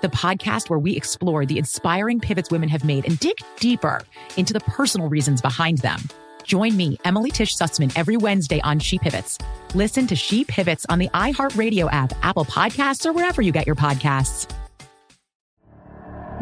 the 0.00 0.08
podcast 0.08 0.70
where 0.70 0.78
we 0.78 0.96
explore 0.96 1.44
the 1.44 1.58
inspiring 1.58 2.20
pivots 2.20 2.50
women 2.50 2.68
have 2.68 2.84
made 2.84 3.06
and 3.06 3.18
dig 3.18 3.36
deeper 3.58 4.02
into 4.36 4.52
the 4.52 4.60
personal 4.60 5.08
reasons 5.08 5.40
behind 5.42 5.78
them. 5.78 6.00
Join 6.44 6.76
me, 6.76 6.98
Emily 7.04 7.30
Tish 7.30 7.56
Sussman, 7.56 7.92
every 7.94 8.16
Wednesday 8.16 8.60
on 8.62 8.78
She 8.78 8.98
Pivots. 8.98 9.38
Listen 9.74 10.06
to 10.06 10.16
She 10.16 10.44
Pivots 10.44 10.86
on 10.88 10.98
the 10.98 11.08
iHeartRadio 11.10 11.92
app, 11.92 12.12
Apple 12.22 12.46
Podcasts, 12.46 13.04
or 13.04 13.12
wherever 13.12 13.42
you 13.42 13.52
get 13.52 13.66
your 13.66 13.76
podcasts. 13.76 14.50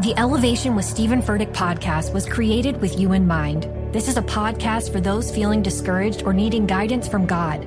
The 0.02 0.14
Elevation 0.19 0.77
with 0.77 0.84
Stephen 0.84 1.23
Furtick 1.23 1.55
podcast 1.55 2.12
was 2.12 2.28
created 2.28 2.81
with 2.81 3.00
you 3.00 3.14
in 3.14 3.27
mind. 3.27 3.66
This 3.92 4.09
is 4.09 4.19
a 4.19 4.22
podcast 4.22 4.92
for 4.92 5.00
those 5.00 5.34
feeling 5.34 5.62
discouraged 5.62 6.22
or 6.25 6.34
needing 6.34 6.66
guidance 6.66 7.09
from 7.09 7.27
God. 7.27 7.66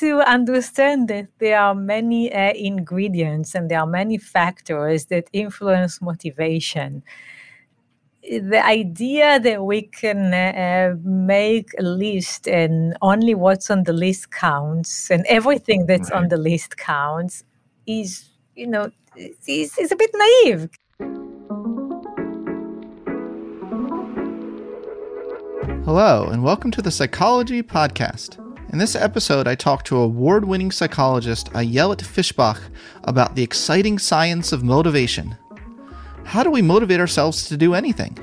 to 0.00 0.20
understand 0.20 1.08
that 1.08 1.28
there 1.38 1.60
are 1.60 1.74
many 1.74 2.32
uh, 2.32 2.52
ingredients 2.54 3.54
and 3.54 3.70
there 3.70 3.78
are 3.78 3.86
many 3.86 4.18
factors 4.18 5.06
that 5.06 5.28
influence 5.32 6.02
motivation. 6.02 7.02
The 8.22 8.64
idea 8.64 9.38
that 9.38 9.64
we 9.64 9.82
can 9.82 10.34
uh, 10.34 10.96
make 11.04 11.70
a 11.78 11.82
list 11.82 12.48
and 12.48 12.96
only 13.00 13.34
what's 13.34 13.70
on 13.70 13.84
the 13.84 13.92
list 13.92 14.30
counts 14.30 15.10
and 15.10 15.24
everything 15.28 15.86
that's 15.86 16.10
right. 16.10 16.22
on 16.22 16.28
the 16.28 16.36
list 16.36 16.76
counts 16.76 17.44
is 17.86 18.28
you 18.54 18.66
know 18.66 18.90
is, 19.16 19.76
is 19.78 19.92
a 19.92 19.96
bit 19.96 20.10
naive. 20.14 20.68
Hello 25.84 26.28
and 26.30 26.42
welcome 26.42 26.70
to 26.70 26.82
the 26.82 26.90
psychology 26.90 27.62
podcast 27.62 28.41
in 28.72 28.78
this 28.78 28.96
episode, 28.96 29.46
I 29.46 29.54
talk 29.54 29.84
to 29.84 29.98
award 29.98 30.46
winning 30.46 30.70
psychologist 30.70 31.52
Ayelet 31.52 32.00
Fishbach 32.00 32.58
about 33.04 33.34
the 33.34 33.42
exciting 33.42 33.98
science 33.98 34.50
of 34.50 34.64
motivation. 34.64 35.36
How 36.24 36.42
do 36.42 36.50
we 36.50 36.62
motivate 36.62 36.98
ourselves 36.98 37.46
to 37.48 37.58
do 37.58 37.74
anything? 37.74 38.16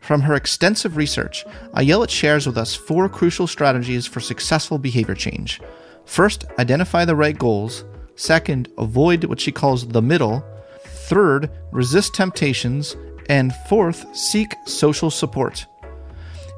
From 0.00 0.22
her 0.22 0.34
extensive 0.34 0.96
research, 0.96 1.44
Ayelet 1.74 2.08
shares 2.08 2.46
with 2.46 2.56
us 2.56 2.74
four 2.74 3.10
crucial 3.10 3.46
strategies 3.46 4.06
for 4.06 4.20
successful 4.20 4.78
behavior 4.78 5.14
change. 5.14 5.60
First, 6.06 6.46
identify 6.58 7.04
the 7.04 7.14
right 7.14 7.38
goals. 7.38 7.84
Second, 8.16 8.68
avoid 8.78 9.24
what 9.24 9.38
she 9.38 9.52
calls 9.52 9.86
the 9.86 10.00
middle. 10.00 10.42
Third, 10.82 11.50
resist 11.72 12.14
temptations. 12.14 12.96
And 13.28 13.54
fourth, 13.68 14.16
seek 14.16 14.54
social 14.64 15.10
support. 15.10 15.66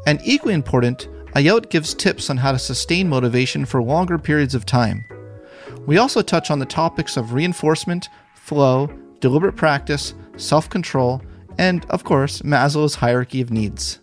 And 0.06 0.20
equally 0.24 0.54
important, 0.54 1.08
Ayelet 1.34 1.70
gives 1.70 1.94
tips 1.94 2.28
on 2.28 2.36
how 2.36 2.52
to 2.52 2.58
sustain 2.58 3.08
motivation 3.08 3.64
for 3.64 3.82
longer 3.82 4.18
periods 4.18 4.54
of 4.54 4.66
time. 4.66 5.04
We 5.86 5.96
also 5.96 6.20
touch 6.20 6.50
on 6.50 6.58
the 6.58 6.66
topics 6.66 7.16
of 7.16 7.32
reinforcement, 7.32 8.08
flow, 8.34 8.88
deliberate 9.20 9.56
practice, 9.56 10.14
self 10.36 10.68
control, 10.68 11.22
and, 11.58 11.86
of 11.86 12.04
course, 12.04 12.42
Maslow's 12.42 12.94
hierarchy 12.94 13.40
of 13.40 13.50
needs. 13.50 14.00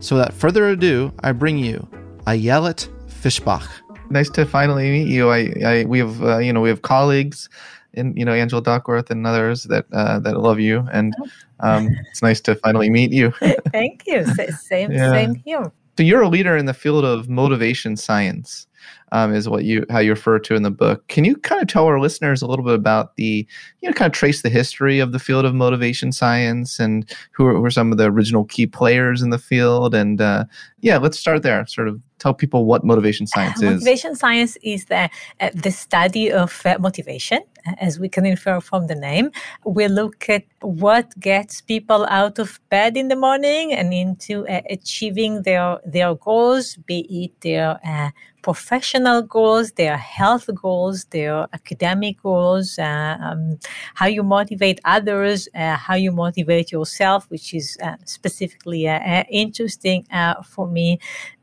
So, 0.00 0.16
without 0.16 0.34
further 0.34 0.68
ado, 0.68 1.12
I 1.20 1.32
bring 1.32 1.58
you 1.58 1.86
Ayelet 2.26 2.88
Fishbach. 3.06 3.68
Nice 4.10 4.30
to 4.30 4.44
finally 4.44 4.90
meet 4.90 5.08
you. 5.08 5.30
I, 5.30 5.52
I 5.64 5.84
we 5.84 6.00
have 6.00 6.22
uh, 6.22 6.38
you 6.38 6.52
know 6.52 6.60
we 6.60 6.68
have 6.68 6.82
colleagues, 6.82 7.48
and 7.94 8.18
you 8.18 8.24
know 8.24 8.32
Angela 8.32 8.60
Duckworth 8.62 9.10
and 9.10 9.24
others 9.24 9.64
that 9.64 9.86
uh, 9.92 10.18
that 10.20 10.38
love 10.38 10.58
you, 10.58 10.88
and 10.92 11.14
um, 11.60 11.90
it's 12.10 12.22
nice 12.22 12.40
to 12.40 12.56
finally 12.56 12.90
meet 12.90 13.12
you. 13.12 13.30
Thank 13.70 14.04
you. 14.06 14.24
Same 14.24 14.90
yeah. 14.90 15.12
same 15.12 15.36
here. 15.36 15.70
So 15.96 16.04
you're 16.04 16.22
a 16.22 16.28
leader 16.28 16.56
in 16.56 16.66
the 16.66 16.74
field 16.74 17.04
of 17.04 17.28
motivation 17.28 17.96
science, 17.96 18.66
um, 19.12 19.34
is 19.34 19.48
what 19.48 19.64
you 19.64 19.84
how 19.90 19.98
you 19.98 20.10
refer 20.10 20.38
to 20.38 20.54
in 20.54 20.62
the 20.62 20.70
book. 20.70 21.06
Can 21.08 21.24
you 21.24 21.36
kind 21.36 21.60
of 21.60 21.68
tell 21.68 21.86
our 21.86 22.00
listeners 22.00 22.42
a 22.42 22.46
little 22.46 22.64
bit 22.64 22.74
about 22.74 23.16
the 23.16 23.46
you 23.80 23.88
know 23.88 23.92
kind 23.92 24.06
of 24.06 24.12
trace 24.12 24.42
the 24.42 24.48
history 24.48 24.98
of 24.98 25.12
the 25.12 25.18
field 25.18 25.44
of 25.44 25.54
motivation 25.54 26.12
science 26.12 26.78
and 26.78 27.10
who 27.32 27.44
were, 27.44 27.52
who 27.52 27.60
were 27.60 27.70
some 27.70 27.92
of 27.92 27.98
the 27.98 28.04
original 28.04 28.44
key 28.44 28.66
players 28.66 29.20
in 29.20 29.30
the 29.30 29.38
field? 29.38 29.94
And 29.94 30.20
uh, 30.20 30.44
yeah, 30.80 30.96
let's 30.96 31.18
start 31.18 31.42
there. 31.42 31.66
Sort 31.66 31.88
of 31.88 32.00
tell 32.18 32.34
people 32.34 32.64
what 32.64 32.84
motivation 32.84 33.26
science 33.26 33.60
is. 33.62 33.70
Motivation 33.84 34.14
science 34.14 34.56
is 34.62 34.86
the 34.86 35.10
uh, 35.40 35.50
the 35.54 35.70
study 35.70 36.30
of 36.30 36.62
uh, 36.64 36.78
motivation, 36.78 37.40
as 37.78 37.98
we 37.98 38.08
can 38.08 38.26
infer 38.26 38.60
from 38.60 38.86
the 38.86 38.94
name. 38.94 39.30
We 39.64 39.88
look 39.88 40.28
at 40.28 40.44
what 40.60 41.18
gets 41.18 41.60
people 41.60 42.06
out 42.10 42.38
of 42.38 42.60
bed 42.68 42.96
in 42.96 43.08
the 43.08 43.16
morning 43.16 43.72
and 43.72 43.92
into 43.92 44.46
uh, 44.46 44.60
achieving 44.68 45.42
their 45.42 45.78
their 45.84 46.14
goals, 46.14 46.76
be 46.86 47.00
it 47.24 47.40
their 47.40 47.78
uh, 47.84 48.10
professional 48.42 49.22
goals, 49.22 49.72
their 49.72 49.96
health 49.96 50.48
goals, 50.54 51.04
their 51.06 51.46
academic 51.52 52.22
goals, 52.22 52.78
uh, 52.78 53.16
um, 53.20 53.58
how 53.94 54.06
you 54.06 54.22
motivate 54.22 54.80
others, 54.84 55.48
uh, 55.54 55.76
how 55.76 55.94
you 55.94 56.12
motivate 56.12 56.72
yourself, 56.72 57.28
which 57.30 57.54
is 57.54 57.76
uh, 57.82 57.96
specifically 58.04 58.88
uh, 58.88 58.98
uh, 58.98 59.24
interesting 59.30 60.06
uh, 60.12 60.42
for 60.42 60.66
me, 60.66 60.98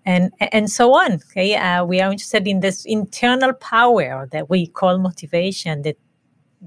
and 0.06 0.32
and 0.52 0.70
so 0.72 0.94
on. 0.94 1.14
Okay, 1.14 1.52
we 1.84 2.02
are 2.02 2.12
interested 2.12 2.48
in 2.48 2.60
this 2.60 2.86
internal 2.86 3.54
power 3.54 4.28
that 4.32 4.50
we 4.50 4.68
call 4.68 4.98
motivation 4.98 5.82
that 5.84 5.98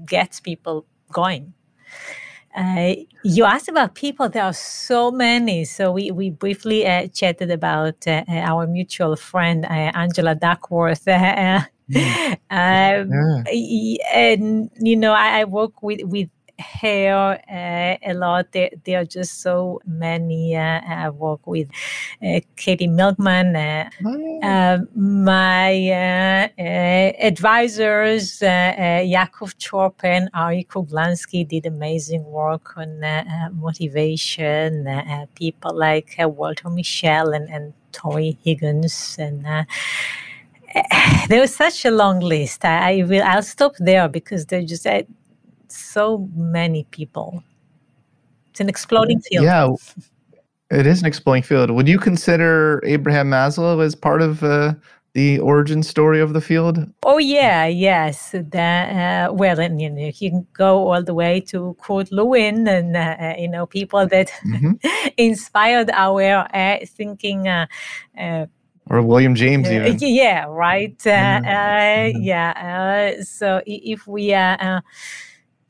gets 0.05 0.39
people 0.39 0.85
going. 1.11 1.53
Uh, 2.55 2.95
you 3.23 3.45
asked 3.45 3.69
about 3.69 3.95
people. 3.95 4.27
There 4.27 4.43
are 4.43 4.53
so 4.53 5.11
many. 5.11 5.63
So 5.63 5.91
we 5.91 6.11
we 6.11 6.29
briefly 6.29 6.85
uh, 6.85 7.07
chatted 7.07 7.49
about 7.49 8.05
uh, 8.07 8.23
uh 8.27 8.33
our 8.33 8.67
mutual 8.67 9.15
friend 9.15 9.65
uh, 9.65 9.91
Angela 9.95 10.35
Duckworth. 10.35 11.07
Uh, 11.93 13.03
mm. 13.03 13.41
um, 13.41 13.43
yeah. 13.51 14.07
And 14.13 14.69
you 14.79 14.95
know, 14.95 15.11
I, 15.11 15.41
I 15.41 15.43
work 15.43 15.83
with 15.83 15.99
with 16.03 16.29
hair 16.61 17.41
uh, 17.49 18.09
a 18.09 18.13
lot. 18.13 18.51
There, 18.51 18.69
there, 18.83 19.01
are 19.01 19.05
just 19.05 19.41
so 19.41 19.81
many. 19.85 20.55
Uh, 20.55 20.81
I 20.87 21.09
work 21.09 21.45
with 21.45 21.69
uh, 22.23 22.39
Katie 22.55 22.87
Milkman, 22.87 23.55
uh, 23.55 23.89
oh. 24.05 24.39
Um, 24.43 24.87
my 25.25 25.89
uh, 25.89 26.47
uh, 26.57 27.11
advisors, 27.19 28.41
Yakov 28.41 29.57
Trope, 29.57 30.03
Ari 30.33 30.67
Kruglanski 30.69 31.47
did 31.47 31.65
amazing 31.65 32.23
work 32.23 32.77
on 32.77 33.01
motivation. 33.53 34.87
people 35.35 35.75
like 35.75 36.15
Walter 36.19 36.69
Mischel 36.69 37.35
and, 37.35 37.49
and 37.49 37.73
Tory 37.91 38.37
Higgins 38.43 39.17
and 39.19 39.45
there 41.27 41.41
was 41.41 41.55
such 41.55 41.85
a 41.85 41.91
long 41.91 42.19
list. 42.19 42.63
I, 42.63 42.99
I, 42.99 43.03
will. 43.03 43.23
I'll 43.23 43.43
stop 43.43 43.73
there 43.77 44.07
because 44.07 44.45
they 44.45 44.63
just 44.63 44.85
so 45.75 46.29
many 46.35 46.85
people. 46.91 47.43
It's 48.51 48.59
an 48.59 48.69
exploding 48.69 49.21
field. 49.21 49.45
Yeah, 49.45 49.69
it 50.69 50.85
is 50.85 51.01
an 51.01 51.07
exploding 51.07 51.43
field. 51.43 51.71
Would 51.71 51.87
you 51.87 51.99
consider 51.99 52.81
Abraham 52.85 53.29
Maslow 53.29 53.83
as 53.83 53.95
part 53.95 54.21
of 54.21 54.43
uh, 54.43 54.73
the 55.13 55.39
origin 55.39 55.83
story 55.83 56.19
of 56.19 56.33
the 56.33 56.41
field? 56.41 56.85
Oh 57.03 57.17
yeah, 57.17 57.65
yes. 57.65 58.31
That, 58.33 59.29
uh, 59.29 59.33
well, 59.33 59.59
and 59.59 59.81
you 59.81 59.89
know, 59.89 60.11
you 60.13 60.29
can 60.29 60.47
go 60.53 60.91
all 60.91 61.03
the 61.03 61.13
way 61.13 61.39
to 61.51 61.75
Kurt 61.81 62.11
Lewin, 62.11 62.67
and 62.67 62.95
uh, 62.95 63.15
uh 63.19 63.33
you 63.37 63.47
know, 63.47 63.65
people 63.65 64.05
that 64.07 64.31
mm-hmm. 64.45 64.73
inspired 65.17 65.89
our 65.91 66.47
uh, 66.53 66.77
thinking 66.85 67.47
uh, 67.47 67.67
or 68.91 69.01
William 69.01 69.35
James, 69.35 69.71
even. 69.71 69.97
Yeah, 69.99 70.45
right. 70.49 70.95
Uh, 71.05 71.09
yeah. 71.09 72.11
Uh, 72.13 72.19
yeah. 72.19 73.15
Uh, 73.19 73.23
so 73.23 73.61
if 73.65 74.05
we, 74.05 74.33
uh, 74.33 74.81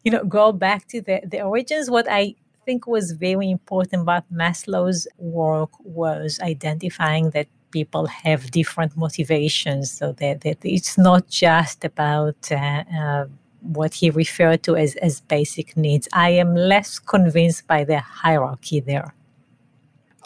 you 0.04 0.12
know, 0.12 0.24
go 0.24 0.52
back 0.52 0.88
to 0.88 1.02
the, 1.02 1.22
the 1.26 1.42
origins, 1.42 1.90
what 1.90 2.08
I 2.10 2.36
think 2.66 2.88
was 2.88 3.12
very 3.12 3.50
important 3.50 4.04
about 4.04 4.32
Maslow's 4.32 5.08
work 5.18 5.72
was 5.84 6.40
identifying 6.42 7.32
that 7.32 7.48
people 7.72 8.06
have 8.06 8.52
different 8.52 8.96
motivations 8.98 9.92
so 9.92 10.12
that, 10.14 10.42
that 10.42 10.58
it's 10.64 10.98
not 10.98 11.28
just 11.30 11.86
about 11.86 12.52
uh, 12.52 12.84
uh, 12.96 13.26
what 13.62 13.94
he 13.94 14.10
referred 14.10 14.64
to 14.64 14.76
as, 14.76 14.96
as 14.98 15.22
basic 15.22 15.78
needs. 15.78 16.08
I 16.14 16.32
am 16.32 16.56
less 16.56 17.00
convinced 17.00 17.68
by 17.68 17.84
the 17.84 18.00
hierarchy 18.00 18.80
there. 18.80 19.14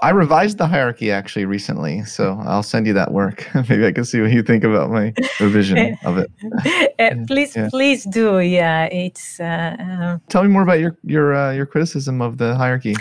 I 0.02 0.10
revised 0.10 0.58
the 0.58 0.68
hierarchy 0.68 1.10
actually 1.10 1.46
recently, 1.46 2.04
so 2.04 2.38
I'll 2.46 2.64
send 2.64 2.86
you 2.86 2.94
that 2.94 3.12
work. 3.12 3.48
Maybe 3.70 3.86
I 3.86 3.94
can 3.94 4.04
see 4.04 4.20
what 4.20 4.32
you 4.32 4.44
think 4.44 4.64
about 4.64 4.90
my 4.90 5.14
revision 5.40 5.98
of 6.06 6.18
it. 6.18 6.32
uh, 7.00 7.26
please, 7.28 7.56
yeah. 7.56 7.70
please 7.70 8.04
do. 8.04 8.40
Yeah, 8.40 8.86
it's. 8.86 9.40
Uh, 9.40 9.76
uh, 9.80 10.18
Tell 10.28 10.44
me 10.44 10.50
more 10.50 10.64
about 10.64 10.80
your 10.80 10.98
your 11.04 11.34
uh, 11.34 11.52
your 11.54 11.66
criticism 11.66 12.22
of 12.22 12.38
the 12.38 12.56
hierarchy. 12.56 12.96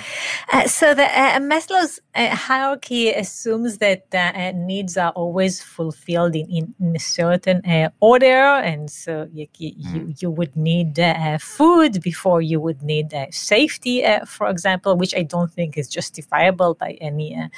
Uh, 0.52 0.68
so 0.68 0.94
the 0.94 1.04
uh, 1.04 1.40
Maslow's 1.40 2.00
hierarchy 2.14 3.10
assumes 3.10 3.78
that 3.78 4.54
needs 4.54 4.96
are 4.96 5.10
always 5.10 5.60
fulfilled 5.60 6.36
in, 6.36 6.48
in, 6.48 6.74
in 6.78 6.94
a 6.94 7.00
certain 7.00 7.60
order, 8.00 8.28
and 8.62 8.88
so 8.88 9.28
you 9.32 9.48
you, 9.58 9.72
mm. 9.72 10.22
you 10.22 10.30
would 10.30 10.54
need 10.54 10.98
food 11.40 12.00
before 12.02 12.40
you 12.40 12.60
would 12.60 12.82
need 12.82 13.12
safety, 13.30 14.04
for 14.26 14.48
example, 14.48 14.96
which 14.96 15.14
I 15.14 15.22
don't 15.22 15.52
think 15.52 15.76
is 15.76 15.88
justifiable 15.88 16.76
by 16.84 16.92
any 17.00 17.36
uh, 17.36 17.48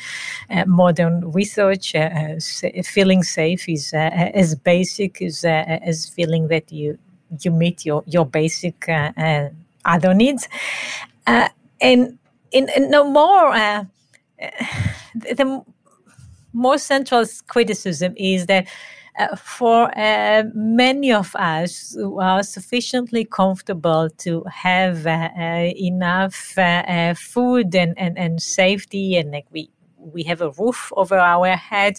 uh, 0.50 0.64
modern 0.66 1.14
research. 1.32 1.94
Uh, 1.94 2.08
uh 2.08 2.82
feeling 2.82 3.22
safe 3.22 3.68
is 3.68 3.92
uh, 3.94 3.98
uh, 3.98 4.30
as 4.42 4.54
basic 4.54 5.22
as 5.22 5.44
as 5.44 6.08
feeling 6.16 6.48
that 6.48 6.66
you 6.72 6.98
you 7.42 7.50
meet 7.50 7.84
your 7.84 8.02
your 8.06 8.26
basic 8.26 8.76
other 9.84 10.14
needs, 10.14 10.48
and 11.26 12.18
in, 12.52 12.68
in 12.76 12.90
no 12.90 13.02
more 13.04 13.48
the 15.38 15.62
more 16.52 16.78
central 16.78 17.24
criticism 17.48 18.14
is 18.16 18.46
that 18.46 18.66
uh, 19.18 19.34
for 19.36 19.90
uh, 19.98 20.44
many 20.54 21.12
of 21.12 21.34
us 21.36 21.94
who 21.94 22.20
are 22.20 22.42
sufficiently 22.42 23.24
comfortable 23.24 24.10
to 24.18 24.44
have 24.44 25.06
uh, 25.06 25.30
enough 25.76 26.34
food 27.16 27.74
and, 27.74 27.98
and, 27.98 28.18
and 28.18 28.42
safety 28.42 29.16
and 29.16 29.32
like 29.32 29.46
we 29.50 29.70
we 29.98 30.22
have 30.22 30.40
a 30.40 30.50
roof 30.50 30.92
over 30.96 31.18
our 31.18 31.56
head. 31.56 31.98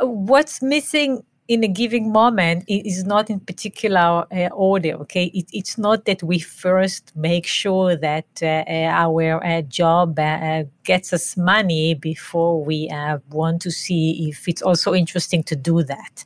What's 0.00 0.60
missing 0.60 1.22
in 1.46 1.62
a 1.62 1.68
given 1.68 2.10
moment 2.10 2.64
it 2.68 2.86
is 2.86 3.04
not 3.04 3.28
in 3.28 3.38
particular 3.38 4.24
uh, 4.32 4.48
order 4.54 4.92
okay? 4.94 5.24
It, 5.26 5.46
it's 5.52 5.76
not 5.76 6.06
that 6.06 6.22
we 6.22 6.38
first 6.38 7.12
make 7.14 7.46
sure 7.46 7.96
that 7.96 8.26
uh, 8.42 8.64
uh 8.66 8.90
our 9.04 9.44
uh, 9.44 9.62
job 9.62 10.18
uh, 10.18 10.64
gets 10.84 11.12
us 11.12 11.36
money 11.36 11.94
before 11.94 12.64
we 12.64 12.88
uh, 12.88 13.18
want 13.30 13.60
to 13.62 13.70
see 13.70 14.28
if 14.28 14.48
it's 14.48 14.62
also 14.62 14.94
interesting 14.94 15.42
to 15.44 15.56
do 15.56 15.82
that 15.82 16.24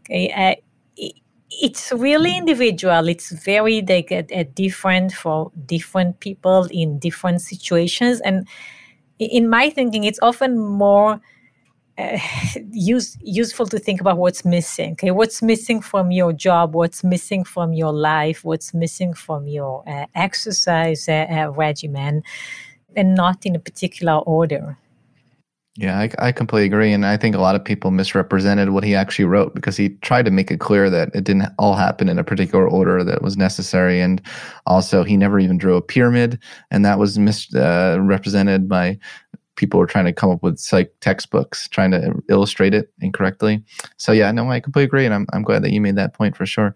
okay? 0.00 0.56
It, 0.96 1.14
it's 1.48 1.92
really 1.92 2.36
individual. 2.36 3.08
It's 3.08 3.30
very 3.30 3.80
like, 3.80 4.10
different 4.54 5.12
for 5.12 5.52
different 5.64 6.20
people 6.20 6.66
in 6.70 6.98
different 6.98 7.40
situations. 7.40 8.20
And 8.20 8.46
in 9.18 9.48
my 9.48 9.70
thinking 9.70 10.04
it's 10.04 10.18
often 10.22 10.58
more 10.58 11.20
uh, 11.98 12.18
use, 12.70 13.16
useful 13.20 13.66
to 13.66 13.78
think 13.78 14.00
about 14.00 14.18
what's 14.18 14.44
missing. 14.44 14.92
Okay, 14.92 15.10
what's 15.10 15.42
missing 15.42 15.80
from 15.80 16.10
your 16.10 16.32
job? 16.32 16.74
What's 16.74 17.02
missing 17.02 17.44
from 17.44 17.72
your 17.72 17.92
life? 17.92 18.44
What's 18.44 18.74
missing 18.74 19.14
from 19.14 19.46
your 19.46 19.82
uh, 19.88 20.06
exercise 20.14 21.08
uh, 21.08 21.26
uh 21.30 21.50
regimen, 21.52 22.22
and 22.94 23.14
not 23.14 23.44
in 23.46 23.54
a 23.54 23.58
particular 23.58 24.14
order. 24.18 24.76
Yeah, 25.78 25.98
I, 25.98 26.10
I, 26.18 26.32
completely 26.32 26.64
agree, 26.64 26.90
and 26.90 27.04
I 27.04 27.18
think 27.18 27.36
a 27.36 27.40
lot 27.40 27.54
of 27.54 27.62
people 27.62 27.90
misrepresented 27.90 28.70
what 28.70 28.82
he 28.82 28.94
actually 28.94 29.26
wrote 29.26 29.54
because 29.54 29.76
he 29.76 29.90
tried 30.00 30.24
to 30.24 30.30
make 30.30 30.50
it 30.50 30.58
clear 30.58 30.88
that 30.88 31.10
it 31.14 31.24
didn't 31.24 31.52
all 31.58 31.74
happen 31.74 32.08
in 32.08 32.18
a 32.18 32.24
particular 32.24 32.66
order 32.66 33.04
that 33.04 33.20
was 33.20 33.36
necessary, 33.36 34.00
and 34.00 34.22
also 34.64 35.04
he 35.04 35.18
never 35.18 35.38
even 35.38 35.58
drew 35.58 35.76
a 35.76 35.82
pyramid, 35.82 36.38
and 36.70 36.82
that 36.86 36.98
was 36.98 37.18
misrepresented 37.18 38.62
uh, 38.62 38.66
by 38.66 38.98
people 39.56 39.80
were 39.80 39.86
trying 39.86 40.04
to 40.04 40.12
come 40.12 40.30
up 40.30 40.42
with 40.42 40.58
psych 40.58 40.92
textbooks 41.00 41.68
trying 41.68 41.90
to 41.90 42.14
illustrate 42.28 42.74
it 42.74 42.92
incorrectly. 43.00 43.62
So 43.96 44.12
yeah, 44.12 44.30
no, 44.32 44.50
I 44.50 44.60
completely 44.60 44.86
agree, 44.86 45.04
and 45.04 45.14
I'm 45.14 45.26
I'm 45.32 45.42
glad 45.42 45.62
that 45.64 45.72
you 45.72 45.80
made 45.80 45.96
that 45.96 46.14
point 46.14 46.36
for 46.36 46.46
sure. 46.46 46.74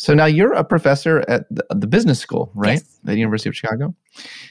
So 0.00 0.14
now 0.14 0.24
you're 0.24 0.54
a 0.54 0.64
professor 0.64 1.22
at 1.28 1.44
the, 1.50 1.62
the 1.68 1.86
business 1.86 2.18
school, 2.18 2.50
right? 2.54 2.78
Yes. 2.78 2.98
At 3.02 3.06
the 3.12 3.18
University 3.18 3.50
of 3.50 3.54
Chicago. 3.54 3.94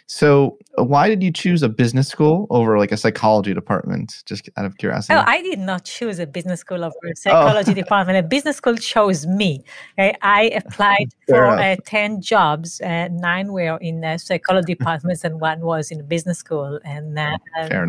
So 0.06 0.60
why 0.76 1.10
did 1.10 1.24
you 1.24 1.32
choose 1.32 1.64
a 1.64 1.70
business 1.70 2.08
school 2.08 2.46
over 2.52 2.78
like 2.78 2.92
a 2.92 2.98
psychology 2.98 3.56
department? 3.56 4.22
Just 4.28 4.48
out 4.58 4.66
of 4.66 4.78
curiosity. 4.78 5.16
Oh, 5.16 5.24
I 5.26 5.42
did 5.42 5.58
not 5.58 5.86
choose 5.86 6.20
a 6.20 6.28
business 6.28 6.60
school 6.60 6.84
over 6.86 6.96
a 7.12 7.16
psychology 7.16 7.72
oh. 7.72 7.74
department. 7.84 8.20
A 8.20 8.22
business 8.22 8.58
school 8.58 8.76
chose 8.76 9.26
me. 9.26 9.64
Okay? 9.98 10.16
I 10.22 10.50
applied 10.50 11.10
for 11.28 11.48
uh, 11.48 11.78
10 11.84 12.22
jobs. 12.22 12.80
Uh, 12.80 13.08
nine 13.12 13.52
were 13.52 13.78
in 13.78 14.06
uh, 14.06 14.20
psychology 14.20 14.76
departments 14.76 15.24
and 15.24 15.42
one 15.42 15.62
was 15.62 15.90
in 15.90 16.00
a 16.00 16.04
business 16.04 16.38
school. 16.38 16.80
And 16.86 17.18
uh, 17.18 17.40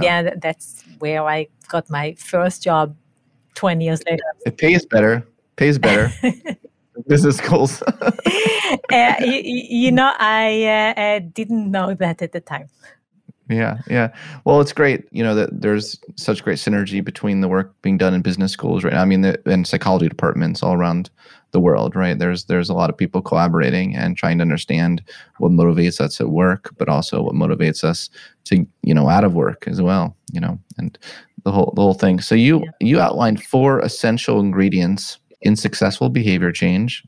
yeah, 0.01 0.31
that's 0.41 0.83
where 0.99 1.23
I 1.29 1.49
got 1.69 1.91
my 1.91 2.15
first 2.15 2.63
job 2.63 2.97
20 3.57 3.85
years 3.85 4.01
later. 4.09 4.23
It 4.47 4.57
pays 4.57 4.87
better. 4.87 5.29
Pays 5.57 5.77
better. 5.77 6.11
business 7.09 7.37
schools? 7.37 7.83
uh, 7.93 9.15
you, 9.21 9.43
you, 9.45 9.93
know, 9.93 10.13
I 10.19 10.65
uh, 10.65 11.21
didn't 11.33 11.71
know 11.71 11.95
that 11.95 12.23
at 12.23 12.33
the 12.33 12.41
time. 12.41 12.69
Yeah, 13.49 13.79
yeah. 13.89 14.15
Well, 14.45 14.61
it's 14.61 14.73
great, 14.73 15.07
you 15.11 15.25
know, 15.25 15.35
that 15.35 15.61
there's 15.61 15.99
such 16.17 16.45
great 16.45 16.59
synergy 16.59 17.05
between 17.05 17.41
the 17.41 17.49
work 17.49 17.75
being 17.83 17.99
done 17.99 18.15
in 18.15 18.23
business 18.23 18.53
schools, 18.53 18.85
right? 18.85 18.95
I 18.95 19.05
mean, 19.05 19.23
the, 19.23 19.43
and 19.45 19.67
psychology 19.67 20.09
departments 20.09 20.63
all 20.63 20.75
around 20.75 21.11
the 21.51 21.59
world, 21.59 21.97
right? 21.97 22.17
There's 22.17 22.45
there's 22.45 22.69
a 22.69 22.75
lot 22.75 22.91
of 22.91 22.97
people 22.97 23.23
collaborating 23.23 23.97
and 23.97 24.17
trying 24.17 24.39
to 24.39 24.43
understand 24.43 25.03
what 25.39 25.51
motivates 25.51 26.01
us 26.01 26.21
at 26.21 26.31
work, 26.31 26.73
but 26.79 26.89
also 26.89 27.23
what 27.23 27.35
motivates 27.35 27.83
us 27.83 28.09
to, 28.45 28.65
you 28.83 28.95
know, 28.95 29.09
out 29.09 29.25
of 29.25 29.35
work 29.35 29.65
as 29.67 29.83
well, 29.83 30.17
you 30.33 30.41
know, 30.41 30.59
and 30.79 30.97
the 31.45 31.51
whole 31.51 31.73
the 31.75 31.83
whole 31.83 31.95
thing. 31.95 32.21
So 32.21 32.35
you 32.35 32.61
yeah. 32.61 32.71
you 32.81 33.01
outlined 33.01 33.43
four 33.43 33.81
essential 33.81 34.41
ingredients 34.41 35.19
in 35.43 35.57
successful 35.57 36.09
behavior 36.09 36.53
change 36.53 37.03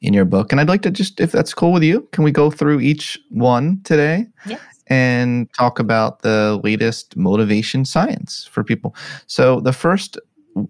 in 0.00 0.14
your 0.14 0.24
book. 0.24 0.50
And 0.50 0.60
I'd 0.60 0.68
like 0.68 0.82
to 0.82 0.90
just, 0.90 1.20
if 1.20 1.32
that's 1.32 1.54
cool 1.54 1.72
with 1.72 1.82
you, 1.82 2.08
can 2.12 2.24
we 2.24 2.32
go 2.32 2.50
through 2.50 2.80
each 2.80 3.18
one 3.30 3.80
today? 3.84 4.26
Yes. 4.46 4.60
And 4.86 5.52
talk 5.54 5.78
about 5.78 6.22
the 6.22 6.60
latest 6.64 7.16
motivation 7.16 7.84
science 7.84 8.48
for 8.50 8.64
people. 8.64 8.96
So 9.26 9.60
the 9.60 9.72
first 9.72 10.18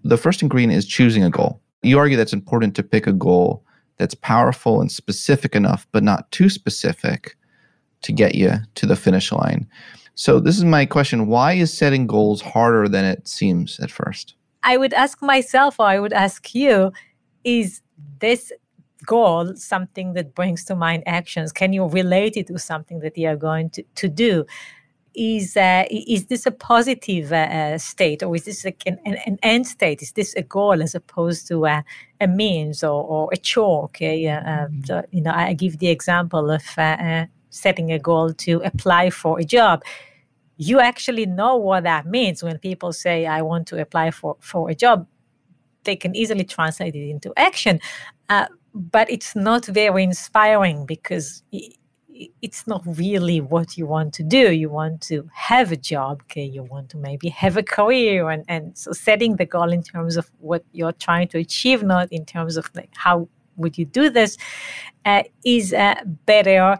the 0.03 0.17
first 0.17 0.41
ingredient 0.41 0.73
is 0.73 0.85
choosing 0.85 1.23
a 1.23 1.29
goal. 1.29 1.61
You 1.81 1.97
argue 1.97 2.17
that's 2.17 2.33
important 2.33 2.75
to 2.75 2.83
pick 2.83 3.07
a 3.07 3.13
goal 3.13 3.65
that's 3.97 4.15
powerful 4.15 4.81
and 4.81 4.91
specific 4.91 5.55
enough, 5.55 5.87
but 5.91 6.03
not 6.03 6.31
too 6.31 6.49
specific 6.49 7.35
to 8.01 8.11
get 8.11 8.35
you 8.35 8.53
to 8.75 8.85
the 8.85 8.95
finish 8.95 9.31
line. 9.31 9.67
So 10.15 10.39
this 10.39 10.57
is 10.57 10.65
my 10.65 10.85
question. 10.85 11.27
Why 11.27 11.53
is 11.53 11.75
setting 11.75 12.07
goals 12.07 12.41
harder 12.41 12.87
than 12.87 13.05
it 13.05 13.27
seems 13.27 13.79
at 13.79 13.91
first? 13.91 14.35
I 14.63 14.77
would 14.77 14.93
ask 14.93 15.21
myself, 15.21 15.79
or 15.79 15.87
I 15.87 15.99
would 15.99 16.13
ask 16.13 16.53
you, 16.53 16.91
is 17.43 17.81
this 18.19 18.51
goal 19.05 19.55
something 19.55 20.13
that 20.13 20.35
brings 20.35 20.63
to 20.65 20.75
mind 20.75 21.03
actions? 21.05 21.51
Can 21.51 21.73
you 21.73 21.85
relate 21.85 22.37
it 22.37 22.47
to 22.47 22.59
something 22.59 22.99
that 22.99 23.17
you 23.17 23.27
are 23.27 23.35
going 23.35 23.69
to, 23.71 23.83
to 23.95 24.07
do? 24.07 24.45
Is 25.13 25.57
uh, 25.57 25.83
is 25.89 26.27
this 26.27 26.45
a 26.45 26.51
positive 26.51 27.33
uh, 27.33 27.35
uh 27.35 27.77
state, 27.77 28.23
or 28.23 28.33
is 28.33 28.45
this 28.45 28.63
like 28.63 28.81
an, 28.85 28.97
an, 29.05 29.37
end 29.43 29.67
state? 29.67 30.01
Is 30.01 30.13
this 30.13 30.33
a 30.35 30.41
goal 30.41 30.81
as 30.81 30.95
opposed 30.95 31.49
to 31.49 31.65
a, 31.65 31.83
a 32.21 32.27
means 32.27 32.81
or, 32.81 33.03
or 33.03 33.29
a 33.33 33.35
chore? 33.35 33.83
Okay, 33.85 34.29
uh, 34.29 34.39
mm-hmm. 34.39 34.83
so, 34.85 35.03
you 35.11 35.19
know, 35.19 35.33
I 35.35 35.51
give 35.51 35.79
the 35.79 35.89
example 35.89 36.49
of 36.49 36.63
uh, 36.77 36.81
uh, 36.81 37.25
setting 37.49 37.91
a 37.91 37.99
goal 37.99 38.31
to 38.35 38.61
apply 38.63 39.09
for 39.09 39.37
a 39.37 39.43
job 39.43 39.83
you 40.61 40.79
actually 40.79 41.25
know 41.25 41.55
what 41.55 41.83
that 41.85 42.05
means 42.05 42.43
when 42.43 42.59
people 42.59 42.93
say 42.93 43.25
i 43.25 43.41
want 43.41 43.65
to 43.67 43.81
apply 43.81 44.11
for, 44.11 44.37
for 44.39 44.69
a 44.69 44.75
job. 44.75 45.07
They 45.83 45.95
can 45.95 46.15
easily 46.15 46.43
translate 46.43 46.93
it 46.93 47.09
into 47.09 47.33
action. 47.35 47.79
Uh, 48.29 48.45
but 48.73 49.09
it's 49.09 49.35
not 49.35 49.65
very 49.65 50.03
inspiring 50.03 50.85
because 50.85 51.43
it's 52.45 52.67
not 52.67 52.83
really 52.85 53.41
what 53.41 53.75
you 53.75 53.87
want 53.87 54.13
to 54.13 54.23
do. 54.23 54.51
You 54.51 54.69
want 54.69 55.01
to 55.09 55.27
have 55.33 55.71
a 55.71 55.75
job 55.75 56.21
okay? 56.25 56.45
You 56.45 56.61
want 56.61 56.89
to 56.91 56.97
maybe 56.97 57.29
have 57.29 57.57
a 57.57 57.63
career 57.63 58.29
and, 58.29 58.45
and 58.47 58.77
so 58.77 58.91
setting 58.91 59.37
the 59.37 59.47
goal 59.47 59.71
in 59.71 59.81
terms 59.81 60.15
of 60.15 60.29
what 60.39 60.63
you're 60.73 60.97
trying 61.07 61.27
to 61.29 61.39
achieve 61.39 61.81
not 61.81 62.07
in 62.11 62.23
terms 62.23 62.55
of 62.55 62.69
like 62.75 62.91
how 62.95 63.27
would 63.57 63.79
you 63.79 63.85
do 63.85 64.11
this 64.11 64.37
uh, 65.05 65.23
is 65.43 65.73
uh, 65.73 65.95
better 66.27 66.77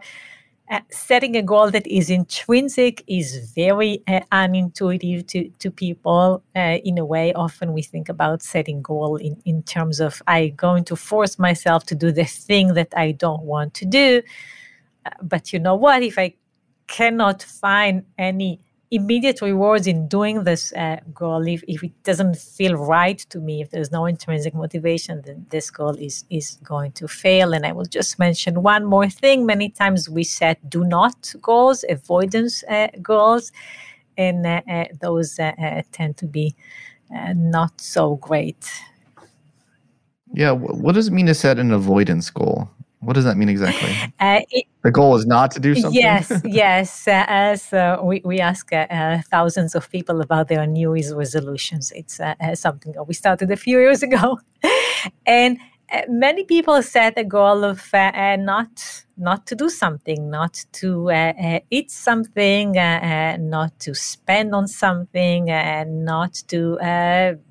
uh, 0.70 0.80
setting 0.90 1.36
a 1.36 1.42
goal 1.42 1.70
that 1.70 1.86
is 1.86 2.08
intrinsic 2.08 3.02
is 3.06 3.52
very 3.54 4.02
uh, 4.06 4.20
unintuitive 4.32 5.26
to, 5.26 5.48
to 5.58 5.70
people 5.70 6.42
uh, 6.56 6.78
in 6.84 6.98
a 6.98 7.04
way. 7.04 7.32
Often 7.34 7.72
we 7.72 7.82
think 7.82 8.08
about 8.08 8.42
setting 8.42 8.80
goal 8.80 9.16
in, 9.16 9.40
in 9.44 9.62
terms 9.64 10.00
of 10.00 10.22
i 10.26 10.48
going 10.48 10.84
to 10.84 10.96
force 10.96 11.38
myself 11.38 11.84
to 11.86 11.94
do 11.94 12.12
the 12.12 12.24
thing 12.24 12.74
that 12.74 12.88
i 12.96 13.12
don't 13.12 13.42
want 13.42 13.74
to 13.74 13.84
do. 13.84 14.22
Uh, 15.04 15.10
but 15.22 15.52
you 15.52 15.58
know 15.58 15.74
what? 15.74 16.02
If 16.02 16.18
i 16.18 16.34
cannot 16.86 17.42
find 17.42 18.04
any 18.18 18.60
immediate 18.92 19.40
rewards 19.40 19.86
in 19.86 20.06
doing 20.06 20.44
this 20.44 20.70
uh, 20.74 20.98
goal. 21.14 21.48
If, 21.48 21.64
if 21.66 21.82
it 21.82 22.02
doesn't 22.04 22.36
feel 22.36 22.74
right 22.74 23.18
to 23.30 23.40
me 23.40 23.62
if 23.62 23.70
there's 23.70 23.90
no 23.90 24.04
intrinsic 24.04 24.54
motivation 24.54 25.22
then 25.24 25.46
this 25.48 25.70
goal 25.70 25.96
is 25.96 26.24
is 26.28 26.58
going 26.62 26.92
to 26.92 27.08
fail. 27.08 27.54
And 27.54 27.64
i 27.64 27.72
will 27.72 27.86
just 27.86 28.18
mention 28.18 28.62
one 28.62 28.84
more 28.84 29.08
thing. 29.08 29.46
Many 29.46 29.70
times 29.70 30.10
we 30.10 30.24
set 30.24 30.58
do 30.68 30.84
not 30.84 31.34
goals 31.40 31.84
avoidance 31.88 32.62
uh, 32.64 32.88
goals 33.00 33.50
and 34.18 34.46
uh, 34.46 34.60
uh 34.70 34.84
those 35.00 35.38
uh, 35.38 35.52
uh, 35.58 35.82
tend 35.90 36.18
to 36.18 36.26
be 36.26 36.54
not 37.34 37.80
so 37.80 38.16
great. 38.16 38.70
Yeah 40.34 40.52
what 40.52 40.94
does 40.94 41.08
it 41.08 41.12
mean 41.12 41.26
to 41.26 41.34
set 41.34 41.58
an 41.58 41.72
avoidance 41.72 42.28
goal 42.30 42.68
what 43.02 43.14
does 43.14 43.24
that 43.24 43.36
mean 43.36 43.48
exactly? 43.48 43.92
Uh, 44.20 44.40
it, 44.50 44.64
the 44.82 44.92
goal 44.92 45.16
is 45.16 45.26
not 45.26 45.50
to 45.52 45.60
do 45.60 45.74
something. 45.74 46.00
Yes, 46.00 46.40
yes. 46.44 47.08
Uh, 47.12 47.24
as 47.28 47.72
uh, 47.72 47.98
we 48.02 48.22
we 48.24 48.40
ask 48.40 48.72
uh, 48.72 48.86
uh, 48.90 49.20
thousands 49.30 49.74
of 49.74 49.90
people 49.90 50.20
about 50.20 50.48
their 50.48 50.66
New 50.66 50.94
Year's 50.94 51.12
resolutions, 51.12 51.92
it's 51.92 52.20
uh, 52.20 52.34
uh, 52.40 52.54
something 52.54 52.92
that 52.92 53.04
we 53.04 53.14
started 53.14 53.50
a 53.50 53.56
few 53.56 53.78
years 53.78 54.02
ago, 54.02 54.38
and 55.26 55.58
uh, 55.92 56.02
many 56.08 56.44
people 56.44 56.80
set 56.82 57.18
a 57.18 57.24
goal 57.24 57.64
of 57.64 57.92
not 57.92 59.04
not 59.16 59.46
to 59.46 59.54
do 59.56 59.68
something, 59.68 60.30
not 60.30 60.64
to 60.72 61.10
eat 61.70 61.90
something, 61.90 62.72
not 62.72 63.78
to 63.80 63.94
spend 63.94 64.54
on 64.54 64.68
something, 64.68 65.50
and 65.50 66.04
not 66.04 66.34
to 66.48 66.78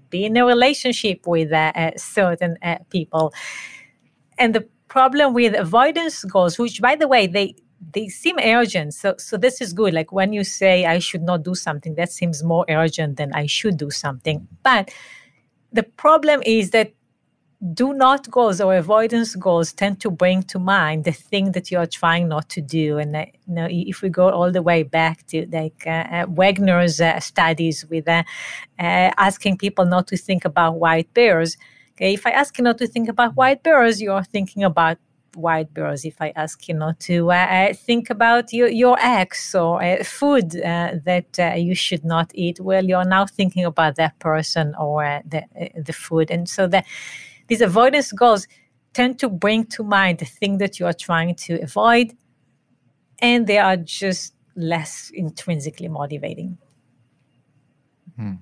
be 0.09 0.25
in 0.25 0.37
a 0.37 0.45
relationship 0.45 1.27
with 1.27 1.51
certain 1.97 2.57
people, 2.89 3.33
and 4.37 4.55
the 4.55 4.65
problem 4.91 5.33
with 5.33 5.53
avoidance 5.55 6.23
goals, 6.25 6.59
which 6.59 6.81
by 6.81 6.95
the 6.97 7.07
way, 7.07 7.25
they 7.25 7.55
they 7.95 8.09
seem 8.09 8.37
urgent. 8.43 8.93
So 8.93 9.15
so 9.17 9.37
this 9.37 9.61
is 9.61 9.71
good. 9.73 9.93
Like 9.93 10.11
when 10.11 10.33
you 10.33 10.43
say 10.43 10.85
I 10.85 10.99
should 10.99 11.23
not 11.31 11.43
do 11.43 11.55
something, 11.55 11.95
that 11.95 12.11
seems 12.11 12.43
more 12.43 12.65
urgent 12.67 13.17
than 13.17 13.29
I 13.33 13.45
should 13.57 13.77
do 13.77 13.89
something. 13.89 14.47
But 14.63 14.91
the 15.71 15.83
problem 15.83 16.43
is 16.45 16.71
that 16.71 16.91
do 17.73 17.93
not 17.93 18.29
goals 18.29 18.59
or 18.59 18.75
avoidance 18.75 19.35
goals 19.35 19.71
tend 19.71 20.01
to 20.01 20.09
bring 20.09 20.43
to 20.51 20.57
mind 20.59 21.03
the 21.05 21.11
thing 21.11 21.51
that 21.51 21.69
you're 21.71 21.91
trying 22.01 22.27
not 22.27 22.49
to 22.49 22.61
do. 22.61 22.97
And 22.97 23.15
uh, 23.15 23.25
you 23.47 23.53
know, 23.55 23.67
if 23.69 24.01
we 24.01 24.09
go 24.09 24.29
all 24.29 24.51
the 24.51 24.63
way 24.69 24.83
back 24.83 25.25
to 25.27 25.47
like 25.51 25.83
uh, 25.85 26.05
uh, 26.17 26.25
Wegner's 26.25 26.99
uh, 26.99 27.19
studies 27.19 27.85
with 27.91 28.07
uh, 28.09 28.23
uh, 28.79 29.11
asking 29.29 29.57
people 29.57 29.85
not 29.85 30.07
to 30.07 30.17
think 30.17 30.43
about 30.43 30.79
white 30.79 31.13
bears, 31.13 31.55
Okay, 32.01 32.15
if 32.15 32.25
I 32.25 32.31
ask 32.31 32.57
you 32.57 32.63
not 32.63 32.79
to 32.79 32.87
think 32.87 33.09
about 33.09 33.35
white 33.35 33.61
bears, 33.61 34.01
you're 34.01 34.23
thinking 34.23 34.63
about 34.63 34.97
white 35.35 35.71
bears. 35.71 36.03
If 36.03 36.19
I 36.19 36.33
ask 36.35 36.67
you 36.67 36.73
not 36.73 36.99
to 37.01 37.31
uh, 37.31 37.35
uh, 37.35 37.73
think 37.75 38.09
about 38.09 38.51
your, 38.51 38.69
your 38.69 38.97
ex 38.99 39.53
or 39.53 39.83
uh, 39.83 40.03
food 40.03 40.55
uh, 40.55 40.93
that 41.05 41.37
uh, 41.37 41.53
you 41.57 41.75
should 41.75 42.03
not 42.03 42.31
eat, 42.33 42.59
well, 42.59 42.83
you're 42.83 43.05
now 43.05 43.27
thinking 43.27 43.65
about 43.65 43.97
that 43.97 44.17
person 44.17 44.73
or 44.79 45.05
uh, 45.05 45.21
the, 45.27 45.43
the 45.75 45.93
food. 45.93 46.31
And 46.31 46.49
so 46.49 46.65
that 46.69 46.87
these 47.49 47.61
avoidance 47.61 48.11
goals 48.11 48.47
tend 48.93 49.19
to 49.19 49.29
bring 49.29 49.65
to 49.65 49.83
mind 49.83 50.17
the 50.17 50.25
thing 50.25 50.57
that 50.57 50.79
you 50.79 50.87
are 50.87 50.93
trying 50.93 51.35
to 51.35 51.61
avoid, 51.61 52.17
and 53.19 53.45
they 53.45 53.59
are 53.59 53.77
just 53.77 54.33
less 54.55 55.11
intrinsically 55.13 55.87
motivating. 55.87 56.57
Hmm. 58.15 58.33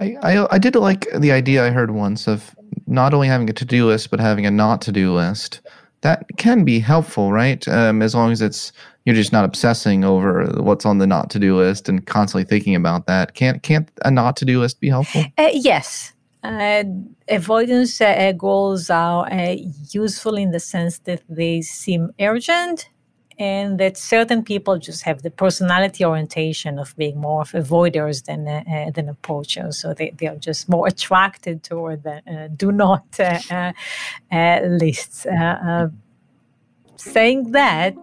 I, 0.00 0.16
I, 0.22 0.54
I 0.54 0.58
did 0.58 0.74
like 0.76 1.06
the 1.16 1.32
idea 1.32 1.66
I 1.66 1.70
heard 1.70 1.90
once 1.90 2.26
of 2.26 2.54
not 2.86 3.14
only 3.14 3.28
having 3.28 3.50
a 3.50 3.52
to 3.52 3.64
do 3.64 3.86
list 3.86 4.10
but 4.10 4.20
having 4.20 4.46
a 4.46 4.50
not 4.50 4.80
to 4.82 4.92
do 4.92 5.14
list. 5.14 5.60
That 6.02 6.26
can 6.36 6.64
be 6.64 6.78
helpful, 6.78 7.32
right? 7.32 7.66
Um, 7.66 8.02
as 8.02 8.14
long 8.14 8.30
as 8.30 8.40
it's 8.40 8.72
you're 9.04 9.16
just 9.16 9.32
not 9.32 9.44
obsessing 9.44 10.04
over 10.04 10.44
what's 10.62 10.86
on 10.86 10.98
the 10.98 11.06
not 11.06 11.30
to 11.30 11.38
do 11.38 11.56
list 11.56 11.88
and 11.88 12.06
constantly 12.06 12.44
thinking 12.44 12.74
about 12.74 13.06
that. 13.06 13.34
Can't 13.34 13.62
can't 13.62 13.90
a 14.04 14.10
not 14.10 14.36
to 14.36 14.44
do 14.44 14.60
list 14.60 14.80
be 14.80 14.88
helpful? 14.88 15.24
Uh, 15.36 15.50
yes, 15.52 16.12
uh, 16.44 16.84
avoidance 17.28 18.00
uh, 18.00 18.32
goals 18.36 18.90
are 18.90 19.26
uh, 19.32 19.56
useful 19.90 20.36
in 20.36 20.52
the 20.52 20.60
sense 20.60 21.00
that 21.00 21.22
they 21.28 21.62
seem 21.62 22.12
urgent 22.20 22.90
and 23.38 23.78
that 23.78 23.96
certain 23.96 24.42
people 24.42 24.78
just 24.78 25.04
have 25.04 25.22
the 25.22 25.30
personality 25.30 26.04
orientation 26.04 26.78
of 26.78 26.94
being 26.96 27.18
more 27.18 27.42
of 27.42 27.52
avoiders 27.52 28.24
than 28.24 28.48
uh, 28.48 28.62
uh, 28.70 28.90
than 28.90 29.08
approachers. 29.08 29.78
So 29.78 29.94
they, 29.94 30.10
they 30.10 30.26
are 30.26 30.36
just 30.36 30.68
more 30.68 30.88
attracted 30.92 31.62
toward 31.62 32.02
the 32.02 32.22
uh, 32.26 32.48
do 32.56 32.72
not 32.72 33.04
uh, 33.20 33.38
uh, 33.50 33.72
uh 34.32 34.60
lists. 34.66 35.26
saying 36.96 37.52
that, 37.52 37.96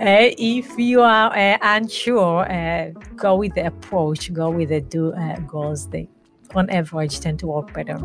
if 0.00 0.78
you 0.78 1.00
are 1.02 1.58
unsure, 1.62 2.92
go 3.14 3.36
with 3.36 3.54
the 3.54 3.66
approach, 3.66 4.32
go 4.32 4.50
with 4.50 4.70
the 4.70 4.80
do 4.80 5.14
goals. 5.46 5.88
They, 5.88 6.08
on 6.54 6.68
average, 6.70 7.20
tend 7.20 7.38
to 7.40 7.46
work 7.46 7.72
better. 7.72 7.98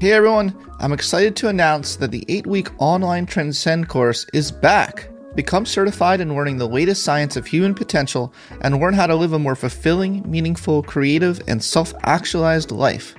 Hey 0.00 0.12
everyone, 0.12 0.54
I'm 0.78 0.92
excited 0.92 1.34
to 1.36 1.48
announce 1.48 1.96
that 1.96 2.12
the 2.12 2.24
eight 2.28 2.46
week 2.46 2.68
online 2.78 3.26
Transcend 3.26 3.88
course 3.88 4.24
is 4.32 4.52
back. 4.52 5.10
Become 5.34 5.66
certified 5.66 6.20
in 6.20 6.36
learning 6.36 6.58
the 6.58 6.68
latest 6.68 7.02
science 7.02 7.36
of 7.36 7.44
human 7.44 7.74
potential 7.74 8.32
and 8.60 8.78
learn 8.78 8.94
how 8.94 9.08
to 9.08 9.16
live 9.16 9.32
a 9.32 9.40
more 9.40 9.56
fulfilling, 9.56 10.22
meaningful, 10.30 10.84
creative, 10.84 11.40
and 11.48 11.60
self 11.64 11.92
actualized 12.04 12.70
life. 12.70 13.16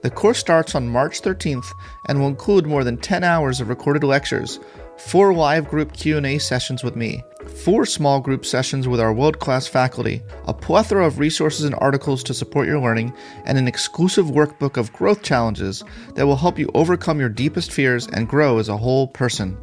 The 0.00 0.08
course 0.08 0.38
starts 0.38 0.74
on 0.74 0.88
March 0.88 1.20
13th 1.20 1.66
and 2.06 2.18
will 2.18 2.28
include 2.28 2.64
more 2.64 2.82
than 2.82 2.96
10 2.96 3.22
hours 3.24 3.60
of 3.60 3.68
recorded 3.68 4.02
lectures, 4.02 4.58
four 4.96 5.34
live 5.34 5.68
group 5.68 5.92
Q&A 5.92 6.38
sessions 6.38 6.82
with 6.82 6.96
me, 6.96 7.22
four 7.50 7.86
small 7.86 8.20
group 8.20 8.44
sessions 8.44 8.88
with 8.88 9.00
our 9.00 9.12
world-class 9.12 9.66
faculty, 9.66 10.22
a 10.46 10.54
plethora 10.54 11.06
of 11.06 11.18
resources 11.18 11.64
and 11.64 11.74
articles 11.76 12.22
to 12.24 12.34
support 12.34 12.66
your 12.66 12.80
learning, 12.80 13.12
and 13.44 13.58
an 13.58 13.68
exclusive 13.68 14.26
workbook 14.26 14.76
of 14.76 14.92
growth 14.92 15.22
challenges 15.22 15.84
that 16.14 16.26
will 16.26 16.36
help 16.36 16.58
you 16.58 16.70
overcome 16.74 17.20
your 17.20 17.28
deepest 17.28 17.72
fears 17.72 18.06
and 18.08 18.28
grow 18.28 18.58
as 18.58 18.68
a 18.68 18.76
whole 18.76 19.08
person. 19.08 19.56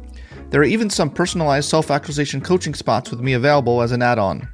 There 0.50 0.60
are 0.60 0.64
even 0.64 0.90
some 0.90 1.10
personalized 1.10 1.68
self-actualization 1.68 2.40
coaching 2.40 2.74
spots 2.74 3.10
with 3.10 3.20
me 3.20 3.34
available 3.34 3.82
as 3.82 3.92
an 3.92 4.02
add-on. 4.02 4.48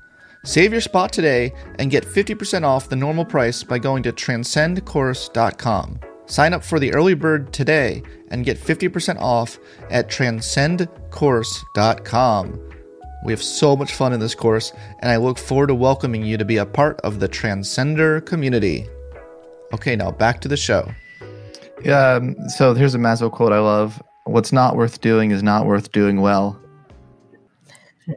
Save 0.44 0.72
your 0.72 0.80
spot 0.80 1.12
today 1.12 1.52
and 1.78 1.90
get 1.90 2.04
50% 2.04 2.64
off 2.64 2.88
the 2.88 2.96
normal 2.96 3.24
price 3.24 3.62
by 3.62 3.78
going 3.78 4.02
to 4.04 4.12
transcendcourse.com. 4.12 6.00
Sign 6.26 6.52
up 6.52 6.62
for 6.62 6.78
the 6.78 6.92
early 6.92 7.14
bird 7.14 7.52
today 7.52 8.02
and 8.30 8.44
get 8.44 8.58
50% 8.58 9.18
off 9.18 9.58
at 9.90 10.08
transcendcourse.com. 10.08 12.75
We 13.26 13.32
have 13.32 13.42
so 13.42 13.76
much 13.76 13.92
fun 13.92 14.12
in 14.12 14.20
this 14.20 14.36
course, 14.36 14.72
and 15.00 15.10
I 15.10 15.16
look 15.16 15.36
forward 15.36 15.66
to 15.66 15.74
welcoming 15.74 16.24
you 16.24 16.36
to 16.38 16.44
be 16.44 16.58
a 16.58 16.64
part 16.64 17.00
of 17.00 17.18
the 17.18 17.28
Transcender 17.28 18.24
community. 18.24 18.86
Okay, 19.74 19.96
now 19.96 20.12
back 20.12 20.40
to 20.42 20.48
the 20.48 20.56
show. 20.56 20.88
Um, 21.92 22.36
so 22.48 22.72
here's 22.72 22.94
a 22.94 22.98
Maslow 22.98 23.32
quote 23.32 23.52
I 23.52 23.58
love 23.58 24.00
What's 24.26 24.52
not 24.52 24.76
worth 24.76 25.00
doing 25.00 25.32
is 25.32 25.42
not 25.42 25.66
worth 25.66 25.90
doing 25.90 26.20
well. 26.20 26.56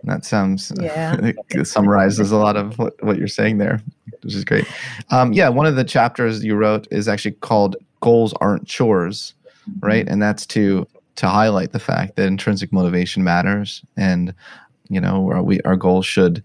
That 0.03 0.25
sounds 0.25 0.71
yeah. 0.79 1.33
summarizes 1.63 2.31
a 2.31 2.37
lot 2.37 2.55
of 2.55 2.77
what, 2.77 2.93
what 3.03 3.17
you're 3.17 3.27
saying 3.27 3.57
there, 3.57 3.81
which 4.21 4.35
is 4.35 4.45
great. 4.45 4.67
Um, 5.09 5.33
yeah, 5.33 5.49
one 5.49 5.65
of 5.65 5.75
the 5.75 5.83
chapters 5.83 6.43
you 6.43 6.55
wrote 6.55 6.87
is 6.91 7.07
actually 7.07 7.31
called 7.31 7.77
"Goals 8.01 8.35
Aren't 8.41 8.67
Chores," 8.67 9.33
right? 9.79 10.07
And 10.07 10.21
that's 10.21 10.45
to 10.47 10.87
to 11.15 11.27
highlight 11.27 11.71
the 11.71 11.79
fact 11.79 12.15
that 12.15 12.27
intrinsic 12.27 12.71
motivation 12.71 13.23
matters, 13.23 13.83
and 13.97 14.35
you 14.89 15.00
know, 15.00 15.29
our, 15.31 15.41
we 15.41 15.62
our 15.62 15.75
goals 15.75 16.05
should 16.05 16.43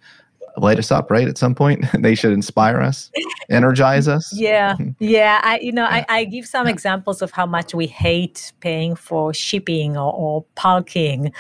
light 0.57 0.79
us 0.79 0.93
up 0.93 1.11
right 1.11 1.27
at 1.27 1.37
some 1.37 1.55
point 1.55 1.85
they 1.99 2.15
should 2.15 2.33
inspire 2.33 2.81
us 2.81 3.11
energize 3.51 4.07
us 4.07 4.33
yeah 4.33 4.77
yeah 5.01 5.41
i 5.43 5.59
you 5.59 5.73
know 5.73 5.83
yeah. 5.83 6.05
I, 6.09 6.21
I 6.21 6.25
give 6.25 6.47
some 6.47 6.67
yeah. 6.67 6.73
examples 6.73 7.23
of 7.23 7.33
how 7.33 7.47
much 7.47 7.75
we 7.75 7.87
hate 7.87 8.53
paying 8.61 8.95
for 8.95 9.35
shipping 9.35 9.97
or, 9.97 10.13
or 10.13 10.45
parking 10.55 11.33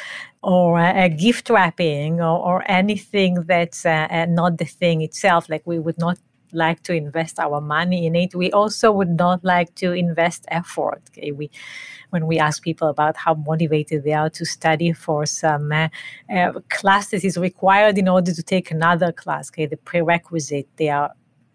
or 0.43 0.79
uh, 0.79 1.09
gift 1.09 1.49
wrapping 1.49 2.21
or, 2.21 2.39
or 2.39 2.71
anything 2.71 3.45
that's 3.47 3.87
uh, 3.87 4.09
uh, 4.11 4.27
not 4.29 4.59
the 4.59 4.65
thing 4.65 5.01
itself 5.01 5.49
like 5.49 5.63
we 5.65 5.79
would 5.79 5.99
not 5.99 6.19
like 6.55 6.83
to 6.83 6.93
invest 6.95 7.39
our 7.39 7.61
money 7.61 8.07
in 8.07 8.15
it 8.15 8.35
we 8.35 8.51
also 8.53 8.91
would 8.93 9.11
not 9.11 9.45
like 9.45 9.75
to 9.75 9.93
invest 9.93 10.45
effort 10.49 11.03
okay 11.09 11.31
we 11.33 11.51
when 12.11 12.27
we 12.27 12.39
ask 12.39 12.63
people 12.63 12.89
about 12.89 13.17
how 13.17 13.35
motivated 13.35 14.05
they 14.05 14.13
are 14.13 14.31
to 14.31 14.45
study 14.45 14.93
for 14.93 15.27
some 15.27 15.73
uh, 15.73 15.89
uh, 16.33 16.53
class 16.69 17.09
that 17.09 17.25
is 17.25 17.37
required 17.37 17.99
in 17.99 18.09
order 18.09 18.33
to 18.33 18.43
take 18.43 18.71
another 18.71 19.13
class 19.13 19.51
okay 19.51 19.67
the 19.67 19.77
prerequisite 19.77 20.69
they 20.77 20.89
are 20.89 21.11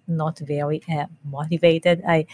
not 0.09 0.39
very 0.39 0.81
uh, 0.89 1.05
motivated. 1.23 2.01
I 2.07 2.25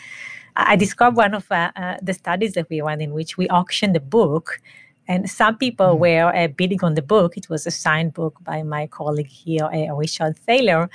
I 0.56 0.78
described 0.78 1.18
one 1.18 1.34
of 1.34 1.52
uh, 1.52 1.72
uh, 1.76 1.98
the 2.02 2.14
studies 2.14 2.54
that 2.54 2.70
we 2.70 2.82
ran 2.82 3.02
in 3.02 3.14
which 3.14 3.38
we 3.38 3.48
auctioned 3.50 3.96
a 3.96 4.00
book. 4.00 4.62
And 5.08 5.30
some 5.30 5.58
people 5.58 5.96
mm. 5.96 6.00
were 6.00 6.36
uh, 6.36 6.48
bidding 6.48 6.84
on 6.84 6.96
the 6.96 7.02
book. 7.02 7.38
It 7.38 7.50
was 7.50 7.68
a 7.68 7.72
signed 7.72 8.14
book 8.14 8.38
by 8.42 8.64
my 8.64 8.88
colleague 8.88 9.28
here, 9.28 9.66
uh, 9.66 9.94
Richard 9.94 10.38
Thaler. 10.38 10.90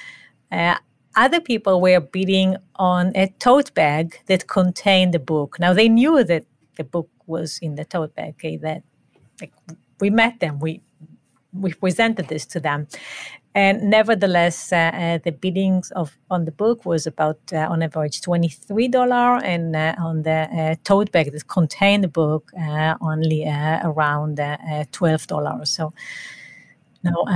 Uh, 0.51 0.77
other 1.17 1.41
people 1.41 1.81
were 1.81 2.01
bidding 2.01 2.57
on 2.77 3.13
a 3.15 3.29
tote 3.39 3.75
bag 3.75 4.19
that 4.27 4.47
contained 4.47 5.15
the 5.15 5.19
book. 5.19 5.59
Now 5.59 5.73
they 5.75 5.89
knew 5.89 6.25
that 6.25 6.45
the 6.77 6.85
book 6.85 7.09
was 7.27 7.59
in 7.61 7.75
the 7.75 7.85
tote 7.85 8.15
bag. 8.15 8.35
Okay, 8.35 8.57
that 8.59 8.83
like, 9.41 9.53
we 10.01 10.11
met 10.11 10.41
them, 10.41 10.59
we 10.61 10.83
we 11.53 11.73
presented 11.73 12.29
this 12.29 12.47
to 12.47 12.61
them, 12.61 12.87
and 13.55 13.91
nevertheless, 13.91 14.73
uh, 14.73 14.77
uh, 14.77 15.19
the 15.25 15.33
biddings 15.33 15.91
of 15.93 16.17
on 16.31 16.45
the 16.45 16.53
book 16.53 16.87
was 16.87 17.07
about 17.07 17.41
uh, 17.53 17.67
on 17.69 17.83
average 17.83 18.21
twenty 18.21 18.49
three 18.49 18.89
dollar, 18.89 19.43
and 19.45 19.75
uh, 19.75 19.95
on 19.99 20.23
the 20.23 20.31
uh, 20.31 20.75
tote 20.85 21.11
bag 21.11 21.33
that 21.33 21.49
contained 21.49 22.05
the 22.05 22.09
book 22.09 22.53
uh, 22.57 22.95
only 23.01 23.45
around 23.85 24.41
twelve 24.93 25.27
dollars. 25.27 25.71
So. 25.71 25.93
No, 27.03 27.27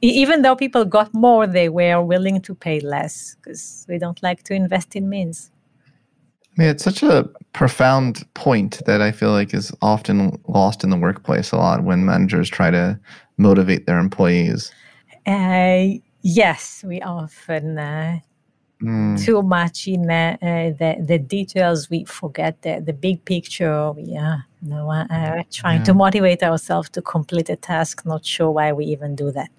even 0.00 0.42
though 0.42 0.54
people 0.54 0.84
got 0.84 1.12
more, 1.12 1.46
they 1.46 1.68
were 1.68 2.00
willing 2.00 2.40
to 2.42 2.54
pay 2.54 2.80
less 2.80 3.36
because 3.36 3.84
we 3.88 3.98
don't 3.98 4.22
like 4.22 4.44
to 4.44 4.54
invest 4.54 4.94
in 4.94 5.08
means. 5.08 5.50
I 6.56 6.62
mean, 6.62 6.68
it's 6.68 6.84
such 6.84 7.02
a 7.02 7.28
profound 7.52 8.24
point 8.34 8.82
that 8.86 9.00
I 9.00 9.10
feel 9.10 9.30
like 9.30 9.54
is 9.54 9.72
often 9.80 10.38
lost 10.46 10.84
in 10.84 10.90
the 10.90 10.96
workplace 10.96 11.50
a 11.50 11.56
lot 11.56 11.82
when 11.82 12.04
managers 12.04 12.48
try 12.48 12.70
to 12.70 13.00
motivate 13.38 13.86
their 13.86 13.98
employees. 13.98 14.70
Uh, 15.26 15.98
yes, 16.20 16.84
we 16.86 17.00
often 17.00 17.78
uh, 17.78 18.18
mm. 18.82 19.24
too 19.24 19.42
much 19.42 19.88
in 19.88 20.10
uh, 20.10 20.36
the 20.40 20.96
the 21.04 21.18
details. 21.18 21.88
We 21.88 22.04
forget 22.04 22.62
the 22.62 22.82
the 22.84 22.92
big 22.92 23.24
picture. 23.24 23.90
We 23.92 24.16
are 24.16 24.44
you 24.62 24.70
know, 24.70 24.90
uh, 24.90 25.42
trying 25.50 25.78
yeah. 25.78 25.84
to 25.84 25.94
motivate 25.94 26.42
ourselves 26.42 26.88
to 26.90 27.02
complete 27.02 27.48
a 27.50 27.56
task. 27.56 28.06
Not 28.06 28.24
sure 28.24 28.50
why 28.50 28.72
we 28.72 28.84
even 28.86 29.16
do 29.16 29.30
that. 29.32 29.50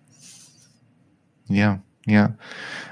Yeah, 1.47 1.77
yeah. 2.07 2.29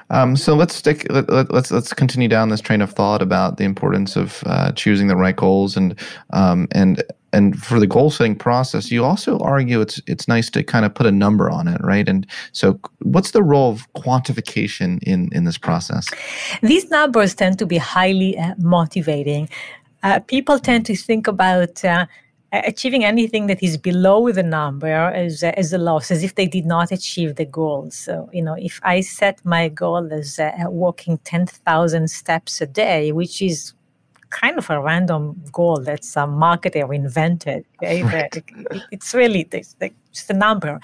Um, 0.09 0.35
so 0.35 0.55
let's 0.55 0.75
stick. 0.75 1.07
Let, 1.09 1.29
us 1.29 1.47
let's, 1.49 1.71
let's 1.71 1.93
continue 1.93 2.27
down 2.27 2.49
this 2.49 2.59
train 2.59 2.81
of 2.81 2.91
thought 2.91 3.21
about 3.21 3.57
the 3.57 3.63
importance 3.63 4.17
of 4.17 4.43
uh, 4.45 4.73
choosing 4.73 5.07
the 5.07 5.15
right 5.15 5.35
goals 5.35 5.77
and 5.77 5.97
um, 6.31 6.67
and 6.71 7.01
and 7.33 7.61
for 7.61 7.79
the 7.79 7.87
goal 7.87 8.11
setting 8.11 8.35
process, 8.35 8.91
you 8.91 9.05
also 9.05 9.39
argue 9.39 9.79
it's 9.79 10.01
it's 10.05 10.27
nice 10.27 10.49
to 10.49 10.63
kind 10.63 10.85
of 10.85 10.93
put 10.93 11.05
a 11.05 11.11
number 11.11 11.49
on 11.49 11.67
it, 11.67 11.79
right? 11.81 12.07
And 12.09 12.27
so, 12.51 12.79
what's 12.99 13.31
the 13.31 13.43
role 13.43 13.71
of 13.71 13.87
quantification 13.93 14.99
in 15.03 15.29
in 15.31 15.45
this 15.45 15.57
process? 15.57 16.07
These 16.61 16.89
numbers 16.89 17.33
tend 17.33 17.57
to 17.59 17.65
be 17.65 17.77
highly 17.77 18.37
uh, 18.37 18.55
motivating. 18.57 19.49
Uh, 20.03 20.19
people 20.19 20.59
tend 20.59 20.85
to 20.85 20.95
think 20.95 21.27
about 21.27 21.83
uh, 21.85 22.05
achieving 22.51 23.05
anything 23.05 23.47
that 23.47 23.61
is 23.63 23.77
below 23.77 24.31
the 24.31 24.43
number 24.43 24.87
as, 24.87 25.43
as 25.43 25.71
a 25.73 25.77
loss, 25.77 26.11
as 26.11 26.23
if 26.23 26.35
they 26.35 26.47
did 26.47 26.65
not 26.65 26.91
achieve 26.91 27.35
the 27.35 27.45
goal. 27.45 27.89
So, 27.91 28.29
you 28.33 28.41
know, 28.41 28.55
if 28.59 28.79
I 28.83 29.01
set 29.01 29.43
my 29.45 29.69
goal 29.69 30.11
as 30.11 30.39
uh, 30.39 30.51
walking 30.67 31.17
10,000 31.19 32.09
steps 32.09 32.61
a 32.61 32.65
day, 32.65 33.11
which 33.11 33.41
is 33.41 33.73
kind 34.31 34.57
of 34.57 34.69
a 34.69 34.81
random 34.81 35.41
goal 35.51 35.77
that 35.81 36.03
some 36.03 36.35
marketer 36.35 36.93
invented. 36.95 37.65
Okay? 37.75 38.01
Right. 38.11 38.43
it's 38.91 39.13
really 39.13 39.47
it's 39.51 39.75
just 40.11 40.29
a 40.29 40.33
number. 40.33 40.79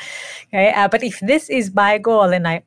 Okay? 0.48 0.72
Uh, 0.74 0.88
but 0.88 1.04
if 1.04 1.20
this 1.22 1.50
is 1.50 1.74
my 1.74 1.98
goal 1.98 2.34
and 2.34 2.48
I 2.48 2.62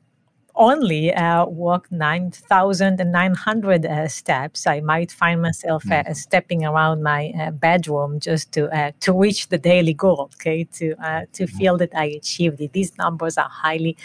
only 0.61 1.12
uh, 1.12 1.47
walk 1.47 1.90
9,900 1.90 3.87
uh, 3.87 4.07
steps, 4.09 4.67
I 4.67 4.81
might 4.81 5.11
find 5.11 5.40
myself 5.40 5.85
uh, 5.87 6.05
mm. 6.05 6.14
stepping 6.14 6.64
around 6.64 7.02
my 7.02 7.33
uh, 7.40 7.50
bedroom 7.50 8.21
just 8.21 8.52
to 8.52 8.69
uh, 8.69 8.93
to 9.00 9.19
reach 9.19 9.49
the 9.49 9.59
daily 9.59 9.95
goal. 9.95 10.31
Okay, 10.35 10.64
to 10.75 10.95
uh, 11.02 11.23
to 11.33 11.45
mm. 11.45 11.50
feel 11.50 11.79
that 11.79 11.93
I 11.95 12.05
achieved 12.05 12.61
it. 12.61 12.73
These 12.75 12.97
numbers 12.99 13.38
are 13.38 13.49
highly 13.49 13.97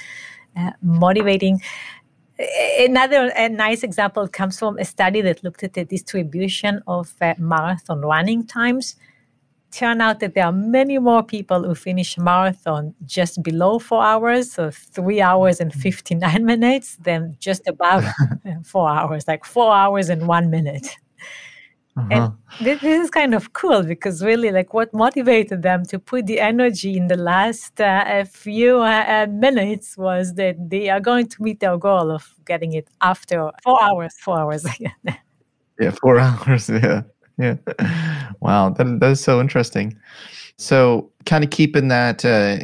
motivating. 0.82 1.62
Another 2.80 3.32
a 3.36 3.50
nice 3.50 3.84
example 3.84 4.28
comes 4.28 4.58
from 4.58 4.78
a 4.78 4.86
study 4.86 5.22
that 5.22 5.44
looked 5.44 5.64
at 5.64 5.74
the 5.74 5.84
distribution 5.84 6.82
of 6.88 7.14
uh, 7.22 7.34
marathon 7.38 8.01
running 8.01 8.48
times. 8.48 8.96
Turn 9.75 10.00
out 10.00 10.22
that 10.22 10.35
there 10.35 10.46
are 10.46 10.53
many 10.53 11.00
more 11.00 11.22
people 11.22 11.64
who 11.64 11.75
finish 11.75 12.18
marathon 12.18 12.96
just 13.05 13.44
below 13.44 13.77
four 13.77 14.01
hours, 14.01 14.53
so 14.53 14.72
three 14.72 15.20
hours 15.20 15.59
and 15.59 15.74
59 15.74 16.46
minutes, 16.53 16.96
than 17.03 17.35
just 17.40 17.68
above 17.68 18.05
four 18.64 18.90
hours, 18.90 19.27
like 19.27 19.44
four 19.44 19.74
hours 19.74 20.07
and 20.07 20.29
one 20.29 20.50
minute. 20.50 20.88
Uh-huh. 21.98 22.07
And 22.09 22.33
this, 22.66 22.79
this, 22.79 23.03
is 23.05 23.09
kind 23.09 23.33
of 23.33 23.51
cool 23.51 23.83
because 23.83 24.24
really, 24.24 24.50
like, 24.50 24.74
what 24.74 24.94
motivated 24.94 25.61
them 25.61 25.83
to 25.88 26.00
put 26.00 26.25
the 26.25 26.40
energy 26.40 26.96
in 26.96 27.07
the 27.07 27.18
last 27.18 27.81
uh, 27.81 28.24
few 28.24 28.79
uh, 28.79 29.05
uh, 29.07 29.27
minutes 29.29 29.98
was 29.98 30.35
that 30.35 30.55
they 30.70 30.90
are 30.90 31.01
going 31.01 31.27
to 31.27 31.44
meet 31.44 31.59
their 31.59 31.77
goal 31.77 32.11
of 32.11 32.33
getting 32.46 32.72
it 32.72 32.88
after 33.01 33.51
four 33.61 33.83
hours. 33.83 34.16
Four 34.20 34.40
hours. 34.40 34.66
yeah, 35.79 35.92
four 35.92 36.18
hours. 36.18 36.70
Yeah, 36.70 37.01
yeah. 37.38 37.56
Wow, 38.42 38.70
that 38.70 39.00
that 39.00 39.12
is 39.12 39.24
so 39.24 39.40
interesting. 39.40 39.98
So, 40.58 41.10
kind 41.26 41.44
of 41.44 41.50
keeping 41.50 41.88
that 41.88 42.24
uh, 42.24 42.60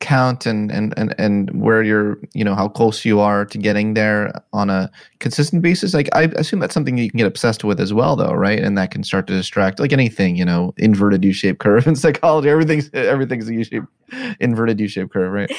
count 0.00 0.46
and, 0.46 0.70
and 0.70 0.94
and 0.96 1.14
and 1.18 1.50
where 1.60 1.82
you're 1.82 2.18
you 2.32 2.44
know 2.44 2.54
how 2.54 2.68
close 2.68 3.04
you 3.04 3.18
are 3.18 3.44
to 3.44 3.58
getting 3.58 3.94
there 3.94 4.32
on 4.52 4.70
a 4.70 4.90
consistent 5.18 5.60
basis 5.60 5.92
like 5.92 6.08
i 6.14 6.22
assume 6.36 6.60
that's 6.60 6.72
something 6.72 6.96
you 6.96 7.10
can 7.10 7.18
get 7.18 7.26
obsessed 7.26 7.64
with 7.64 7.80
as 7.80 7.92
well 7.92 8.14
though 8.14 8.32
right 8.32 8.60
and 8.60 8.78
that 8.78 8.92
can 8.92 9.02
start 9.02 9.26
to 9.26 9.32
distract 9.32 9.80
like 9.80 9.92
anything 9.92 10.36
you 10.36 10.44
know 10.44 10.72
inverted 10.76 11.24
u-shaped 11.24 11.58
curve 11.58 11.86
in 11.88 11.96
psychology 11.96 12.48
everything's 12.48 12.88
everything's 12.92 13.48
a 13.48 13.54
u-shaped 13.54 13.86
inverted 14.40 14.80
u-shaped 14.80 15.12
curve 15.12 15.32
right 15.32 15.50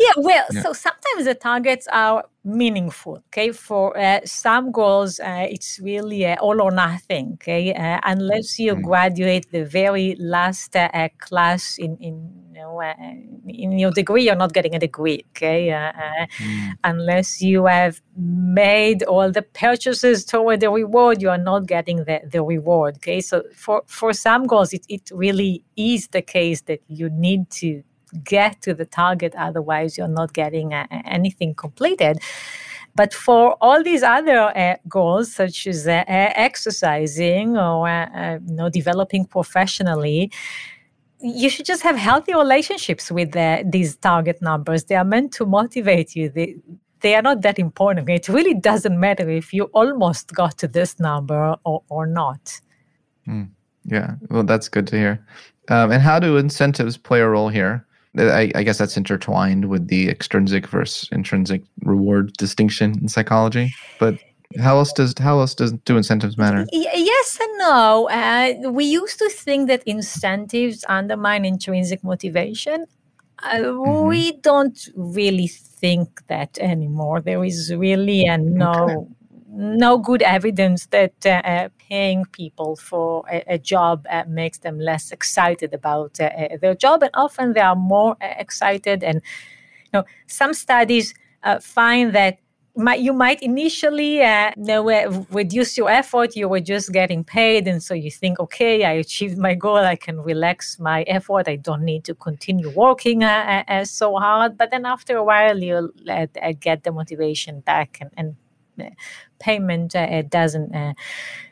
yeah 0.00 0.12
well 0.16 0.44
yeah. 0.52 0.62
so 0.62 0.72
sometimes 0.72 1.24
the 1.24 1.34
targets 1.34 1.86
are 1.92 2.24
meaningful 2.44 3.22
okay 3.28 3.50
for 3.52 3.96
uh, 3.98 4.20
some 4.24 4.70
goals 4.70 5.20
uh, 5.20 5.46
it's 5.48 5.80
really 5.80 6.26
uh, 6.26 6.36
all 6.40 6.60
or 6.60 6.70
nothing 6.70 7.32
okay 7.34 7.74
uh, 7.74 7.98
unless 8.04 8.58
you 8.58 8.74
mm. 8.74 8.82
graduate 8.82 9.46
the 9.50 9.64
very 9.64 10.16
last 10.18 10.76
uh, 10.76 11.08
class 11.18 11.78
in 11.78 11.96
in 11.98 12.44
you 12.54 12.60
know, 12.60 12.80
uh, 12.80 12.94
in 13.48 13.78
your 13.78 13.90
degree, 13.90 14.24
you're 14.24 14.36
not 14.36 14.52
getting 14.52 14.74
a 14.74 14.78
degree, 14.78 15.24
okay? 15.30 15.72
Uh, 15.72 15.92
uh, 15.92 16.26
mm. 16.38 16.72
Unless 16.84 17.42
you 17.42 17.66
have 17.66 18.00
made 18.16 19.02
all 19.02 19.30
the 19.30 19.42
purchases 19.42 20.24
toward 20.24 20.60
the 20.60 20.70
reward, 20.70 21.20
you 21.20 21.30
are 21.30 21.38
not 21.38 21.66
getting 21.66 22.04
the, 22.04 22.20
the 22.30 22.42
reward, 22.42 22.96
okay? 22.96 23.20
So 23.20 23.42
for, 23.54 23.82
for 23.86 24.12
some 24.12 24.46
goals, 24.46 24.72
it, 24.72 24.86
it 24.88 25.10
really 25.12 25.64
is 25.76 26.08
the 26.08 26.22
case 26.22 26.62
that 26.62 26.80
you 26.86 27.10
need 27.10 27.50
to 27.62 27.82
get 28.22 28.62
to 28.62 28.74
the 28.74 28.84
target, 28.84 29.34
otherwise, 29.36 29.98
you're 29.98 30.08
not 30.08 30.32
getting 30.32 30.74
uh, 30.74 30.86
anything 31.04 31.54
completed. 31.54 32.18
But 32.96 33.12
for 33.12 33.56
all 33.60 33.82
these 33.82 34.02
other 34.02 34.56
uh, 34.56 34.76
goals, 34.88 35.34
such 35.34 35.66
as 35.66 35.86
uh, 35.86 36.04
exercising 36.06 37.56
or 37.56 37.88
uh, 37.88 38.38
you 38.46 38.54
know 38.54 38.68
developing 38.68 39.24
professionally, 39.24 40.30
you 41.20 41.48
should 41.48 41.66
just 41.66 41.82
have 41.82 41.96
healthy 41.96 42.34
relationships 42.34 43.10
with 43.10 43.32
the, 43.32 43.64
these 43.66 43.96
target 43.96 44.40
numbers. 44.42 44.84
They 44.84 44.94
are 44.94 45.04
meant 45.04 45.32
to 45.32 45.46
motivate 45.46 46.14
you. 46.14 46.28
They, 46.28 46.56
they 47.00 47.14
are 47.14 47.22
not 47.22 47.42
that 47.42 47.58
important. 47.58 48.08
It 48.08 48.28
really 48.28 48.54
doesn't 48.54 48.98
matter 48.98 49.28
if 49.30 49.52
you 49.52 49.64
almost 49.72 50.32
got 50.32 50.58
to 50.58 50.68
this 50.68 51.00
number 51.00 51.56
or, 51.64 51.82
or 51.88 52.06
not. 52.06 52.60
Mm, 53.26 53.50
yeah, 53.84 54.16
well, 54.30 54.44
that's 54.44 54.68
good 54.68 54.86
to 54.88 54.96
hear. 54.96 55.26
Um, 55.68 55.92
and 55.92 56.02
how 56.02 56.18
do 56.18 56.36
incentives 56.36 56.96
play 56.96 57.20
a 57.20 57.28
role 57.28 57.48
here? 57.48 57.86
I, 58.16 58.52
I, 58.54 58.62
guess 58.62 58.78
that's 58.78 58.96
intertwined 58.96 59.68
with 59.68 59.88
the 59.88 60.08
extrinsic 60.08 60.68
versus 60.68 61.08
intrinsic 61.10 61.62
reward 61.82 62.32
distinction 62.34 62.98
in 63.00 63.08
psychology. 63.08 63.74
But 63.98 64.18
how 64.60 64.76
else 64.78 64.92
does 64.92 65.14
how 65.18 65.40
else 65.40 65.54
does 65.54 65.72
do 65.72 65.96
incentives 65.96 66.38
matter? 66.38 66.66
yes 66.72 67.38
and 67.40 67.58
no. 67.58 68.08
Uh, 68.08 68.70
we 68.70 68.84
used 68.84 69.18
to 69.18 69.28
think 69.30 69.68
that 69.68 69.82
incentives 69.84 70.84
undermine 70.88 71.44
intrinsic 71.44 72.04
motivation. 72.04 72.86
Uh, 73.42 73.56
mm-hmm. 73.56 74.06
We 74.06 74.32
don't 74.32 74.88
really 74.94 75.48
think 75.48 76.26
that 76.28 76.56
anymore. 76.58 77.20
There 77.20 77.44
is 77.44 77.74
really 77.74 78.26
a 78.26 78.38
no. 78.38 78.72
Okay. 78.72 79.14
No 79.56 79.98
good 79.98 80.22
evidence 80.22 80.86
that 80.86 81.14
uh, 81.24 81.40
uh 81.44 81.68
paying 81.88 82.24
people 82.32 82.76
for 82.76 83.24
a, 83.30 83.54
a 83.54 83.58
job 83.58 84.06
uh, 84.10 84.24
makes 84.26 84.58
them 84.58 84.78
less 84.78 85.12
excited 85.12 85.72
about 85.72 86.18
uh, 86.20 86.30
their 86.60 86.74
job, 86.74 87.02
and 87.02 87.10
often 87.14 87.52
they 87.52 87.60
are 87.60 87.76
more 87.76 88.16
excited. 88.20 89.04
And 89.04 89.22
you 89.84 89.92
know, 89.92 90.04
some 90.26 90.54
studies 90.54 91.14
find 91.60 92.12
that 92.14 92.38
you 92.76 93.12
might 93.12 93.40
initially 93.42 94.22
uh, 94.22 94.50
you 94.56 94.64
know, 94.64 94.90
uh, 94.90 95.24
reduce 95.30 95.76
your 95.78 95.88
effort. 95.88 96.34
You 96.34 96.48
were 96.48 96.60
just 96.60 96.92
getting 96.92 97.22
paid, 97.22 97.68
and 97.68 97.82
so 97.82 97.94
you 97.94 98.10
think, 98.10 98.40
okay, 98.40 98.84
I 98.84 98.92
achieved 98.92 99.38
my 99.38 99.54
goal. 99.54 99.76
I 99.76 99.96
can 99.96 100.20
relax 100.20 100.78
my 100.78 101.02
effort. 101.02 101.48
I 101.48 101.56
don't 101.56 101.82
need 101.82 102.04
to 102.04 102.14
continue 102.14 102.70
working 102.70 103.22
uh, 103.22 103.62
uh, 103.68 103.84
so 103.84 104.16
hard. 104.16 104.58
But 104.58 104.70
then 104.70 104.86
after 104.86 105.16
a 105.16 105.24
while, 105.24 105.88
uh, 106.08 106.26
get 106.58 106.82
the 106.82 106.92
motivation 106.92 107.60
back, 107.60 107.98
and, 108.00 108.10
and 108.16 108.36
payment 109.38 109.94
uh, 109.94 110.22
doesn't 110.22 110.74
uh, 110.74 110.92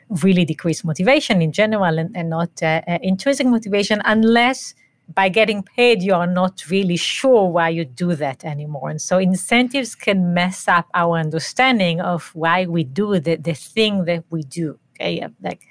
really 0.09 0.45
decrease 0.45 0.83
motivation 0.83 1.41
in 1.41 1.51
general 1.51 1.97
and, 1.97 2.15
and 2.15 2.29
not 2.29 2.61
uh, 2.61 2.81
intrinsic 3.01 3.47
motivation 3.47 4.01
unless 4.05 4.75
by 5.13 5.27
getting 5.27 5.63
paid 5.63 6.01
you 6.01 6.13
are 6.13 6.27
not 6.27 6.69
really 6.69 6.95
sure 6.95 7.49
why 7.49 7.69
you 7.69 7.83
do 7.83 8.15
that 8.15 8.45
anymore. 8.45 8.89
And 8.89 9.01
so 9.01 9.17
incentives 9.17 9.95
can 9.95 10.33
mess 10.33 10.67
up 10.67 10.87
our 10.93 11.17
understanding 11.17 11.99
of 11.99 12.31
why 12.33 12.65
we 12.65 12.83
do 12.83 13.19
the, 13.19 13.35
the 13.35 13.53
thing 13.53 14.05
that 14.05 14.23
we 14.29 14.43
do 14.43 14.79
okay? 14.95 15.27
Like 15.41 15.67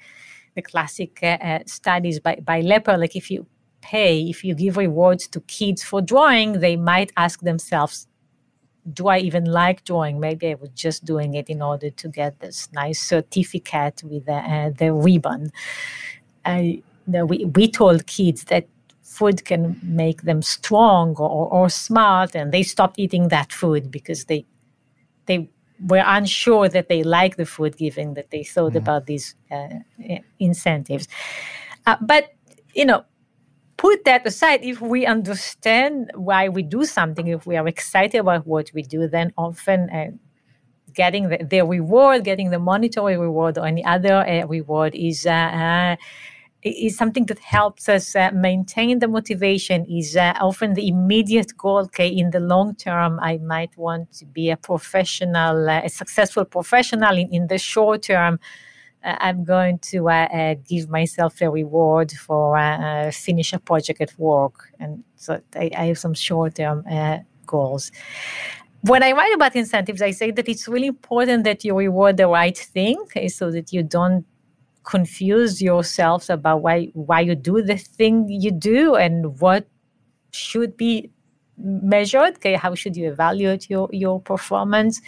the 0.55 0.61
classic 0.61 1.19
uh, 1.23 1.59
studies 1.65 2.19
by, 2.19 2.35
by 2.35 2.61
Lepper 2.61 2.97
like 2.97 3.15
if 3.15 3.31
you 3.31 3.47
pay 3.81 4.21
if 4.21 4.43
you 4.43 4.55
give 4.55 4.77
rewards 4.77 5.27
to 5.27 5.41
kids 5.41 5.83
for 5.83 6.01
drawing 6.01 6.59
they 6.59 6.75
might 6.75 7.11
ask 7.17 7.41
themselves 7.41 8.07
do 8.91 9.07
I 9.07 9.19
even 9.19 9.45
like 9.45 9.85
drawing? 9.85 10.19
Maybe 10.19 10.49
I 10.49 10.55
was 10.55 10.69
just 10.69 11.05
doing 11.05 11.35
it 11.35 11.49
in 11.49 11.61
order 11.61 11.89
to 11.89 12.07
get 12.09 12.39
this 12.39 12.69
nice 12.73 13.01
certificate 13.01 14.03
with 14.03 14.25
the, 14.25 14.33
uh, 14.33 14.69
the 14.71 14.93
ribbon. 14.93 15.51
I, 16.45 16.81
we, 17.07 17.45
we 17.45 17.69
told 17.69 18.07
kids 18.07 18.45
that 18.45 18.67
food 19.01 19.45
can 19.45 19.79
make 19.83 20.23
them 20.23 20.41
strong 20.41 21.15
or, 21.17 21.47
or 21.51 21.69
smart, 21.69 22.35
and 22.35 22.51
they 22.51 22.63
stopped 22.63 22.99
eating 22.99 23.29
that 23.29 23.51
food 23.51 23.91
because 23.91 24.25
they 24.25 24.45
they 25.25 25.49
were 25.79 26.03
unsure 26.05 26.67
that 26.69 26.89
they 26.89 27.03
liked 27.03 27.37
the 27.37 27.45
food, 27.45 27.77
given 27.77 28.13
that 28.15 28.31
they 28.31 28.43
thought 28.43 28.73
mm. 28.73 28.77
about 28.77 29.05
these 29.05 29.35
uh, 29.51 29.67
incentives. 30.39 31.07
Uh, 31.85 31.97
but 32.01 32.33
you 32.73 32.85
know, 32.85 33.05
put 33.83 34.05
that 34.05 34.25
aside, 34.25 34.61
if 34.63 34.79
we 34.79 35.05
understand 35.05 36.09
why 36.15 36.47
we 36.47 36.63
do 36.63 36.85
something, 36.85 37.27
if 37.27 37.45
we 37.45 37.57
are 37.57 37.67
excited 37.67 38.17
about 38.17 38.47
what 38.47 38.71
we 38.73 38.81
do, 38.81 39.09
then 39.09 39.33
often 39.37 39.89
uh, 39.89 40.11
getting 40.93 41.27
the, 41.27 41.39
the, 41.43 41.61
reward, 41.65 42.23
getting 42.23 42.49
the 42.49 42.59
monetary 42.59 43.17
reward 43.17 43.57
or 43.57 43.65
any 43.67 43.83
other 43.83 44.17
uh, 44.25 44.47
reward 44.47 44.95
is. 44.95 45.25
Uh, 45.25 45.31
uh 45.31 45.95
is 46.65 46.95
something 46.95 47.25
that 47.25 47.39
helps 47.39 47.89
us 47.89 48.15
uh, 48.15 48.31
maintain 48.33 48.99
the 48.99 49.07
motivation 49.17 49.85
is 49.99 50.15
uh, 50.15 50.33
often 50.39 50.75
the 50.75 50.87
immediate 50.87 51.51
goal 51.57 51.79
okay 51.79 52.07
in 52.07 52.31
the 52.31 52.39
long 52.39 52.73
term 52.75 53.19
i 53.21 53.37
might 53.39 53.75
want 53.75 54.09
to 54.13 54.25
be 54.25 54.49
a 54.49 54.55
professional 54.55 55.67
a 55.67 55.89
successful 55.89 56.45
professional 56.45 57.17
in, 57.17 57.27
in 57.33 57.47
the 57.47 57.57
short 57.57 58.03
term 58.03 58.39
I'm 59.03 59.43
going 59.43 59.79
to 59.91 60.09
uh, 60.09 60.27
uh, 60.33 60.55
give 60.67 60.89
myself 60.89 61.41
a 61.41 61.49
reward 61.49 62.11
for 62.11 62.57
finish 63.11 63.53
a 63.53 63.59
project 63.59 64.01
at 64.01 64.17
work, 64.17 64.71
and 64.79 65.03
so 65.15 65.41
I, 65.55 65.69
I 65.77 65.85
have 65.85 65.99
some 65.99 66.13
short-term 66.13 66.85
goals. 67.45 67.91
When 68.81 69.01
I 69.01 69.11
write 69.13 69.33
about 69.33 69.55
incentives, 69.55 70.01
I 70.01 70.11
say 70.11 70.31
that 70.31 70.49
it's 70.49 70.67
really 70.67 70.87
important 70.87 71.45
that 71.45 71.63
you 71.63 71.77
reward 71.77 72.17
the 72.17 72.27
right 72.27 72.57
thing, 72.57 72.97
okay, 73.03 73.29
so 73.29 73.51
that 73.51 73.71
you 73.71 73.83
don't 73.83 74.25
confuse 74.83 75.61
yourselves 75.61 76.29
about 76.29 76.61
why 76.61 76.91
why 76.93 77.21
you 77.21 77.35
do 77.35 77.61
the 77.61 77.77
thing 77.77 78.27
you 78.27 78.51
do 78.51 78.95
and 78.95 79.39
what 79.39 79.65
should 80.31 80.75
be 80.75 81.09
measured. 81.57 82.35
Okay, 82.35 82.55
how 82.55 82.75
should 82.75 82.97
you 82.97 83.09
evaluate 83.11 83.69
your 83.69 83.87
your 83.91 84.19
performance? 84.19 85.01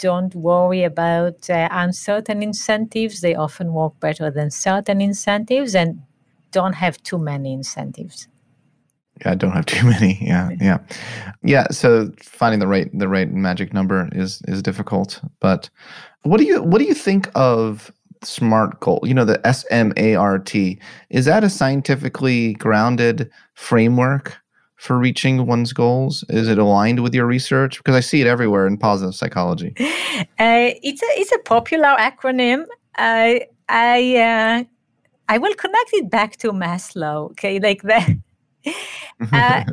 Don't 0.00 0.34
worry 0.34 0.82
about 0.82 1.48
uh, 1.48 1.68
uncertain 1.70 2.42
incentives. 2.42 3.20
They 3.20 3.34
often 3.34 3.72
work 3.72 4.00
better 4.00 4.30
than 4.30 4.50
certain 4.50 5.00
incentives 5.00 5.74
and 5.74 6.02
don't 6.50 6.72
have 6.72 7.00
too 7.02 7.18
many 7.18 7.52
incentives. 7.52 8.26
Yeah, 9.24 9.34
don't 9.34 9.52
have 9.52 9.66
too 9.66 9.86
many. 9.94 10.18
Yeah, 10.20 10.50
yeah, 10.60 10.78
yeah. 11.42 11.66
So 11.70 12.10
finding 12.22 12.60
the 12.60 12.66
right 12.66 12.90
the 12.98 13.08
right 13.08 13.30
magic 13.30 13.72
number 13.72 14.08
is 14.12 14.42
is 14.48 14.62
difficult. 14.62 15.20
But 15.40 15.70
what 16.22 16.38
do 16.38 16.44
you 16.44 16.62
what 16.62 16.78
do 16.78 16.84
you 16.84 16.94
think 16.94 17.30
of 17.34 17.92
SMART 18.24 18.80
goal? 18.80 19.00
You 19.04 19.14
know, 19.14 19.26
the 19.26 19.46
S 19.46 19.66
M 19.70 19.92
A 19.98 20.14
R 20.14 20.38
T. 20.38 20.80
Is 21.10 21.26
that 21.26 21.44
a 21.44 21.50
scientifically 21.50 22.54
grounded 22.54 23.30
framework 23.54 24.38
for 24.80 24.98
reaching 24.98 25.46
one's 25.46 25.74
goals? 25.74 26.24
Is 26.30 26.48
it 26.48 26.56
aligned 26.56 27.02
with 27.02 27.14
your 27.14 27.26
research? 27.26 27.76
Because 27.76 27.94
I 27.94 28.00
see 28.00 28.22
it 28.22 28.26
everywhere 28.26 28.66
in 28.66 28.78
positive 28.78 29.14
psychology. 29.14 29.74
Uh, 30.38 30.72
it's 30.82 31.02
a 31.02 31.10
it's 31.20 31.32
a 31.32 31.38
popular 31.38 31.94
acronym. 31.98 32.64
I 32.96 33.46
I 33.68 34.16
uh, 34.16 34.64
I 35.28 35.38
will 35.38 35.54
connect 35.54 35.90
it 35.92 36.10
back 36.10 36.36
to 36.38 36.52
Maslow. 36.52 37.30
Okay, 37.32 37.60
like 37.60 37.82
that. 37.82 38.08
uh, 39.32 39.64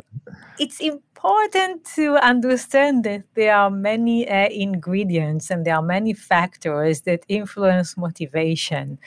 it's 0.58 0.80
important 0.80 1.84
to 1.96 2.16
understand 2.16 3.04
that 3.04 3.24
there 3.34 3.56
are 3.56 3.70
many 3.70 4.28
uh, 4.28 4.48
ingredients 4.50 5.50
and 5.50 5.64
there 5.64 5.76
are 5.76 5.82
many 5.82 6.12
factors 6.12 7.02
that 7.02 7.24
influence 7.28 7.96
motivation 7.96 8.98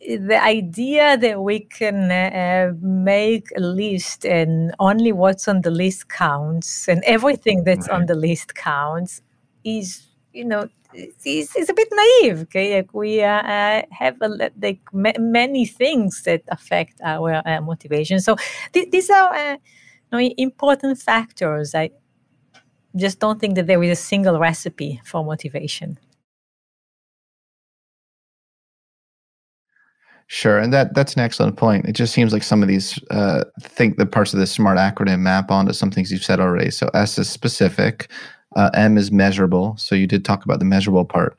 the 0.00 0.42
idea 0.42 1.16
that 1.18 1.42
we 1.42 1.60
can 1.60 2.10
uh, 2.10 2.72
make 2.80 3.48
a 3.56 3.60
list 3.60 4.24
and 4.24 4.74
only 4.78 5.12
what's 5.12 5.46
on 5.46 5.60
the 5.60 5.70
list 5.70 6.08
counts 6.08 6.88
and 6.88 7.02
everything 7.04 7.64
that's 7.64 7.88
right. 7.88 8.00
on 8.00 8.06
the 8.06 8.14
list 8.14 8.54
counts 8.54 9.20
is 9.62 10.06
you 10.32 10.44
know 10.44 10.68
is, 10.94 11.54
is 11.54 11.68
a 11.68 11.74
bit 11.74 11.88
naive 11.92 12.40
okay? 12.42 12.76
Like 12.76 12.94
we 12.94 13.22
uh, 13.22 13.42
uh, 13.42 13.82
have 13.90 14.16
a, 14.22 14.28
like 14.60 14.80
ma- 14.92 15.12
many 15.18 15.66
things 15.66 16.22
that 16.22 16.42
affect 16.48 17.00
our 17.04 17.42
uh, 17.46 17.60
motivation. 17.60 18.20
So 18.20 18.36
th- 18.72 18.90
these 18.90 19.10
are 19.10 19.34
uh, 19.34 19.52
you 19.52 19.58
know, 20.12 20.34
important 20.38 20.98
factors. 20.98 21.74
I 21.74 21.90
just 22.96 23.20
don't 23.20 23.38
think 23.38 23.54
that 23.54 23.66
there 23.66 23.82
is 23.82 23.90
a 23.90 24.02
single 24.02 24.38
recipe 24.38 25.00
for 25.04 25.24
motivation 25.24 25.98
Sure, 30.32 30.60
and 30.60 30.72
that 30.72 30.94
that's 30.94 31.14
an 31.14 31.22
excellent 31.22 31.56
point. 31.56 31.86
It 31.86 31.92
just 31.96 32.14
seems 32.14 32.32
like 32.32 32.44
some 32.44 32.62
of 32.62 32.68
these 32.68 33.02
uh, 33.10 33.42
think 33.60 33.96
the 33.96 34.06
parts 34.06 34.32
of 34.32 34.38
this 34.38 34.52
smart 34.52 34.78
acronym 34.78 35.18
map 35.18 35.50
onto 35.50 35.72
some 35.72 35.90
things 35.90 36.12
you've 36.12 36.22
said 36.22 36.38
already. 36.38 36.70
So 36.70 36.88
S 36.94 37.18
is 37.18 37.28
specific, 37.28 38.08
uh, 38.54 38.70
M 38.72 38.96
is 38.96 39.10
measurable. 39.10 39.76
So 39.76 39.96
you 39.96 40.06
did 40.06 40.24
talk 40.24 40.44
about 40.44 40.60
the 40.60 40.64
measurable 40.64 41.04
part. 41.04 41.36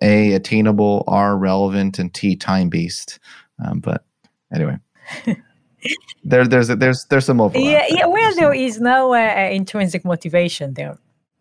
A 0.00 0.32
attainable, 0.32 1.04
R 1.06 1.36
relevant, 1.36 1.98
and 1.98 2.14
T 2.14 2.34
time 2.34 2.70
based. 2.70 3.18
Um, 3.62 3.80
but 3.80 4.06
anyway. 4.50 4.78
there, 6.24 6.46
there's 6.46 6.68
there's 6.68 7.04
there's 7.10 7.26
some 7.26 7.42
overlap. 7.42 7.62
Yeah, 7.62 7.84
yeah. 7.90 8.06
Well, 8.06 8.34
there 8.36 8.54
is 8.54 8.80
no 8.80 9.12
uh, 9.12 9.50
intrinsic 9.52 10.02
motivation 10.02 10.72
there. 10.72 10.96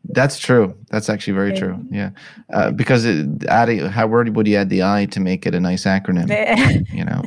That's 0.06 0.40
true. 0.40 0.76
That's 0.90 1.10
actually 1.10 1.34
very 1.34 1.54
true. 1.54 1.84
Yeah, 1.92 2.12
uh, 2.52 2.72
because 2.72 3.06
it, 3.06 3.44
adding 3.46 3.80
how 3.80 4.08
where 4.08 4.24
would 4.24 4.48
you 4.48 4.56
add 4.56 4.70
the 4.70 4.84
I 4.84 5.06
to 5.08 5.20
make 5.20 5.46
it 5.46 5.54
a 5.54 5.60
nice 5.60 5.84
acronym? 5.86 6.30
you 6.94 7.06
know. 7.06 7.24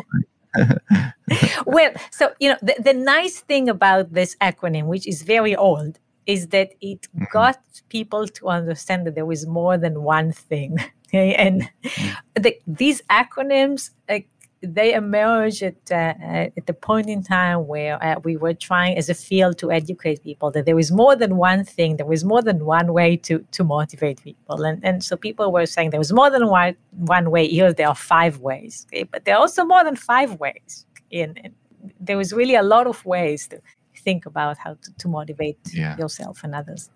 well, 1.66 1.92
so 2.10 2.32
you 2.40 2.50
know 2.50 2.58
the, 2.62 2.74
the 2.82 2.94
nice 2.94 3.40
thing 3.40 3.68
about 3.68 4.12
this 4.12 4.36
acronym, 4.40 4.86
which 4.86 5.06
is 5.06 5.22
very 5.22 5.54
old, 5.54 5.98
is 6.26 6.48
that 6.48 6.72
it 6.80 7.02
mm-hmm. 7.02 7.24
got 7.32 7.60
people 7.88 8.26
to 8.26 8.48
understand 8.48 9.06
that 9.06 9.14
there 9.14 9.26
was 9.26 9.46
more 9.46 9.76
than 9.76 10.02
one 10.02 10.32
thing. 10.32 10.78
Okay, 11.14 11.34
and 11.34 11.68
mm-hmm. 11.84 12.42
the, 12.42 12.58
these 12.66 13.02
acronyms 13.10 13.90
uh, 14.08 14.20
they 14.62 14.94
emerged 14.94 15.62
at, 15.62 15.74
uh, 15.90 16.14
at 16.56 16.66
the 16.66 16.72
point 16.72 17.08
in 17.08 17.22
time 17.22 17.66
where 17.66 18.02
uh, 18.02 18.20
we 18.22 18.36
were 18.36 18.54
trying 18.54 18.96
as 18.96 19.08
a 19.08 19.14
field 19.14 19.58
to 19.58 19.72
educate 19.72 20.22
people 20.22 20.50
that 20.52 20.66
there 20.66 20.76
was 20.76 20.92
more 20.92 21.16
than 21.16 21.36
one 21.36 21.64
thing, 21.64 21.96
there 21.96 22.06
was 22.06 22.24
more 22.24 22.42
than 22.42 22.64
one 22.64 22.92
way 22.92 23.16
to, 23.16 23.44
to 23.50 23.64
motivate 23.64 24.22
people. 24.22 24.62
And, 24.62 24.84
and 24.84 25.02
so 25.02 25.16
people 25.16 25.50
were 25.52 25.66
saying 25.66 25.90
there 25.90 25.98
was 25.98 26.12
more 26.12 26.30
than 26.30 26.46
one, 26.46 26.76
one 26.92 27.30
way, 27.30 27.48
here 27.48 27.72
there 27.72 27.88
are 27.88 27.94
five 27.94 28.38
ways, 28.38 28.86
okay? 28.88 29.02
but 29.02 29.24
there 29.24 29.34
are 29.34 29.40
also 29.40 29.64
more 29.64 29.82
than 29.82 29.96
five 29.96 30.38
ways. 30.38 30.86
And, 31.12 31.40
and 31.42 31.54
there 31.98 32.16
was 32.16 32.32
really 32.32 32.54
a 32.54 32.62
lot 32.62 32.86
of 32.86 33.04
ways 33.04 33.48
to 33.48 33.60
think 34.04 34.26
about 34.26 34.58
how 34.58 34.74
to, 34.74 34.94
to 34.98 35.08
motivate 35.08 35.58
yeah. 35.72 35.96
yourself 35.96 36.44
and 36.44 36.54
others. 36.54 36.88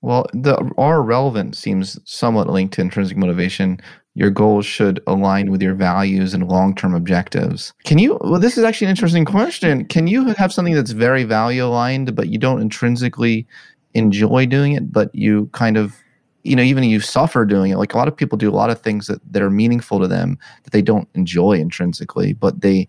Well, 0.00 0.26
the 0.32 0.56
R 0.78 1.02
relevant 1.02 1.56
seems 1.56 1.98
somewhat 2.04 2.48
linked 2.48 2.74
to 2.74 2.80
intrinsic 2.80 3.16
motivation 3.16 3.80
your 4.18 4.30
goals 4.30 4.66
should 4.66 5.00
align 5.06 5.48
with 5.48 5.62
your 5.62 5.74
values 5.74 6.34
and 6.34 6.48
long-term 6.48 6.92
objectives. 6.92 7.72
Can 7.84 7.98
you 7.98 8.18
well 8.20 8.40
this 8.40 8.58
is 8.58 8.64
actually 8.64 8.86
an 8.86 8.90
interesting 8.90 9.24
question. 9.24 9.84
Can 9.84 10.08
you 10.08 10.26
have 10.34 10.52
something 10.52 10.74
that's 10.74 10.90
very 10.90 11.22
value 11.22 11.64
aligned 11.64 12.16
but 12.16 12.28
you 12.28 12.38
don't 12.38 12.60
intrinsically 12.60 13.46
enjoy 13.94 14.44
doing 14.44 14.72
it 14.72 14.92
but 14.92 15.14
you 15.14 15.48
kind 15.52 15.76
of 15.76 15.94
you 16.42 16.56
know 16.56 16.62
even 16.62 16.82
you 16.82 17.00
suffer 17.00 17.44
doing 17.44 17.70
it 17.70 17.78
like 17.78 17.94
a 17.94 17.96
lot 17.96 18.08
of 18.08 18.16
people 18.16 18.36
do 18.36 18.50
a 18.50 18.58
lot 18.62 18.70
of 18.70 18.80
things 18.80 19.06
that, 19.06 19.20
that 19.32 19.40
are 19.40 19.50
meaningful 19.50 19.98
to 20.00 20.08
them 20.08 20.36
that 20.64 20.72
they 20.72 20.82
don't 20.82 21.08
enjoy 21.14 21.52
intrinsically 21.52 22.32
but 22.32 22.60
they 22.60 22.86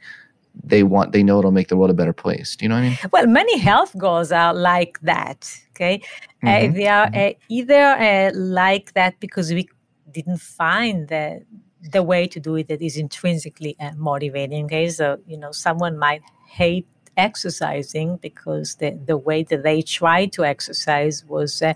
they 0.64 0.84
want 0.84 1.14
they 1.14 1.24
know 1.24 1.40
it'll 1.40 1.52
make 1.52 1.70
the 1.70 1.78
world 1.78 1.90
a 1.90 1.94
better 1.94 2.14
place 2.14 2.56
do 2.56 2.66
you 2.66 2.70
know 2.70 2.76
what 2.76 2.84
i 2.84 2.90
mean 2.90 2.98
well 3.14 3.28
many 3.28 3.58
health 3.58 3.98
goals 3.98 4.32
are 4.32 4.54
like 4.54 5.00
that 5.02 5.40
okay 5.72 6.02
uh, 6.44 6.48
mm-hmm. 6.48 6.72
uh, 6.72 6.76
they 6.76 6.88
are 6.88 7.10
uh, 7.14 7.34
either 7.48 7.84
uh, 8.08 8.32
like 8.36 8.94
that 8.94 9.20
because 9.20 9.54
we 9.54 9.68
didn't 10.12 10.42
find 10.42 11.08
the 11.08 11.44
the 11.94 12.04
way 12.04 12.28
to 12.28 12.40
do 12.42 12.56
it 12.56 12.68
that 12.68 12.82
is 12.82 12.98
intrinsically 12.98 13.76
uh, 13.80 13.92
motivating. 13.96 14.66
Okay, 14.66 14.90
so 14.90 15.20
you 15.28 15.38
know, 15.38 15.52
someone 15.52 15.98
might 15.98 16.22
hate 16.48 16.88
exercising 17.18 18.18
because 18.18 18.76
the 18.76 18.98
the 19.06 19.18
way 19.18 19.44
that 19.44 19.64
they 19.64 19.82
tried 19.82 20.32
to 20.34 20.46
exercise 20.46 21.26
was. 21.26 21.62
Uh, 21.62 21.74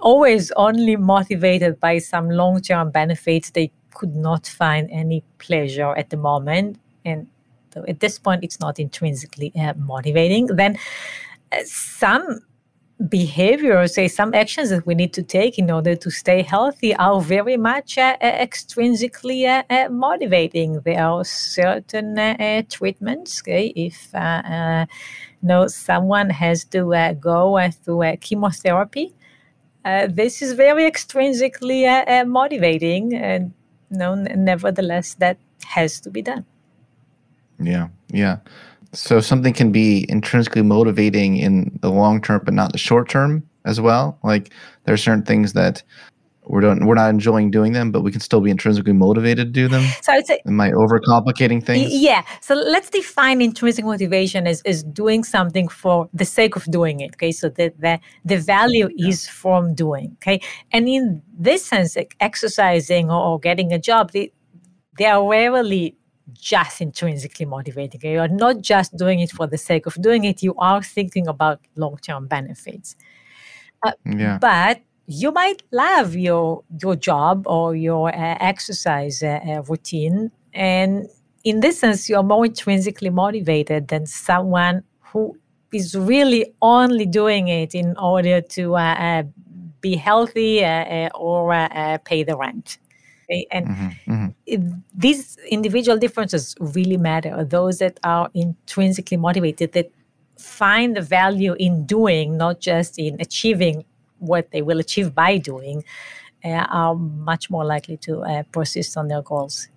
always 0.00 0.52
only 0.52 0.94
motivated 0.96 1.80
by 1.80 1.98
some 1.98 2.30
long 2.30 2.60
term 2.60 2.90
benefits. 2.90 3.50
They 3.50 3.70
could 3.94 4.14
not 4.14 4.46
find 4.46 4.88
any 4.90 5.24
pleasure 5.38 5.94
at 5.96 6.10
the 6.10 6.16
moment. 6.16 6.78
And 7.04 7.26
so 7.74 7.84
at 7.88 8.00
this 8.00 8.18
point, 8.18 8.44
it's 8.44 8.60
not 8.60 8.78
intrinsically 8.78 9.52
uh, 9.56 9.74
motivating. 9.74 10.46
Then 10.46 10.78
uh, 11.52 11.58
some 11.64 12.40
behaviors, 13.06 13.94
say 13.94 14.08
some 14.08 14.34
actions 14.34 14.70
that 14.70 14.84
we 14.86 14.94
need 14.94 15.12
to 15.12 15.22
take 15.22 15.58
in 15.58 15.70
order 15.70 15.94
to 15.94 16.10
stay 16.10 16.42
healthy 16.42 16.94
are 16.96 17.20
very 17.20 17.56
much 17.56 17.96
uh, 17.96 18.16
uh 18.20 18.46
extrinsically 18.46 19.46
uh, 19.46 19.62
uh, 19.70 19.88
motivating. 19.88 20.80
There 20.80 21.00
are 21.00 21.24
certain 21.24 22.18
uh, 22.18 22.62
treatments. 22.68 23.40
Okay, 23.42 23.72
if 23.76 24.12
uh, 24.14 24.86
know 25.42 25.68
someone 25.68 26.30
has 26.30 26.64
to 26.66 27.14
go 27.20 27.70
through 27.84 28.16
chemotherapy, 28.20 29.14
this 29.84 30.42
is 30.42 30.52
very 30.54 30.90
extrinsically 30.90 31.86
motivating, 32.26 33.14
and 33.14 33.52
know, 33.90 34.14
nevertheless, 34.14 35.14
that 35.14 35.38
has 35.64 36.00
to 36.00 36.10
be 36.10 36.22
done. 36.22 36.44
Yeah, 37.60 37.88
yeah. 38.08 38.38
So 38.92 39.20
something 39.20 39.52
can 39.52 39.70
be 39.70 40.06
intrinsically 40.08 40.62
motivating 40.62 41.36
in 41.36 41.78
the 41.82 41.90
long 41.90 42.22
term, 42.22 42.40
but 42.44 42.54
not 42.54 42.72
the 42.72 42.78
short 42.78 43.08
term 43.08 43.48
as 43.64 43.80
well. 43.80 44.18
Like 44.22 44.52
there 44.84 44.94
are 44.94 44.98
certain 44.98 45.24
things 45.24 45.52
that 45.52 45.82
we're 46.44 46.62
doing, 46.62 46.86
we're 46.86 46.94
not 46.94 47.10
enjoying 47.10 47.50
doing 47.50 47.74
them, 47.74 47.92
but 47.92 48.00
we 48.00 48.10
can 48.10 48.22
still 48.22 48.40
be 48.40 48.50
intrinsically 48.50 48.94
motivated 48.94 49.48
to 49.48 49.52
do 49.52 49.68
them. 49.68 49.84
So 50.00 50.14
I'd 50.14 50.26
say, 50.26 50.40
am 50.46 50.58
I 50.58 50.70
overcomplicating 50.70 51.62
things? 51.62 51.92
Yeah. 51.92 52.24
So 52.40 52.54
let's 52.54 52.88
define 52.88 53.42
intrinsic 53.42 53.84
motivation 53.84 54.46
as, 54.46 54.62
as 54.62 54.82
doing 54.82 55.24
something 55.24 55.68
for 55.68 56.08
the 56.14 56.24
sake 56.24 56.56
of 56.56 56.64
doing 56.64 57.00
it. 57.00 57.16
Okay. 57.16 57.32
So 57.32 57.50
that 57.50 57.78
the, 57.78 58.00
the 58.24 58.38
value 58.38 58.88
yeah. 58.96 59.08
is 59.08 59.28
from 59.28 59.74
doing. 59.74 60.16
Okay. 60.22 60.40
And 60.72 60.88
in 60.88 61.20
this 61.38 61.66
sense, 61.66 61.94
like 61.94 62.16
exercising 62.20 63.10
or, 63.10 63.20
or 63.22 63.38
getting 63.38 63.74
a 63.74 63.78
job, 63.78 64.12
they, 64.12 64.32
they 64.96 65.04
are 65.04 65.28
rarely 65.28 65.97
just 66.32 66.80
intrinsically 66.80 67.46
motivating. 67.46 68.00
You 68.02 68.20
are 68.20 68.28
not 68.28 68.60
just 68.60 68.96
doing 68.96 69.20
it 69.20 69.30
for 69.30 69.46
the 69.46 69.58
sake 69.58 69.86
of 69.86 70.00
doing 70.00 70.24
it, 70.24 70.42
you 70.42 70.54
are 70.58 70.82
thinking 70.82 71.26
about 71.26 71.60
long 71.76 71.96
term 71.98 72.26
benefits. 72.26 72.96
Uh, 73.82 73.92
yeah. 74.04 74.38
But 74.38 74.80
you 75.06 75.32
might 75.32 75.62
love 75.72 76.14
your, 76.14 76.64
your 76.82 76.96
job 76.96 77.46
or 77.46 77.74
your 77.74 78.08
uh, 78.08 78.36
exercise 78.40 79.22
uh, 79.22 79.40
uh 79.46 79.62
routine. 79.62 80.30
And 80.52 81.08
in 81.44 81.60
this 81.60 81.80
sense, 81.80 82.08
you're 82.08 82.22
more 82.22 82.44
intrinsically 82.46 83.10
motivated 83.10 83.88
than 83.88 84.06
someone 84.06 84.82
who 85.00 85.36
is 85.72 85.94
really 85.94 86.52
only 86.60 87.06
doing 87.06 87.48
it 87.48 87.74
in 87.74 87.96
order 87.96 88.40
to 88.40 88.74
uh, 88.74 88.94
uh, 88.98 89.22
be 89.80 89.96
healthy 89.96 90.64
or 91.14 91.68
pay 92.04 92.24
the 92.24 92.36
rent. 92.36 92.78
And 93.28 93.66
mm-hmm, 93.66 94.12
mm-hmm. 94.12 94.78
these 94.94 95.36
individual 95.50 95.98
differences 95.98 96.54
really 96.60 96.96
matter. 96.96 97.44
Those 97.44 97.78
that 97.78 98.00
are 98.02 98.30
intrinsically 98.34 99.16
motivated, 99.16 99.72
that 99.72 99.90
find 100.38 100.96
the 100.96 101.02
value 101.02 101.54
in 101.58 101.84
doing, 101.84 102.36
not 102.36 102.60
just 102.60 102.98
in 102.98 103.20
achieving 103.20 103.84
what 104.18 104.50
they 104.50 104.62
will 104.62 104.78
achieve 104.78 105.14
by 105.14 105.36
doing, 105.36 105.84
uh, 106.44 106.66
are 106.70 106.94
much 106.94 107.50
more 107.50 107.64
likely 107.64 107.96
to 107.98 108.20
uh, 108.20 108.42
persist 108.52 108.96
on 108.96 109.08
their 109.08 109.22
goals. 109.22 109.68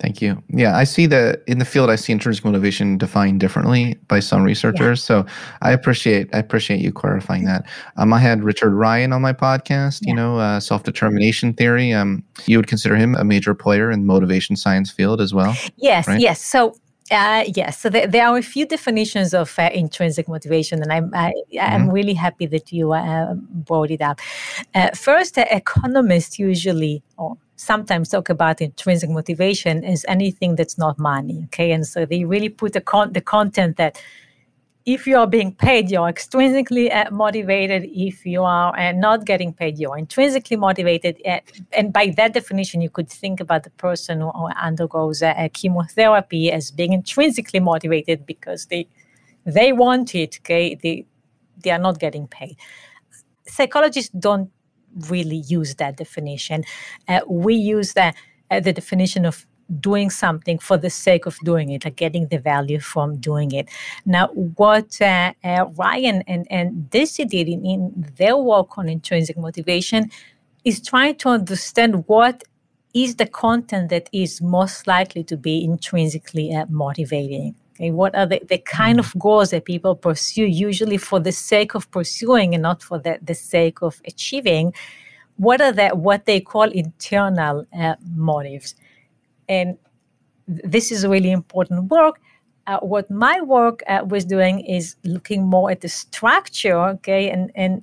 Thank 0.00 0.22
you. 0.22 0.42
Yeah, 0.48 0.76
I 0.76 0.84
see 0.84 1.04
that 1.06 1.42
in 1.46 1.58
the 1.58 1.64
field. 1.66 1.90
I 1.90 1.96
see 1.96 2.12
intrinsic 2.12 2.42
motivation 2.42 2.96
defined 2.96 3.38
differently 3.38 3.98
by 4.08 4.20
some 4.20 4.42
researchers. 4.42 5.00
Yeah. 5.00 5.24
So 5.24 5.26
I 5.60 5.72
appreciate 5.72 6.34
I 6.34 6.38
appreciate 6.38 6.80
you 6.80 6.90
clarifying 6.90 7.44
that. 7.44 7.66
Um, 7.98 8.14
I 8.14 8.18
had 8.18 8.42
Richard 8.42 8.72
Ryan 8.72 9.12
on 9.12 9.20
my 9.20 9.34
podcast. 9.34 10.00
Yeah. 10.02 10.10
You 10.10 10.14
know, 10.14 10.38
uh, 10.38 10.58
self 10.58 10.84
determination 10.84 11.52
theory. 11.52 11.92
Um, 11.92 12.24
you 12.46 12.56
would 12.56 12.66
consider 12.66 12.96
him 12.96 13.14
a 13.14 13.24
major 13.24 13.54
player 13.54 13.90
in 13.90 14.06
motivation 14.06 14.56
science 14.56 14.90
field 14.90 15.20
as 15.20 15.34
well. 15.34 15.54
Yes. 15.76 16.08
Right? 16.08 16.18
Yes. 16.18 16.42
So 16.42 16.74
uh, 17.10 17.44
yes, 17.56 17.80
so 17.80 17.88
there, 17.88 18.06
there, 18.06 18.28
are 18.28 18.38
a 18.38 18.42
few 18.42 18.64
definitions 18.64 19.34
of 19.34 19.52
uh, 19.58 19.68
intrinsic 19.74 20.28
motivation, 20.28 20.80
and 20.80 20.92
I'm 20.92 21.10
I, 21.12 21.32
am 21.58 21.82
mm-hmm. 21.82 21.90
really 21.90 22.14
happy 22.14 22.46
that 22.46 22.70
you 22.70 22.92
uh, 22.92 23.34
brought 23.34 23.90
it 23.90 24.00
up. 24.00 24.20
Uh, 24.76 24.90
first, 24.94 25.36
economists 25.36 26.38
usually, 26.38 27.02
or 27.16 27.36
sometimes 27.60 28.08
talk 28.08 28.30
about 28.30 28.60
intrinsic 28.60 29.10
motivation 29.10 29.84
as 29.84 30.04
anything 30.08 30.56
that's 30.56 30.78
not 30.78 30.98
money. 30.98 31.42
Okay, 31.44 31.72
and 31.72 31.86
so 31.86 32.06
they 32.06 32.24
really 32.24 32.48
put 32.48 32.72
the 32.72 32.80
con- 32.80 33.12
the 33.12 33.20
content 33.20 33.76
that 33.76 34.00
if 34.86 35.06
you 35.06 35.16
are 35.18 35.26
being 35.26 35.54
paid, 35.54 35.90
you're 35.90 36.10
extrinsically 36.10 36.92
uh, 36.94 37.10
motivated. 37.10 37.84
If 37.84 38.24
you 38.24 38.42
are 38.42 38.76
uh, 38.78 38.92
not 38.92 39.26
getting 39.26 39.52
paid, 39.52 39.78
you're 39.78 39.98
intrinsically 39.98 40.56
motivated. 40.56 41.20
Uh, 41.26 41.40
and 41.72 41.92
by 41.92 42.14
that 42.16 42.32
definition, 42.32 42.80
you 42.80 42.88
could 42.88 43.10
think 43.10 43.40
about 43.40 43.64
the 43.64 43.70
person 43.70 44.20
who 44.22 44.48
undergoes 44.56 45.22
a 45.22 45.50
chemotherapy 45.52 46.50
as 46.50 46.70
being 46.70 46.94
intrinsically 46.94 47.60
motivated 47.60 48.24
because 48.24 48.66
they 48.66 48.88
they 49.44 49.72
want 49.72 50.14
it. 50.14 50.38
Okay, 50.40 50.76
they 50.82 51.06
they 51.62 51.70
are 51.70 51.78
not 51.78 51.98
getting 51.98 52.26
paid. 52.26 52.56
Psychologists 53.46 54.10
don't 54.18 54.50
really 55.08 55.42
use 55.46 55.74
that 55.76 55.96
definition. 55.96 56.64
Uh, 57.08 57.20
we 57.28 57.54
use 57.54 57.92
the, 57.94 58.12
uh, 58.50 58.60
the 58.60 58.72
definition 58.72 59.24
of 59.24 59.46
doing 59.78 60.10
something 60.10 60.58
for 60.58 60.76
the 60.76 60.90
sake 60.90 61.26
of 61.26 61.38
doing 61.44 61.70
it, 61.70 61.84
like 61.84 61.96
getting 61.96 62.26
the 62.28 62.38
value 62.38 62.80
from 62.80 63.18
doing 63.18 63.52
it. 63.52 63.68
Now, 64.04 64.28
what 64.28 65.00
uh, 65.00 65.32
uh, 65.44 65.66
Ryan 65.76 66.22
and, 66.26 66.46
and 66.50 66.90
Deci 66.90 67.28
did 67.28 67.48
in, 67.48 67.64
in 67.64 68.12
their 68.16 68.36
work 68.36 68.76
on 68.78 68.88
intrinsic 68.88 69.38
motivation 69.38 70.10
is 70.64 70.82
trying 70.82 71.16
to 71.16 71.28
understand 71.28 72.04
what 72.08 72.42
is 72.92 73.16
the 73.16 73.26
content 73.26 73.90
that 73.90 74.08
is 74.12 74.42
most 74.42 74.86
likely 74.86 75.22
to 75.24 75.36
be 75.36 75.64
intrinsically 75.64 76.52
uh, 76.52 76.66
motivating. 76.68 77.54
Okay, 77.80 77.90
what 77.90 78.14
are 78.14 78.26
the, 78.26 78.42
the 78.46 78.58
kind 78.58 78.98
mm. 78.98 79.00
of 79.00 79.18
goals 79.18 79.50
that 79.50 79.64
people 79.64 79.96
pursue, 79.96 80.44
usually 80.44 80.98
for 80.98 81.18
the 81.18 81.32
sake 81.32 81.74
of 81.74 81.90
pursuing 81.90 82.54
and 82.54 82.62
not 82.62 82.82
for 82.82 82.98
the, 82.98 83.18
the 83.22 83.34
sake 83.34 83.80
of 83.80 84.02
achieving? 84.06 84.74
What 85.36 85.62
are 85.62 85.72
the, 85.72 85.88
what 85.90 86.26
they 86.26 86.40
call 86.40 86.64
internal 86.64 87.66
uh, 87.72 87.94
motives? 88.14 88.74
And 89.48 89.78
this 90.46 90.92
is 90.92 91.06
really 91.06 91.30
important 91.30 91.90
work. 91.90 92.20
Uh, 92.66 92.80
what 92.80 93.10
my 93.10 93.40
work 93.40 93.82
uh, 93.88 94.04
was 94.06 94.26
doing 94.26 94.60
is 94.60 94.96
looking 95.04 95.46
more 95.46 95.70
at 95.70 95.80
the 95.80 95.88
structure, 95.88 96.78
okay, 96.78 97.30
and, 97.30 97.50
and 97.54 97.82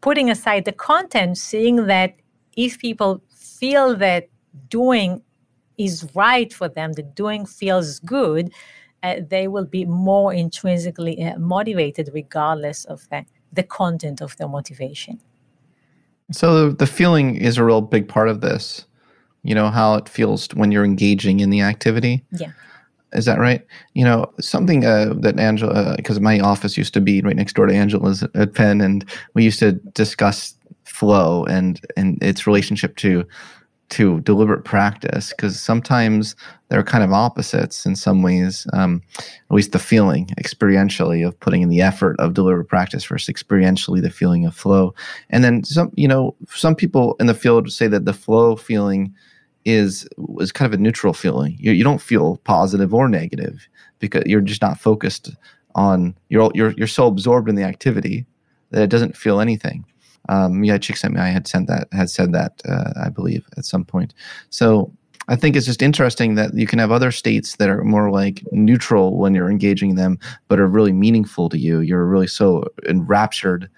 putting 0.00 0.28
aside 0.28 0.64
the 0.64 0.72
content, 0.72 1.38
seeing 1.38 1.86
that 1.86 2.16
if 2.56 2.80
people 2.80 3.22
feel 3.30 3.94
that 3.96 4.28
doing 4.68 5.22
is 5.84 6.08
right 6.14 6.52
for 6.52 6.68
them, 6.68 6.92
the 6.92 7.02
doing 7.02 7.46
feels 7.46 8.00
good, 8.00 8.52
uh, 9.02 9.16
they 9.28 9.48
will 9.48 9.64
be 9.64 9.84
more 9.84 10.32
intrinsically 10.32 11.22
uh, 11.22 11.38
motivated 11.38 12.10
regardless 12.12 12.84
of 12.84 13.08
the, 13.10 13.24
the 13.52 13.62
content 13.62 14.20
of 14.20 14.36
their 14.36 14.48
motivation. 14.48 15.20
So 16.30 16.70
the 16.70 16.86
feeling 16.86 17.36
is 17.36 17.58
a 17.58 17.64
real 17.64 17.80
big 17.80 18.08
part 18.08 18.28
of 18.28 18.40
this. 18.40 18.86
You 19.42 19.54
know 19.54 19.70
how 19.70 19.94
it 19.94 20.08
feels 20.08 20.48
when 20.54 20.70
you're 20.70 20.84
engaging 20.84 21.40
in 21.40 21.50
the 21.50 21.60
activity. 21.62 22.24
Yeah. 22.30 22.52
Is 23.12 23.24
that 23.26 23.38
right? 23.38 23.66
You 23.92 24.04
know, 24.04 24.32
something 24.40 24.86
uh, 24.86 25.14
that 25.18 25.38
Angela, 25.38 25.94
because 25.96 26.20
my 26.20 26.40
office 26.40 26.78
used 26.78 26.94
to 26.94 27.00
be 27.00 27.20
right 27.20 27.36
next 27.36 27.54
door 27.54 27.66
to 27.66 27.74
Angela's 27.74 28.22
at 28.34 28.54
Penn, 28.54 28.80
and 28.80 29.04
we 29.34 29.44
used 29.44 29.58
to 29.58 29.72
discuss 29.72 30.54
flow 30.84 31.44
and 31.46 31.80
and 31.96 32.22
its 32.22 32.46
relationship 32.46 32.96
to 32.96 33.26
to 33.92 34.20
deliberate 34.20 34.64
practice 34.64 35.34
because 35.36 35.60
sometimes 35.60 36.34
they're 36.70 36.82
kind 36.82 37.04
of 37.04 37.12
opposites 37.12 37.84
in 37.84 37.94
some 37.94 38.22
ways 38.22 38.66
um, 38.72 39.02
at 39.18 39.54
least 39.54 39.72
the 39.72 39.78
feeling 39.78 40.28
experientially 40.40 41.26
of 41.26 41.38
putting 41.40 41.60
in 41.60 41.68
the 41.68 41.82
effort 41.82 42.16
of 42.18 42.32
deliberate 42.32 42.68
practice 42.68 43.04
versus 43.04 43.32
experientially 43.32 44.00
the 44.00 44.08
feeling 44.08 44.46
of 44.46 44.56
flow. 44.56 44.94
And 45.28 45.44
then 45.44 45.62
some 45.62 45.92
you 45.94 46.08
know 46.08 46.34
some 46.48 46.74
people 46.74 47.16
in 47.20 47.26
the 47.26 47.34
field 47.34 47.70
say 47.70 47.86
that 47.88 48.06
the 48.06 48.14
flow 48.14 48.56
feeling 48.56 49.14
is 49.66 50.08
is 50.38 50.52
kind 50.52 50.72
of 50.72 50.80
a 50.80 50.82
neutral 50.82 51.12
feeling. 51.12 51.56
You, 51.60 51.72
you 51.72 51.84
don't 51.84 52.00
feel 52.00 52.38
positive 52.38 52.94
or 52.94 53.10
negative 53.10 53.68
because 53.98 54.22
you're 54.24 54.40
just 54.40 54.62
not 54.62 54.80
focused 54.80 55.30
on 55.74 56.16
you're 56.30 56.50
you're 56.54 56.72
you're 56.78 56.86
so 56.86 57.06
absorbed 57.06 57.50
in 57.50 57.56
the 57.56 57.62
activity 57.62 58.24
that 58.70 58.82
it 58.82 58.90
doesn't 58.90 59.18
feel 59.18 59.38
anything 59.38 59.84
um, 60.28 60.64
yeah, 60.64 60.78
Csikszentmihalyi. 60.78 61.20
I 61.20 61.30
had 61.30 61.46
sent 61.46 61.68
that 61.68 61.88
had 61.92 62.10
said 62.10 62.32
that 62.32 62.62
uh, 62.68 62.92
I 63.04 63.08
believe 63.08 63.46
at 63.56 63.64
some 63.64 63.84
point. 63.84 64.14
So 64.50 64.92
I 65.28 65.36
think 65.36 65.56
it's 65.56 65.66
just 65.66 65.82
interesting 65.82 66.34
that 66.34 66.54
you 66.54 66.66
can 66.66 66.78
have 66.78 66.90
other 66.90 67.12
states 67.12 67.56
that 67.56 67.68
are 67.68 67.84
more 67.84 68.10
like 68.10 68.42
neutral 68.52 69.16
when 69.16 69.34
you're 69.34 69.50
engaging 69.50 69.94
them, 69.94 70.18
but 70.48 70.58
are 70.58 70.66
really 70.66 70.92
meaningful 70.92 71.48
to 71.50 71.58
you. 71.58 71.80
You're 71.80 72.06
really 72.06 72.26
so 72.26 72.64
enraptured 72.88 73.68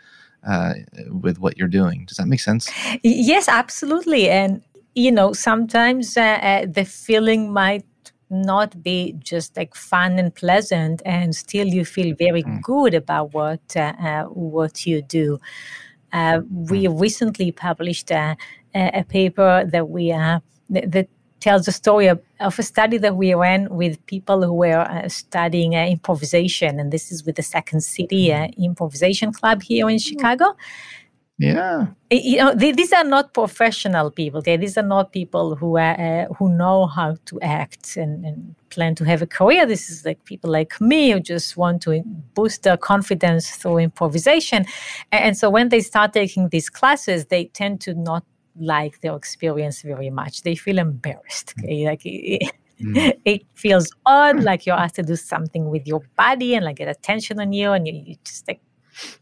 uh, 0.46 0.74
with 1.08 1.38
what 1.38 1.56
you're 1.58 1.68
doing. 1.68 2.04
Does 2.06 2.16
that 2.16 2.26
make 2.26 2.40
sense? 2.40 2.70
Yes, 3.02 3.48
absolutely. 3.48 4.30
And 4.30 4.62
you 4.94 5.10
know, 5.10 5.32
sometimes 5.32 6.16
uh, 6.16 6.20
uh 6.20 6.66
the 6.66 6.84
feeling 6.84 7.52
might 7.52 7.84
not 8.30 8.82
be 8.82 9.14
just 9.18 9.56
like 9.56 9.74
fun 9.74 10.18
and 10.18 10.34
pleasant, 10.34 11.02
and 11.04 11.34
still 11.34 11.66
you 11.66 11.84
feel 11.84 12.14
very 12.16 12.42
mm. 12.42 12.62
good 12.62 12.94
about 12.94 13.34
what 13.34 13.76
uh, 13.76 13.92
uh, 14.00 14.24
what 14.24 14.86
you 14.86 15.02
do. 15.02 15.38
Uh, 16.14 16.40
we 16.48 16.84
mm. 16.84 17.00
recently 17.00 17.50
published 17.50 18.10
a, 18.10 18.36
a, 18.74 19.02
paper 19.02 19.64
that 19.72 19.88
we 19.90 20.12
uh, 20.12 20.38
that, 20.70 20.92
that, 20.92 21.08
tells 21.40 21.66
the 21.66 21.72
story 21.72 22.06
of, 22.06 22.18
of, 22.40 22.58
a 22.58 22.62
study 22.62 22.96
that 22.96 23.16
we 23.16 23.34
ran 23.34 23.68
with 23.68 23.94
people 24.06 24.42
who 24.42 24.54
were 24.54 24.80
uh, 24.80 25.06
studying 25.10 25.74
uh, 25.76 25.84
improvisation, 25.84 26.80
and 26.80 26.90
this 26.90 27.12
is 27.12 27.26
with 27.26 27.36
the 27.36 27.42
Second 27.42 27.82
City 27.82 28.32
uh, 28.32 28.48
Improvisation 28.56 29.30
Club 29.30 29.60
here 29.60 29.90
in 29.90 29.98
Chicago. 29.98 30.56
Yeah. 31.38 31.86
You 32.12 32.36
know, 32.38 32.54
these 32.54 32.92
are 32.92 33.02
not 33.02 33.34
professional 33.34 34.10
people. 34.10 34.38
Okay, 34.38 34.56
these 34.56 34.78
are 34.78 34.84
not 34.86 35.12
people 35.12 35.56
who 35.56 35.76
are, 35.78 36.00
uh, 36.00 36.32
who 36.34 36.48
know 36.48 36.86
how 36.86 37.16
to 37.26 37.40
act 37.40 37.96
and, 37.96 38.24
and, 38.24 38.54
plan 38.70 38.92
to 38.96 39.04
have 39.04 39.22
a 39.22 39.26
career. 39.26 39.64
This 39.64 39.88
is 39.88 40.04
like 40.04 40.24
people 40.24 40.50
like 40.50 40.80
me 40.80 41.12
who 41.12 41.20
just 41.20 41.56
want 41.56 41.80
to 41.82 42.02
boost 42.34 42.64
their 42.64 42.76
confidence 42.76 43.48
through 43.50 43.78
improvisation. 43.78 44.66
And, 45.12 45.24
and 45.26 45.38
so 45.38 45.48
when 45.48 45.68
they 45.68 45.78
start 45.78 46.12
taking 46.12 46.48
these 46.48 46.68
classes, 46.68 47.26
they 47.26 47.44
tend 47.44 47.80
to 47.82 47.94
not 47.94 48.24
like 48.58 49.00
their 49.00 49.14
experience 49.14 49.82
very 49.82 50.10
much. 50.10 50.42
They 50.42 50.56
feel 50.56 50.78
embarrassed. 50.78 51.54
Okay? 51.60 51.86
Like 51.86 52.02
it, 52.04 52.52
mm. 52.82 53.16
it 53.24 53.42
feels 53.54 53.92
odd, 54.06 54.42
like 54.42 54.66
you're 54.66 54.76
asked 54.76 54.96
to 54.96 55.04
do 55.04 55.14
something 55.14 55.70
with 55.70 55.86
your 55.86 56.00
body 56.16 56.56
and 56.56 56.64
like 56.64 56.76
get 56.76 56.88
attention 56.88 57.38
on 57.38 57.52
you, 57.52 57.70
and 57.70 57.86
you, 57.86 58.02
you 58.04 58.16
just 58.24 58.48
like 58.48 58.60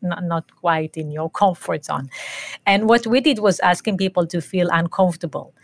not, 0.00 0.24
not 0.24 0.54
quite 0.56 0.96
in 0.96 1.10
your 1.10 1.30
comfort 1.42 1.84
zone. 1.84 2.08
And 2.66 2.88
what 2.88 3.06
we 3.06 3.20
did 3.20 3.38
was 3.38 3.60
asking 3.60 3.98
people 3.98 4.26
to 4.28 4.40
feel 4.40 4.68
uncomfortable. 4.70 5.54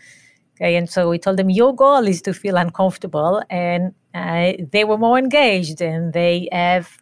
Okay, 0.55 0.75
and 0.75 0.89
so 0.89 1.09
we 1.09 1.17
told 1.17 1.37
them 1.37 1.49
your 1.49 1.73
goal 1.73 2.05
is 2.05 2.21
to 2.23 2.33
feel 2.33 2.57
uncomfortable, 2.57 3.41
and 3.49 3.93
uh, 4.13 4.53
they 4.71 4.83
were 4.83 4.97
more 4.97 5.17
engaged 5.17 5.81
and 5.81 6.11
they 6.11 6.49
have 6.51 7.01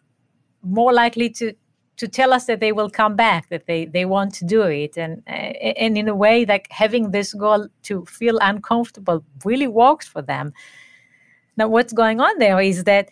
more 0.62 0.92
likely 0.92 1.30
to 1.30 1.54
to 1.96 2.06
tell 2.06 2.32
us 2.32 2.44
that 2.44 2.60
they 2.60 2.70
will 2.70 2.88
come 2.88 3.16
back, 3.16 3.48
that 3.48 3.66
they 3.66 3.86
they 3.86 4.04
want 4.04 4.32
to 4.34 4.44
do 4.44 4.62
it, 4.62 4.96
and 4.96 5.22
uh, 5.26 5.32
and 5.82 5.98
in 5.98 6.08
a 6.08 6.14
way, 6.14 6.46
like 6.46 6.68
having 6.70 7.10
this 7.10 7.34
goal 7.34 7.66
to 7.82 8.04
feel 8.06 8.38
uncomfortable 8.40 9.24
really 9.44 9.66
works 9.66 10.06
for 10.06 10.22
them. 10.22 10.52
Now, 11.56 11.66
what's 11.66 11.92
going 11.92 12.20
on 12.20 12.38
there 12.38 12.60
is 12.60 12.84
that 12.84 13.08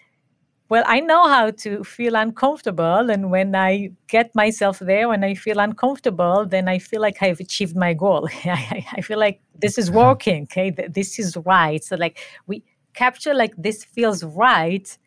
well, 0.68 0.82
I 0.86 1.00
know 1.00 1.28
how 1.28 1.50
to 1.50 1.84
feel 1.84 2.16
uncomfortable. 2.16 3.10
And 3.10 3.30
when 3.30 3.54
I 3.54 3.92
get 4.08 4.34
myself 4.34 4.80
there, 4.80 5.08
when 5.08 5.22
I 5.22 5.34
feel 5.34 5.58
uncomfortable, 5.60 6.44
then 6.44 6.68
I 6.68 6.78
feel 6.78 7.00
like 7.00 7.22
I've 7.22 7.38
achieved 7.40 7.76
my 7.76 7.94
goal. 7.94 8.28
I, 8.44 8.84
I 8.92 9.00
feel 9.00 9.18
like 9.18 9.40
this 9.58 9.78
is 9.78 9.90
working. 9.90 10.44
Okay. 10.44 10.70
This 10.70 11.18
is 11.18 11.36
right. 11.36 11.82
So, 11.84 11.96
like, 11.96 12.18
we 12.46 12.64
capture 12.94 13.34
like 13.34 13.54
this 13.56 13.84
feels 13.84 14.24
right 14.24 14.98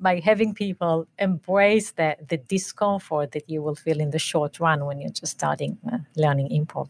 by 0.00 0.20
having 0.20 0.54
people 0.54 1.08
embrace 1.18 1.92
the, 1.92 2.16
the 2.28 2.36
discomfort 2.36 3.32
that 3.32 3.48
you 3.48 3.62
will 3.62 3.74
feel 3.74 4.00
in 4.00 4.10
the 4.10 4.18
short 4.18 4.60
run 4.60 4.84
when 4.84 5.00
you're 5.00 5.10
just 5.10 5.32
starting 5.32 5.78
uh, 5.90 5.98
learning 6.16 6.50
improv. 6.50 6.88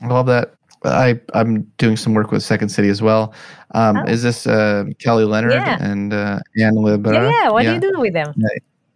I 0.00 0.06
love 0.06 0.26
that. 0.26 0.54
I 0.84 1.20
I'm 1.34 1.62
doing 1.78 1.96
some 1.96 2.14
work 2.14 2.30
with 2.30 2.42
Second 2.42 2.70
City 2.70 2.88
as 2.88 3.02
well. 3.02 3.34
Um, 3.72 3.98
oh. 3.98 4.04
Is 4.04 4.22
this 4.22 4.46
uh, 4.46 4.84
Kelly 4.98 5.24
Leonard 5.24 5.52
yeah. 5.52 5.78
and 5.80 6.12
uh, 6.12 6.40
Anne 6.58 6.76
Libera? 6.76 7.30
Yeah, 7.30 7.30
yeah. 7.30 7.50
What 7.50 7.64
yeah. 7.64 7.78
do 7.78 7.86
you 7.86 7.92
do 7.92 8.00
with 8.00 8.12
them? 8.14 8.32
Yeah. 8.36 8.48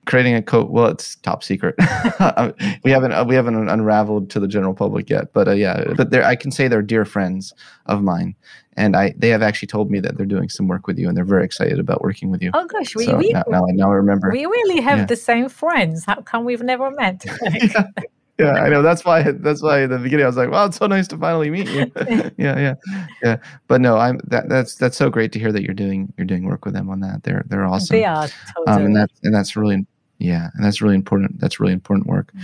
Creating 0.07 0.35
a 0.35 0.43
code. 0.43 0.69
Well, 0.69 0.89
it's 0.89 1.15
top 1.17 1.43
secret. 1.43 1.75
we 2.85 2.91
haven't 2.91 3.13
uh, 3.13 3.25
we 3.27 3.35
haven't 3.35 3.69
unraveled 3.69 4.29
to 4.31 4.41
the 4.41 4.49
general 4.49 4.75
public 4.75 5.09
yet. 5.09 5.33
But 5.33 5.49
uh, 5.49 5.53
yeah, 5.53 5.93
but 5.97 6.13
I 6.15 6.37
can 6.37 6.51
say 6.51 6.69
they're 6.69 6.83
dear 6.83 7.07
friends 7.07 7.55
of 7.87 8.03
mine, 8.03 8.35
and 8.77 8.97
I 8.97 9.15
they 9.17 9.31
have 9.31 9.41
actually 9.41 9.69
told 9.69 9.91
me 9.91 10.01
that 10.01 10.19
they're 10.19 10.27
doing 10.27 10.51
some 10.51 10.69
work 10.69 10.87
with 10.87 10.99
you, 10.99 11.09
and 11.09 11.17
they're 11.17 11.25
very 11.25 11.45
excited 11.45 11.79
about 11.79 12.03
working 12.03 12.31
with 12.31 12.43
you. 12.43 12.51
Oh 12.53 12.67
gosh, 12.67 12.95
we, 12.95 13.07
so 13.07 13.17
we 13.17 13.31
now, 13.31 13.45
now, 13.49 13.65
now 13.69 13.91
I 13.91 13.95
remember. 13.95 14.31
We 14.31 14.45
really 14.45 14.83
have 14.83 15.09
the 15.09 15.17
same 15.17 15.49
friends. 15.49 16.05
How 16.05 16.17
come 16.17 16.45
we've 16.45 16.63
never 16.63 16.91
met? 16.91 17.25
yeah 18.39 18.53
I 18.53 18.69
know. 18.69 18.83
That's 18.83 19.05
why. 19.05 19.23
That's 19.23 19.63
why 19.63 19.83
in 19.83 19.91
the 19.91 19.99
beginning 19.99 20.25
I 20.25 20.29
was 20.29 20.37
like, 20.37 20.51
"Wow, 20.51 20.67
it's 20.67 20.77
so 20.77 20.87
nice 20.87 21.09
to 21.09 21.19
finally 21.19 21.51
meet 21.51 21.69
you." 21.69 21.91
yeah, 22.37 22.59
yeah, 22.59 22.75
yeah. 23.23 23.37
But 23.69 23.81
no, 23.81 23.97
I'm 23.97 24.21
that. 24.25 24.49
That's 24.49 24.75
that's 24.75 24.97
so 24.97 25.11
great 25.11 25.33
to 25.33 25.39
hear 25.39 25.53
that 25.53 25.63
you're 25.63 25.75
doing 25.75 26.13
you're 26.17 26.27
doing 26.27 26.45
work 26.45 26.65
with 26.65 26.75
them 26.75 26.91
on 26.91 27.01
that. 27.01 27.23
They're 27.23 27.45
they're 27.49 27.65
awesome. 27.65 27.97
They 27.97 28.05
are 28.05 28.29
totally. 28.57 28.67
Um, 28.67 28.87
and 28.87 28.97
that's 28.97 29.15
and 29.23 29.35
that's 29.35 29.57
really 29.57 29.87
yeah, 30.19 30.51
and 30.55 30.65
that's 30.65 30.81
really 30.81 30.95
important. 30.95 31.41
That's 31.41 31.61
really 31.61 31.73
important 31.73 32.07
work. 32.07 32.33
Mm. 32.35 32.43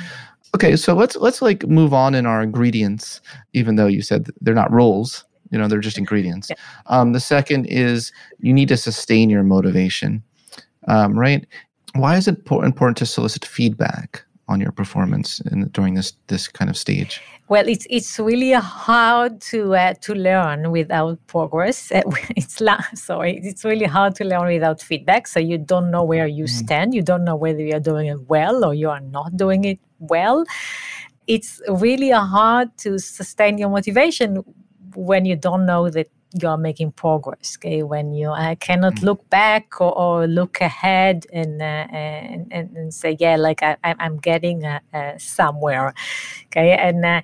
Okay, 0.55 0.77
so 0.77 0.95
let's 0.95 1.17
let's 1.17 1.41
like 1.41 1.67
move 1.67 1.95
on 1.95 2.15
in 2.15 2.27
our 2.27 2.43
ingredients. 2.43 3.21
Even 3.53 3.77
though 3.77 3.87
you 3.87 4.03
said 4.03 4.29
they're 4.41 4.55
not 4.55 4.73
rules, 4.73 5.25
you 5.51 5.59
know, 5.59 5.69
they're 5.69 5.81
just 5.81 5.99
ingredients. 5.99 6.51
Yeah. 6.51 6.57
Um, 6.87 7.13
the 7.13 7.21
second 7.21 7.67
is 7.67 8.13
you 8.41 8.53
need 8.53 8.69
to 8.69 8.77
sustain 8.77 9.31
your 9.31 9.43
motivation, 9.43 10.23
um, 10.89 11.19
right? 11.19 11.47
Why 11.95 12.17
is 12.17 12.29
it 12.29 12.39
important 12.49 12.97
to 12.99 13.07
solicit 13.07 13.45
feedback? 13.45 14.25
On 14.51 14.61
your 14.61 14.73
performance 14.73 15.41
in, 15.53 15.69
during 15.69 15.95
this 15.95 16.13
this 16.27 16.49
kind 16.49 16.69
of 16.69 16.77
stage? 16.77 17.23
Well, 17.49 17.67
it's 17.69 17.87
it's 17.89 18.19
really 18.19 18.53
hard 18.53 19.41
to 19.53 19.75
uh, 19.75 19.95
to 20.03 20.15
learn 20.15 20.71
without 20.71 21.19
progress. 21.27 21.93
It's 22.37 22.63
sorry, 22.95 23.41
it's 23.43 23.65
really 23.65 23.87
hard 23.87 24.15
to 24.17 24.25
learn 24.25 24.47
without 24.53 24.83
feedback. 24.83 25.27
So 25.27 25.41
you 25.41 25.59
don't 25.59 25.91
know 25.91 26.05
where 26.05 26.27
you 26.27 26.45
mm. 26.45 26.49
stand. 26.63 26.95
You 26.95 27.03
don't 27.03 27.25
know 27.25 27.37
whether 27.37 27.61
you 27.61 27.75
are 27.77 27.87
doing 27.93 28.07
it 28.09 28.21
well 28.29 28.65
or 28.65 28.75
you 28.75 28.91
are 28.91 29.01
not 29.01 29.37
doing 29.37 29.65
it 29.65 29.79
well. 29.99 30.45
It's 31.27 31.61
really 31.69 32.11
hard 32.11 32.77
to 32.79 32.99
sustain 32.99 33.59
your 33.59 33.71
motivation 33.71 34.43
when 34.95 35.25
you 35.25 35.37
don't 35.37 35.65
know 35.65 35.89
that 35.91 36.09
you're 36.35 36.57
making 36.57 36.93
progress 36.93 37.57
okay? 37.59 37.83
When 37.83 38.13
you 38.13 38.31
uh, 38.31 38.55
cannot 38.57 38.95
mm. 38.97 39.03
look 39.03 39.29
back 39.31 39.81
or, 39.81 39.97
or 39.97 40.27
look 40.27 40.61
ahead 40.61 41.27
and, 41.33 41.61
uh, 41.61 41.65
and, 41.65 42.53
and 42.53 42.95
say 42.95 43.17
yeah 43.19 43.37
like 43.37 43.63
I, 43.63 43.77
i'm 43.83 44.19
getting 44.19 44.65
uh, 44.65 44.81
uh, 44.95 45.19
somewhere 45.19 45.95
okay? 46.47 46.73
And 46.73 47.05
uh, 47.05 47.23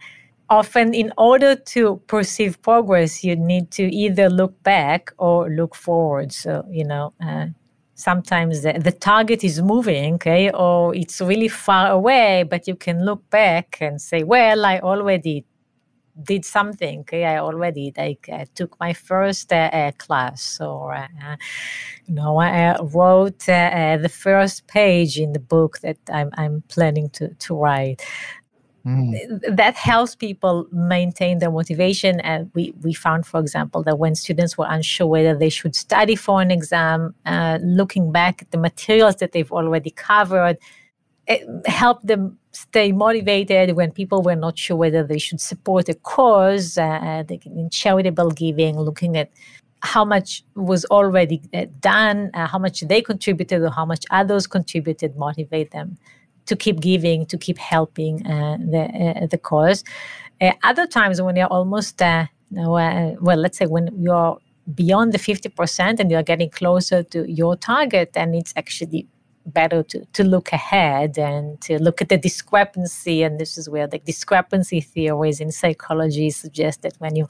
often 0.51 0.95
in 0.95 1.12
order 1.19 1.57
to 1.57 2.01
perceive 2.07 2.61
progress 2.62 3.23
you 3.23 3.37
need 3.37 3.71
to 3.73 3.83
either 3.95 4.29
look 4.29 4.62
back 4.62 5.12
or 5.19 5.49
look 5.51 5.75
forward. 5.75 6.33
So 6.33 6.64
you 6.71 6.85
know 6.85 7.12
uh, 7.25 7.47
sometimes 7.95 8.62
the, 8.62 8.75
the 8.75 8.92
target 8.92 9.45
is 9.45 9.62
moving 9.62 10.14
okay? 10.14 10.51
Or 10.51 10.95
it's 10.95 11.21
really 11.21 11.49
far 11.49 11.90
away 11.90 12.45
but 12.49 12.66
you 12.66 12.75
can 12.75 13.05
look 13.05 13.29
back 13.31 13.79
and 13.81 14.01
say 14.01 14.23
well 14.23 14.64
i 14.64 14.81
already 14.81 15.45
did 16.22 16.44
something. 16.44 17.00
Okay, 17.00 17.24
I 17.24 17.38
already 17.38 17.92
like 17.96 18.29
uh, 18.33 18.44
took 18.55 18.79
my 18.81 18.92
first 18.92 19.52
uh, 19.52 19.70
uh 19.72 19.92
class, 19.92 20.61
or 20.61 20.94
uh, 20.94 21.37
you 22.07 22.14
know, 22.14 22.38
I 22.38 22.76
wrote 22.81 23.48
uh, 23.48 23.98
the 24.00 24.09
first 24.09 24.66
page 24.66 25.18
in 25.18 25.33
the 25.33 25.40
book 25.40 25.81
that 25.81 25.98
I'm 26.12 26.31
I'm 26.37 26.62
planning 26.68 27.11
to 27.11 27.35
to 27.35 27.57
write. 27.57 28.02
Mm. 28.87 29.57
That 29.57 29.74
helps 29.74 30.14
people 30.14 30.68
maintain 30.70 31.40
their 31.40 31.50
motivation. 31.50 32.20
And 32.20 32.52
we, 32.55 32.72
we 32.83 32.94
found, 32.94 33.26
for 33.26 33.40
example, 33.40 33.83
that 33.83 33.98
when 33.98 34.14
students 34.14 34.57
were 34.57 34.68
unsure 34.68 35.09
whether 35.09 35.37
they 35.37 35.48
should 35.48 35.74
study 35.74 36.14
for 36.14 36.40
an 36.40 36.52
exam, 36.52 37.12
looking 37.62 38.12
back 38.12 38.42
at 38.42 38.52
the 38.52 38.59
materials 38.59 39.16
that 39.16 39.33
they've 39.33 39.50
already 39.50 39.90
covered, 39.90 40.59
help 41.66 42.02
them 42.02 42.38
stay 42.52 42.92
motivated 42.92 43.76
when 43.76 43.90
people 43.90 44.22
were 44.22 44.36
not 44.36 44.58
sure 44.58 44.76
whether 44.76 45.02
they 45.02 45.18
should 45.18 45.40
support 45.40 45.88
a 45.88 45.94
cause 45.94 46.78
uh, 46.78 47.24
in 47.44 47.68
charitable 47.70 48.30
giving 48.30 48.78
looking 48.78 49.16
at 49.16 49.30
how 49.82 50.04
much 50.04 50.42
was 50.54 50.84
already 50.86 51.40
uh, 51.52 51.66
done 51.80 52.30
uh, 52.34 52.46
how 52.46 52.58
much 52.58 52.80
they 52.80 53.02
contributed 53.02 53.62
or 53.62 53.70
how 53.70 53.84
much 53.84 54.04
others 54.10 54.46
contributed 54.46 55.16
motivate 55.16 55.70
them 55.72 55.96
to 56.46 56.56
keep 56.56 56.80
giving 56.80 57.26
to 57.26 57.36
keep 57.36 57.58
helping 57.58 58.24
uh, 58.26 58.56
the 58.58 58.82
uh, 58.82 59.26
the 59.26 59.38
cause. 59.38 59.84
Uh, 60.40 60.52
other 60.62 60.86
times 60.86 61.20
when 61.20 61.36
you're 61.36 61.46
almost 61.58 62.00
well 62.00 63.36
let's 63.44 63.58
say 63.58 63.66
when 63.66 63.88
you're 64.00 64.38
beyond 64.74 65.12
the 65.12 65.18
50% 65.18 66.00
and 66.00 66.10
you're 66.10 66.24
getting 66.24 66.50
closer 66.50 67.02
to 67.04 67.30
your 67.30 67.56
target 67.56 68.10
and 68.16 68.34
it's 68.34 68.52
actually 68.56 69.06
better 69.46 69.82
to, 69.85 70.04
to 70.12 70.24
look 70.24 70.52
ahead 70.52 71.18
and 71.18 71.61
to 71.62 71.82
look 71.82 72.02
at 72.02 72.09
the 72.09 72.18
discrepancy. 72.18 73.22
And 73.22 73.38
this 73.38 73.56
is 73.56 73.68
where 73.68 73.87
the 73.87 73.98
discrepancy 73.98 74.80
theories 74.80 75.40
in 75.40 75.52
psychology 75.52 76.30
suggest 76.30 76.82
that 76.82 76.94
when 76.98 77.16
you 77.16 77.26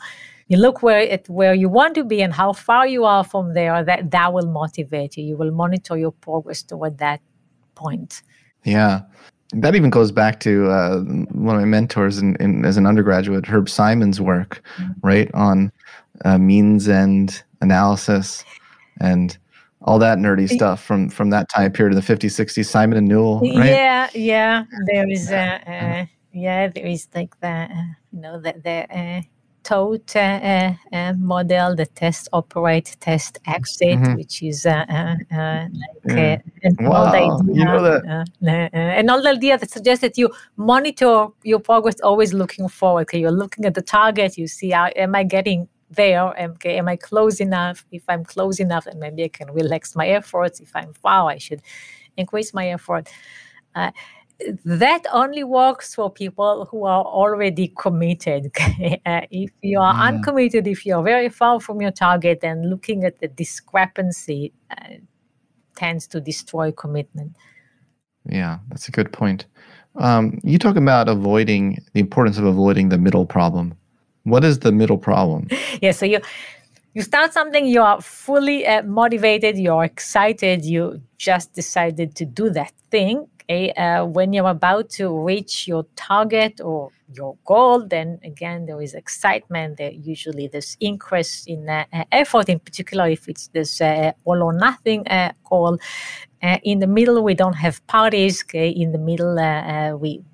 you 0.49 0.57
look 0.57 0.81
where 0.83 1.01
at 1.11 1.29
where 1.29 1.55
you 1.55 1.69
want 1.69 1.95
to 1.97 2.05
be 2.05 2.23
and 2.23 2.33
how 2.33 2.53
far 2.53 2.87
you 2.87 3.05
are 3.05 3.25
from 3.25 3.55
there, 3.55 3.83
that 3.83 4.11
that 4.13 4.33
will 4.33 4.47
motivate 4.47 5.17
you. 5.17 5.25
You 5.25 5.37
will 5.37 5.51
monitor 5.51 5.97
your 5.97 6.13
progress 6.13 6.63
toward 6.63 6.99
that 6.99 7.21
point. 7.75 8.23
Yeah. 8.65 9.03
That 9.53 9.77
even 9.77 9.91
goes 9.91 10.11
back 10.11 10.41
to 10.41 10.69
uh, 10.71 11.01
one 11.01 11.55
of 11.55 11.63
my 11.63 11.67
mentors 11.67 12.19
in, 12.19 12.37
in, 12.37 12.65
as 12.65 12.77
an 12.77 12.87
undergraduate, 12.87 13.47
Herb 13.47 13.69
Simon's 13.69 14.21
work, 14.21 14.61
mm-hmm. 14.77 14.93
right, 15.07 15.31
on 15.35 15.71
uh, 16.25 16.39
means 16.39 16.89
end 16.89 17.45
analysis 17.61 18.45
and 19.01 19.39
all 19.87 19.99
that 19.99 20.19
nerdy 20.19 20.49
stuff 20.49 20.83
from 20.83 21.09
from 21.09 21.31
that 21.31 21.49
time 21.49 21.73
period 21.73 21.97
of 21.97 22.05
the 22.05 22.15
50s 22.15 22.45
60s 22.45 22.67
simon 22.67 22.99
and 22.99 23.09
newell 23.09 23.41
right? 23.41 23.71
yeah 23.71 24.09
yeah 24.15 24.65
there 24.87 25.09
is 25.09 25.31
uh, 25.31 25.59
uh, 25.67 26.05
yeah 26.33 26.69
there 26.69 26.87
is 26.87 27.09
like 27.15 27.39
the 27.41 27.49
uh, 27.49 27.69
you 28.13 28.21
know 28.21 28.41
the, 28.41 28.55
the 28.65 28.99
uh, 28.99 29.23
TOTE 29.67 30.15
uh, 30.15 30.75
uh, 30.93 31.13
model, 31.19 31.75
the 31.75 31.87
test, 31.87 32.29
operate, 32.33 32.97
test, 33.01 33.41
exit, 33.47 33.99
mm-hmm. 33.99 34.15
which 34.15 34.41
is 34.41 34.65
uh, 34.65 34.85
uh, 34.89 35.17
uh 35.35 35.67
like 35.75 36.17
yeah. 36.17 36.39
an 36.63 36.77
wow. 36.81 37.05
old 37.05 37.15
idea. 37.15 37.55
You 37.59 37.65
know 37.65 37.83
that. 37.83 38.71
an 38.73 39.11
old 39.11 39.27
idea 39.27 39.59
that 39.59 39.71
suggests 39.71 40.03
that 40.03 40.17
you 40.17 40.31
monitor 40.57 41.27
your 41.43 41.59
progress 41.59 42.01
always 42.01 42.33
looking 42.33 42.69
forward. 42.69 43.03
Okay, 43.03 43.19
you're 43.19 43.39
looking 43.43 43.65
at 43.65 43.75
the 43.75 43.83
target, 43.83 44.39
you 44.39 44.47
see, 44.47 44.73
am 44.73 45.17
I 45.17 45.25
getting 45.25 45.69
there? 45.91 46.39
Okay, 46.39 46.79
am 46.79 46.89
I 46.89 46.97
close 46.97 47.41
enough? 47.41 47.85
If 47.91 48.05
I'm 48.09 48.25
close 48.25 48.61
enough, 48.61 48.85
then 48.85 48.99
maybe 48.99 49.25
I 49.25 49.29
can 49.29 49.51
relax 49.53 49.97
my 49.97 50.09
efforts. 50.09 50.61
If 50.61 50.75
I'm 50.75 50.93
far, 50.93 51.31
I 51.31 51.39
should 51.39 51.63
increase 52.17 52.53
my 52.55 52.69
effort. 52.69 53.09
Uh, 53.75 53.91
that 54.65 55.03
only 55.13 55.45
works 55.45 55.95
for 55.95 56.11
people 56.11 56.67
who 56.71 56.85
are 56.85 57.05
already 57.05 57.73
committed. 57.79 58.51
uh, 59.07 59.23
if 59.31 59.51
you 59.63 59.81
are 59.81 59.95
mm. 59.95 60.09
uncommitted, 60.09 60.67
if 60.67 60.85
you're 60.85 61.03
very 61.03 61.29
far 61.29 61.61
from 61.61 61.81
your 61.81 61.91
target, 61.91 62.41
then 62.43 62.69
looking 62.69 63.05
at 63.05 63.19
the 63.21 63.29
discrepancy 63.29 64.53
uh, 64.71 64.97
tends 65.75 66.07
to 66.09 66.21
destroy 66.21 66.71
commitment. 66.71 67.37
Yeah, 68.29 68.59
that's 68.69 68.89
a 68.89 68.93
good 68.93 69.13
point. 69.13 69.47
Um, 69.97 70.39
you 70.43 70.59
talk 70.59 70.77
about 70.77 71.09
avoiding 71.09 71.83
the 71.95 72.01
importance 72.01 72.37
of 72.37 72.45
avoiding 72.45 72.91
the 72.91 72.99
middle 72.99 73.25
problem. 73.25 73.75
What 74.27 74.45
is 74.45 74.59
the 74.59 74.73
middle 74.73 74.99
problem? 74.99 75.49
yeah, 75.81 75.93
so 75.93 76.05
you 76.07 76.21
you 76.95 77.03
start 77.03 77.33
something, 77.33 77.67
you 77.67 77.83
are 77.83 78.01
fully 78.01 78.67
uh, 78.67 78.83
motivated, 78.83 79.59
you're 79.59 79.85
excited, 79.85 80.65
you 80.65 81.03
just 81.19 81.53
decided 81.53 82.15
to 82.17 82.25
do 82.25 82.49
that 82.51 82.73
thing 82.91 83.29
Okay, 83.49 83.71
uh, 83.75 84.05
when 84.05 84.33
you're 84.33 84.49
about 84.49 84.91
to 84.99 85.09
reach 85.25 85.69
your 85.69 85.87
target 85.95 86.61
or 86.61 86.91
your 87.15 87.37
goal, 87.45 87.87
then 87.87 88.19
again 88.25 88.67
there 88.67 88.83
is 88.83 88.93
excitement. 88.93 89.77
There 89.79 89.93
usually 89.93 90.49
there's 90.49 90.77
increase 90.81 91.45
in 91.47 91.69
uh, 91.69 91.85
effort, 92.11 92.49
in 92.49 92.59
particular 92.59 93.09
if 93.09 93.29
it's 93.29 93.47
this 93.49 93.81
uh, 93.81 94.13
all 94.25 94.43
or 94.43 94.53
nothing 94.53 95.07
uh, 95.07 95.31
goal. 95.49 95.79
Uh, 96.43 96.59
in 96.65 96.81
the 96.81 96.89
middle, 96.89 97.23
we 97.23 97.35
don't 97.35 97.55
have 97.55 97.87
parties. 97.87 98.43
Okay, 98.43 98.69
in 98.69 98.91
the 98.91 98.99
middle, 98.99 99.39
uh, 99.39 99.95
we 99.95 100.25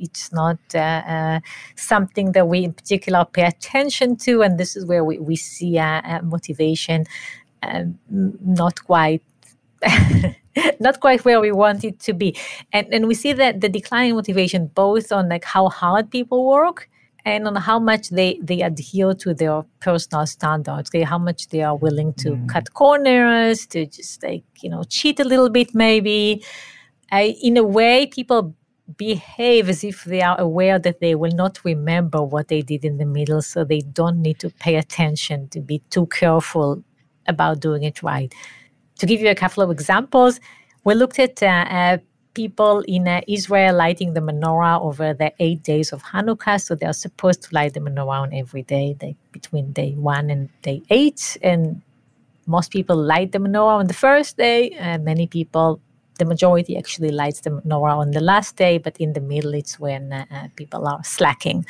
it's 0.00 0.32
not 0.32 0.58
uh, 0.74 0.78
uh, 0.78 1.40
something 1.76 2.32
that 2.32 2.48
we 2.48 2.64
in 2.64 2.72
particular 2.72 3.24
pay 3.24 3.44
attention 3.44 4.16
to 4.16 4.42
and 4.42 4.58
this 4.58 4.76
is 4.76 4.84
where 4.84 5.04
we, 5.04 5.18
we 5.18 5.36
see 5.36 5.78
uh, 5.78 6.20
motivation 6.22 7.04
um, 7.62 7.98
not 8.10 8.84
quite 8.84 9.22
not 10.80 11.00
quite 11.00 11.24
where 11.24 11.40
we 11.40 11.52
want 11.52 11.84
it 11.84 11.98
to 12.00 12.12
be. 12.12 12.36
And 12.72 12.92
and 12.92 13.06
we 13.06 13.14
see 13.14 13.32
that 13.32 13.60
the 13.60 13.68
decline 13.68 14.10
in 14.10 14.16
motivation 14.16 14.66
both 14.66 15.12
on 15.12 15.28
like 15.28 15.44
how 15.44 15.68
hard 15.68 16.10
people 16.10 16.46
work 16.46 16.88
and 17.24 17.46
on 17.46 17.56
how 17.56 17.78
much 17.78 18.08
they, 18.10 18.38
they 18.42 18.62
adhere 18.62 19.12
to 19.12 19.34
their 19.34 19.62
personal 19.80 20.26
standards, 20.26 20.88
okay, 20.88 21.02
how 21.02 21.18
much 21.18 21.48
they 21.48 21.62
are 21.62 21.76
willing 21.76 22.14
to 22.14 22.30
mm. 22.30 22.48
cut 22.48 22.72
corners, 22.72 23.66
to 23.66 23.84
just 23.86 24.22
like, 24.22 24.44
you 24.62 24.70
know, 24.70 24.82
cheat 24.84 25.20
a 25.20 25.24
little 25.24 25.50
bit 25.50 25.74
maybe. 25.74 26.42
In 27.12 27.56
a 27.56 27.64
way, 27.64 28.06
people 28.06 28.54
behave 28.96 29.68
as 29.68 29.84
if 29.84 30.04
they 30.04 30.22
are 30.22 30.40
aware 30.40 30.78
that 30.78 31.00
they 31.00 31.14
will 31.14 31.32
not 31.32 31.62
remember 31.64 32.22
what 32.22 32.48
they 32.48 32.62
did 32.62 32.84
in 32.84 32.96
the 32.98 33.04
middle, 33.04 33.42
so 33.42 33.64
they 33.64 33.80
don't 33.80 34.22
need 34.22 34.38
to 34.40 34.50
pay 34.50 34.76
attention 34.76 35.48
to 35.48 35.60
be 35.60 35.80
too 35.90 36.06
careful 36.06 36.82
about 37.26 37.60
doing 37.60 37.82
it 37.82 38.02
right. 38.02 38.34
To 38.98 39.06
give 39.06 39.20
you 39.20 39.28
a 39.28 39.34
couple 39.34 39.62
of 39.62 39.70
examples, 39.70 40.40
we 40.84 40.94
looked 40.94 41.18
at 41.18 41.42
uh, 41.42 41.46
uh, 41.46 41.98
people 42.34 42.80
in 42.88 43.06
uh, 43.06 43.20
Israel 43.28 43.76
lighting 43.76 44.14
the 44.14 44.20
menorah 44.20 44.80
over 44.80 45.12
the 45.12 45.32
eight 45.38 45.62
days 45.62 45.92
of 45.92 46.02
Hanukkah. 46.02 46.60
So 46.60 46.74
they're 46.74 46.92
supposed 46.92 47.42
to 47.42 47.54
light 47.54 47.74
the 47.74 47.80
menorah 47.80 48.22
on 48.22 48.32
every 48.32 48.62
day, 48.62 48.96
they, 48.98 49.16
between 49.32 49.72
day 49.72 49.92
one 49.92 50.30
and 50.30 50.48
day 50.62 50.82
eight. 50.88 51.36
And 51.42 51.82
most 52.46 52.70
people 52.70 52.96
light 52.96 53.32
the 53.32 53.38
menorah 53.38 53.78
on 53.80 53.86
the 53.88 53.94
first 53.94 54.36
day. 54.36 54.76
Uh, 54.78 54.98
many 54.98 55.26
people, 55.26 55.80
the 56.18 56.24
majority 56.24 56.76
actually 56.76 57.10
lights 57.10 57.40
the 57.40 57.50
menorah 57.50 57.96
on 57.96 58.10
the 58.10 58.20
last 58.20 58.56
day, 58.56 58.78
but 58.78 58.96
in 58.98 59.12
the 59.12 59.20
middle, 59.20 59.54
it's 59.54 59.78
when 59.78 60.12
uh, 60.12 60.24
uh, 60.30 60.48
people 60.56 60.86
are 60.86 61.02
slacking. 61.04 61.64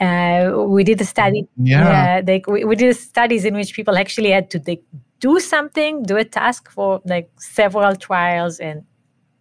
Uh, 0.00 0.64
we 0.66 0.82
did 0.82 1.00
a 1.00 1.04
study. 1.04 1.46
Yeah, 1.56 2.20
they, 2.22 2.42
we, 2.48 2.64
we, 2.64 2.74
did 2.74 2.96
studies 2.96 3.44
in 3.44 3.54
which 3.54 3.72
people 3.74 3.96
actually 3.96 4.30
had 4.30 4.50
to 4.50 4.58
they 4.58 4.80
do 5.20 5.38
something, 5.38 6.02
do 6.02 6.16
a 6.16 6.24
task 6.24 6.70
for 6.70 7.00
like 7.04 7.30
several 7.38 7.94
trials, 7.94 8.58
and 8.58 8.82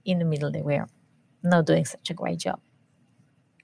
in 0.06 0.20
the 0.20 0.26
middle 0.26 0.52
they 0.52 0.62
were 0.62 0.88
not 1.44 1.66
doing 1.66 1.86
such 1.86 2.12
a 2.12 2.14
great 2.14 2.38
job. 2.38 2.60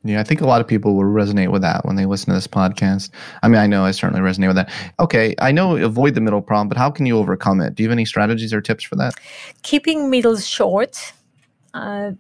Yeah, 0.04 0.20
I 0.20 0.24
think 0.24 0.42
a 0.42 0.46
lot 0.46 0.62
of 0.62 0.68
people 0.68 0.96
will 0.96 1.04
resonate 1.04 1.52
with 1.52 1.62
that 1.64 1.86
when 1.86 1.96
they 1.96 2.06
listen 2.06 2.28
to 2.28 2.36
this 2.36 2.48
podcast. 2.48 3.10
I 3.44 3.48
mean, 3.48 3.60
I 3.60 3.68
know 3.68 3.84
I 3.84 3.92
certainly 3.92 4.22
resonate 4.22 4.48
with 4.48 4.56
that. 4.56 4.72
Okay, 5.00 5.36
I 5.40 5.52
know 5.52 5.76
avoid 5.78 6.16
the 6.16 6.22
middle 6.22 6.42
problem, 6.42 6.70
but 6.70 6.78
how 6.78 6.90
can 6.90 7.06
you 7.06 7.18
overcome 7.18 7.62
it? 7.62 7.76
Do 7.76 7.84
you 7.84 7.90
have 7.90 7.94
any 7.94 8.06
strategies 8.06 8.54
or 8.54 8.62
tips 8.62 8.84
for 8.84 8.96
that? 8.96 9.16
Keeping 9.64 10.10
middles 10.10 10.48
short 10.48 11.14
uh, 11.78 12.12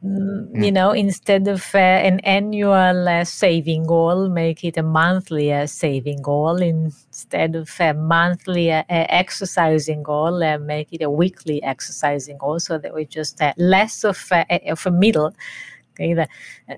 you 0.53 0.71
know, 0.71 0.91
instead 0.91 1.47
of 1.47 1.73
uh, 1.73 1.77
an 1.77 2.19
annual 2.19 3.07
uh, 3.07 3.23
saving 3.23 3.85
goal, 3.85 4.29
make 4.29 4.63
it 4.63 4.77
a 4.77 4.83
monthly 4.83 5.51
uh, 5.51 5.65
saving 5.65 6.21
goal. 6.21 6.57
Instead 6.61 7.55
of 7.55 7.73
a 7.79 7.93
monthly 7.93 8.71
uh, 8.71 8.83
exercising 8.89 10.03
goal, 10.03 10.43
uh, 10.43 10.57
make 10.59 10.89
it 10.91 11.01
a 11.01 11.09
weekly 11.09 11.63
exercising 11.63 12.37
goal 12.37 12.59
so 12.59 12.77
that 12.77 12.93
we 12.93 13.05
just 13.05 13.41
less 13.57 14.03
of, 14.03 14.31
of 14.67 14.85
a 14.85 14.91
middle. 14.91 15.33
Okay, 15.99 16.13
the, 16.13 16.27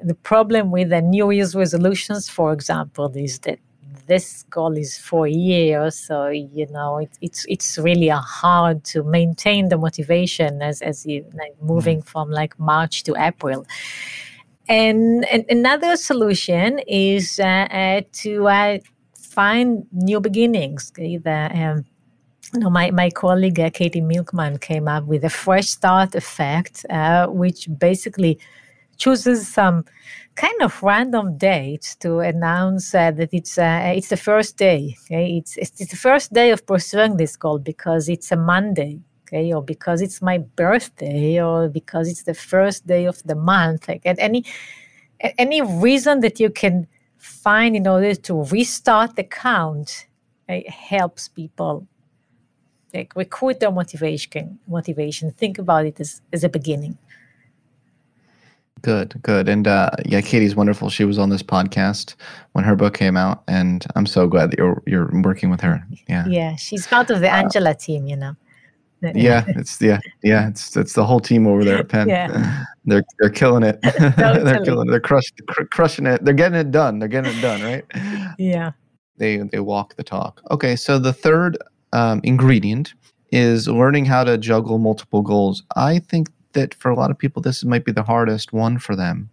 the 0.03 0.15
problem 0.15 0.71
with 0.71 0.89
the 0.89 1.01
New 1.01 1.31
Year's 1.31 1.53
resolutions, 1.53 2.29
for 2.29 2.53
example, 2.53 3.11
is 3.15 3.39
that 3.39 3.59
this 4.07 4.43
goal 4.49 4.75
is 4.77 4.97
for 4.97 5.27
years 5.27 5.95
so 5.95 6.29
you 6.29 6.65
know 6.71 6.97
it, 6.97 7.11
it's 7.21 7.45
it's 7.47 7.77
really 7.77 8.07
hard 8.07 8.83
to 8.83 9.03
maintain 9.03 9.69
the 9.69 9.77
motivation 9.77 10.63
as 10.63 10.81
as 10.81 11.05
you 11.05 11.23
like 11.35 11.53
moving 11.61 12.01
mm. 12.01 12.05
from 12.05 12.31
like 12.31 12.57
march 12.59 13.03
to 13.03 13.13
april 13.19 13.65
and, 14.67 15.25
and 15.31 15.45
another 15.49 15.95
solution 15.95 16.79
is 16.87 17.39
uh, 17.39 17.43
uh, 17.43 18.01
to 18.11 18.47
uh, 18.47 18.77
find 19.13 19.85
new 19.91 20.19
beginnings 20.19 20.91
okay? 20.91 21.17
the, 21.17 21.49
um, 21.53 21.85
you 22.53 22.59
know, 22.61 22.69
my, 22.69 22.91
my 22.91 23.09
colleague 23.09 23.59
uh, 23.59 23.69
Katie 23.69 24.01
Milkman 24.01 24.57
came 24.57 24.87
up 24.87 25.05
with 25.05 25.23
a 25.23 25.29
fresh 25.29 25.67
start 25.67 26.15
effect, 26.15 26.85
uh, 26.89 27.27
which 27.27 27.67
basically 27.77 28.39
chooses 28.99 29.47
some 29.47 29.85
kind 30.35 30.61
of 30.61 30.81
random 30.83 31.37
date 31.37 31.95
to 32.01 32.19
announce 32.19 32.93
uh, 32.93 33.11
that 33.11 33.29
it's 33.33 33.57
uh, 33.57 33.93
it's 33.95 34.09
the 34.09 34.17
first 34.17 34.57
day. 34.57 34.95
Okay, 35.03 35.37
it's 35.37 35.57
it's 35.57 35.89
the 35.93 36.01
first 36.07 36.31
day 36.33 36.51
of 36.51 36.65
pursuing 36.65 37.17
this 37.17 37.35
goal 37.35 37.59
because 37.59 38.07
it's 38.09 38.31
a 38.31 38.35
Monday. 38.35 38.99
Okay, 39.23 39.53
or 39.53 39.63
because 39.63 40.01
it's 40.01 40.21
my 40.21 40.37
birthday, 40.37 41.41
or 41.41 41.69
because 41.69 42.09
it's 42.09 42.23
the 42.23 42.33
first 42.33 42.85
day 42.85 43.05
of 43.05 43.21
the 43.23 43.35
month. 43.35 43.87
Like 43.87 44.05
at 44.05 44.19
any 44.19 44.43
any 45.37 45.61
reason 45.61 46.21
that 46.21 46.39
you 46.39 46.49
can 46.49 46.87
find 47.17 47.75
in 47.75 47.87
order 47.87 48.15
to 48.15 48.43
restart 48.45 49.15
the 49.15 49.23
count 49.23 50.07
it 50.47 50.69
helps 50.69 51.27
people 51.27 51.87
like 52.93 53.13
recruit 53.15 53.59
their 53.59 53.71
motivation 53.71 54.57
motivation 54.67 55.31
think 55.31 55.57
about 55.57 55.85
it 55.85 55.99
as, 55.99 56.21
as 56.33 56.43
a 56.43 56.49
beginning 56.49 56.97
Good, 58.81 59.19
good. 59.21 59.49
And 59.49 59.67
uh, 59.67 59.89
yeah, 60.05 60.21
Katie's 60.21 60.55
wonderful. 60.55 60.89
She 60.89 61.05
was 61.05 61.17
on 61.17 61.29
this 61.29 61.43
podcast 61.43 62.15
when 62.53 62.63
her 62.63 62.75
book 62.75 62.93
came 62.93 63.17
out, 63.17 63.43
and 63.47 63.85
I'm 63.95 64.05
so 64.05 64.27
glad 64.27 64.51
that 64.51 64.59
you're 64.59 64.81
you're 64.85 65.09
working 65.21 65.49
with 65.49 65.61
her. 65.61 65.83
Yeah, 66.07 66.25
yeah, 66.27 66.55
she's 66.55 66.87
part 66.87 67.09
of 67.09 67.21
the 67.21 67.29
uh, 67.29 67.35
Angela 67.35 67.71
uh, 67.71 67.73
team, 67.73 68.07
you 68.07 68.15
know. 68.15 68.35
yeah, 69.15 69.45
it's 69.47 69.81
yeah, 69.81 69.99
yeah, 70.23 70.49
it's 70.49 70.75
it's 70.75 70.93
the 70.93 71.05
whole 71.05 71.19
team 71.19 71.47
over 71.47 71.63
there 71.63 71.77
at 71.79 71.89
Penn. 71.89 72.09
Yeah. 72.09 72.65
They're 72.85 73.03
they're 73.19 73.29
killing 73.29 73.61
it. 73.61 73.79
they're 73.83 74.63
killing 74.63 74.87
it. 74.87 74.91
They're 74.91 74.99
crushing 74.99 75.37
cr- 75.47 75.65
crushing 75.65 76.07
it. 76.07 76.25
They're 76.25 76.33
getting 76.33 76.57
it 76.57 76.71
done. 76.71 76.97
They're 76.97 77.07
getting 77.07 77.37
it 77.37 77.39
done, 77.39 77.61
right? 77.61 77.85
Yeah. 78.39 78.71
They 79.17 79.37
they 79.37 79.59
walk 79.59 79.95
the 79.95 80.03
talk. 80.03 80.41
Okay, 80.49 80.75
so 80.75 80.97
the 80.97 81.13
third 81.13 81.55
um, 81.93 82.19
ingredient 82.23 82.95
is 83.31 83.67
learning 83.67 84.05
how 84.05 84.23
to 84.23 84.39
juggle 84.39 84.79
multiple 84.79 85.21
goals. 85.21 85.61
I 85.75 85.99
think 85.99 86.29
that 86.53 86.73
for 86.73 86.89
a 86.89 86.95
lot 86.95 87.11
of 87.11 87.17
people, 87.17 87.41
this 87.41 87.63
might 87.63 87.85
be 87.85 87.91
the 87.91 88.03
hardest 88.03 88.53
one 88.53 88.79
for 88.79 88.95
them 88.95 89.29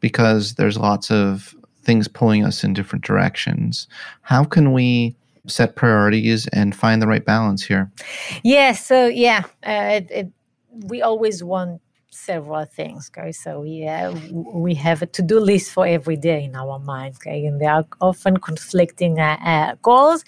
because 0.00 0.54
there's 0.54 0.78
lots 0.78 1.10
of 1.10 1.54
things 1.82 2.08
pulling 2.08 2.44
us 2.44 2.64
in 2.64 2.72
different 2.72 3.04
directions. 3.04 3.86
How 4.22 4.44
can 4.44 4.72
we 4.72 5.14
set 5.46 5.76
priorities 5.76 6.46
and 6.48 6.74
find 6.74 7.02
the 7.02 7.06
right 7.06 7.24
balance 7.24 7.64
here? 7.64 7.90
Yeah, 8.42 8.72
so 8.72 9.06
yeah, 9.06 9.44
uh, 9.66 10.00
it, 10.00 10.10
it, 10.10 10.28
we 10.70 11.02
always 11.02 11.44
want 11.44 11.80
several 12.14 12.64
things 12.64 13.10
okay 13.10 13.32
so 13.32 13.60
we 13.60 13.84
we 14.32 14.72
have 14.72 15.02
a 15.02 15.06
to-do 15.06 15.40
list 15.40 15.72
for 15.72 15.84
every 15.84 16.16
day 16.16 16.44
in 16.44 16.54
our 16.54 16.78
mind 16.78 17.16
okay 17.16 17.44
and 17.44 17.60
there 17.60 17.72
are 17.72 17.84
often 18.00 18.36
conflicting 18.36 19.18
uh, 19.18 19.36
uh, 19.44 19.74
goals 19.82 20.24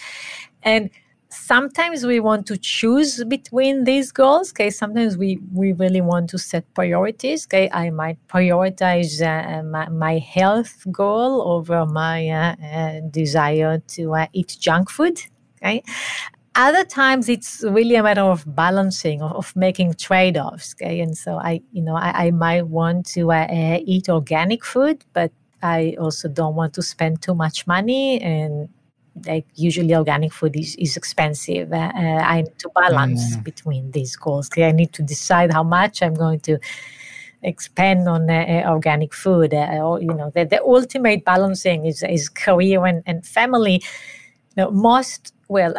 and 0.64 0.90
sometimes 1.28 2.04
we 2.04 2.20
want 2.20 2.46
to 2.46 2.56
choose 2.56 3.22
between 3.24 3.84
these 3.84 4.12
goals 4.12 4.52
okay? 4.52 4.70
Sometimes 4.70 5.16
we 5.16 5.38
we 5.52 5.72
really 5.72 6.00
want 6.00 6.30
to 6.30 6.38
set 6.38 6.64
priorities 6.74 7.46
okay? 7.46 7.68
I 7.72 7.90
might 7.90 8.18
prioritize 8.28 9.20
uh, 9.20 9.62
my, 9.62 9.88
my, 9.88 10.18
health 10.18 10.86
goal 10.90 11.42
over 11.42 11.86
my 11.86 12.28
uh, 12.28 12.56
uh, 12.64 13.00
desire 13.10 13.82
to 13.94 14.14
uh, 14.14 14.26
eat 14.32 14.56
junk 14.60 14.90
food 14.90 15.20
okay? 15.58 15.82
Other 16.54 16.84
times 16.84 17.28
it's 17.28 17.62
really 17.68 17.96
a 17.96 18.02
matter 18.02 18.22
of 18.22 18.44
balancing 18.54 19.20
of, 19.20 19.32
of 19.32 19.56
making 19.56 19.94
trade-offs 19.94 20.74
okay? 20.74 21.00
And 21.00 21.16
so 21.16 21.38
i 21.38 21.60
you 21.72 21.82
know 21.82 21.96
i, 21.96 22.26
I 22.26 22.30
might 22.30 22.66
want 22.68 23.06
to 23.14 23.32
uh, 23.32 23.46
uh, 23.46 23.78
eat 23.84 24.08
organic 24.08 24.64
food 24.64 25.04
but 25.12 25.32
i 25.62 25.96
also 25.98 26.28
don't 26.28 26.54
want 26.54 26.74
to 26.74 26.82
spend 26.82 27.22
too 27.22 27.34
much 27.34 27.66
money 27.66 28.20
and 28.20 28.68
like 29.24 29.46
usually 29.54 29.94
organic 29.94 30.32
food 30.32 30.56
is, 30.56 30.76
is 30.76 30.96
expensive. 30.96 31.72
Uh, 31.72 31.92
uh, 31.94 32.22
I 32.24 32.42
need 32.42 32.58
to 32.58 32.70
balance 32.74 33.36
mm. 33.36 33.44
between 33.44 33.90
these 33.92 34.16
goals. 34.16 34.50
I 34.56 34.72
need 34.72 34.92
to 34.94 35.02
decide 35.02 35.52
how 35.52 35.62
much 35.62 36.02
I'm 36.02 36.14
going 36.14 36.40
to 36.40 36.58
expend 37.42 38.08
on 38.08 38.28
uh, 38.28 38.64
uh 38.66 38.70
organic 38.70 39.14
food. 39.14 39.54
Uh, 39.54 39.78
or, 39.82 40.00
you 40.00 40.12
know, 40.12 40.30
the, 40.34 40.44
the 40.44 40.62
ultimate 40.62 41.24
balancing 41.24 41.86
is, 41.86 42.02
is 42.02 42.28
career 42.28 42.84
and, 42.84 43.02
and 43.06 43.26
family. 43.26 43.82
You 44.56 44.64
know, 44.64 44.70
most, 44.70 45.34
well, 45.48 45.74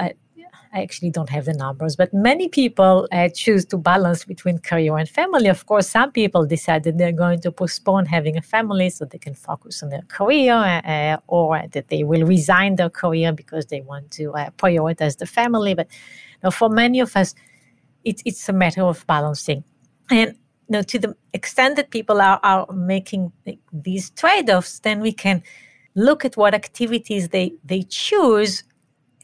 I, 0.74 0.82
actually 0.82 1.12
don't 1.12 1.30
have 1.30 1.46
the 1.46 1.54
numbers, 1.54 1.96
but 1.96 2.14
many 2.14 2.48
people 2.48 3.08
uh, 3.12 3.30
choose 3.30 3.66
to 3.66 3.78
balance 3.78 4.26
between 4.26 4.60
career 4.60 4.98
and 4.98 5.08
family. 5.08 5.48
Of 5.48 5.66
course, 5.66 5.90
some 5.90 6.12
people 6.12 6.46
decide 6.46 6.84
that 6.84 6.98
they're 6.98 7.12
going 7.12 7.42
to 7.42 7.52
postpone 7.52 8.06
having 8.06 8.38
a 8.38 8.42
family 8.42 8.90
so 8.90 9.06
they 9.06 9.18
can 9.18 9.34
focus 9.34 9.84
on 9.84 9.90
their 9.90 10.04
career, 10.08 10.54
uh, 10.54 11.18
or 11.28 11.62
that 11.72 11.90
they 11.90 12.04
will 12.04 12.26
resign 12.26 12.76
their 12.76 12.90
career 12.90 13.32
because 13.32 13.66
they 13.68 13.82
want 13.82 14.12
to 14.12 14.32
uh, 14.34 14.50
prioritize 14.52 15.18
the 15.18 15.26
family. 15.26 15.74
But 15.74 15.88
you 15.92 16.40
know, 16.44 16.52
for 16.52 16.70
many 16.70 17.00
of 17.00 17.16
us, 17.16 17.36
it, 18.04 18.22
it's 18.26 18.48
a 18.50 18.54
matter 18.54 18.84
of 18.84 19.06
balancing. 19.08 19.64
And 20.10 20.36
you 20.70 20.74
know, 20.74 20.82
to 20.84 21.00
the 21.00 21.16
extent 21.34 21.76
that 21.78 21.92
people 21.92 22.22
are, 22.22 22.40
are 22.44 22.66
making 22.74 23.32
these 23.72 24.10
trade 24.12 24.50
offs, 24.50 24.80
then 24.80 25.00
we 25.00 25.12
can 25.12 25.44
look 25.96 26.24
at 26.24 26.38
what 26.38 26.54
activities 26.54 27.30
they, 27.30 27.54
they 27.66 27.84
choose 27.84 28.64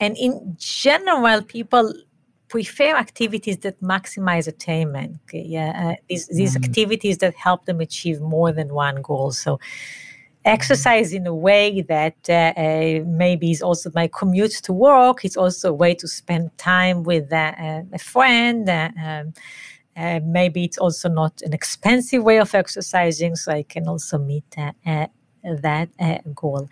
and 0.03 0.17
in 0.17 0.57
general, 0.59 1.41
people 1.41 1.93
prefer 2.49 2.95
activities 2.95 3.57
that 3.59 3.81
maximize 3.81 4.47
attainment. 4.47 5.11
Okay? 5.23 5.45
Yeah, 5.57 5.71
uh, 5.83 5.95
these, 6.09 6.27
these 6.27 6.55
mm-hmm. 6.55 6.65
activities 6.65 7.17
that 7.19 7.33
help 7.35 7.65
them 7.65 7.79
achieve 7.79 8.19
more 8.19 8.51
than 8.51 8.73
one 8.73 9.01
goal. 9.01 9.31
So, 9.31 9.59
exercise 10.43 11.13
in 11.13 11.25
a 11.25 11.33
way 11.33 11.81
that 11.83 12.17
uh, 12.27 12.51
uh, 12.59 13.05
maybe 13.07 13.49
is 13.51 13.61
also 13.61 13.89
my 13.95 14.07
commute 14.07 14.51
to 14.63 14.73
work. 14.73 15.23
It's 15.23 15.37
also 15.37 15.69
a 15.69 15.73
way 15.83 15.95
to 15.95 16.07
spend 16.07 16.55
time 16.57 17.03
with 17.03 17.31
uh, 17.31 17.53
uh 17.57 17.81
a 17.93 17.99
friend. 18.13 18.69
Uh, 18.69 18.89
um, 19.01 19.33
uh, 19.95 20.19
maybe 20.25 20.65
it's 20.65 20.77
also 20.77 21.07
not 21.07 21.41
an 21.43 21.53
expensive 21.53 22.23
way 22.23 22.39
of 22.39 22.53
exercising, 22.53 23.37
so 23.37 23.53
I 23.53 23.63
can 23.63 23.87
also 23.87 24.17
meet 24.17 24.43
that 24.51 24.75
goal 26.35 26.67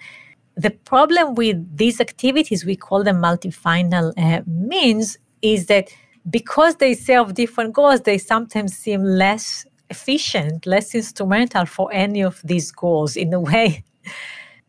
the 0.62 0.70
problem 0.70 1.36
with 1.36 1.58
these 1.76 2.00
activities, 2.00 2.66
we 2.66 2.76
call 2.76 3.04
them 3.04 3.18
multifinal 3.22 4.14
uh, 4.18 4.42
means, 4.46 5.18
is 5.42 5.66
that 5.68 5.90
because 6.30 6.76
they 6.76 6.94
serve 6.94 7.34
different 7.34 7.74
goals, 7.74 8.02
they 8.02 8.18
sometimes 8.18 8.76
seem 8.76 9.04
less 9.04 9.66
efficient, 9.90 10.66
less 10.66 10.94
instrumental 10.94 11.66
for 11.66 11.92
any 11.92 12.22
of 12.22 12.42
these 12.44 12.72
goals. 12.72 13.16
In 13.16 13.34
a 13.34 13.40
way, 13.52 13.84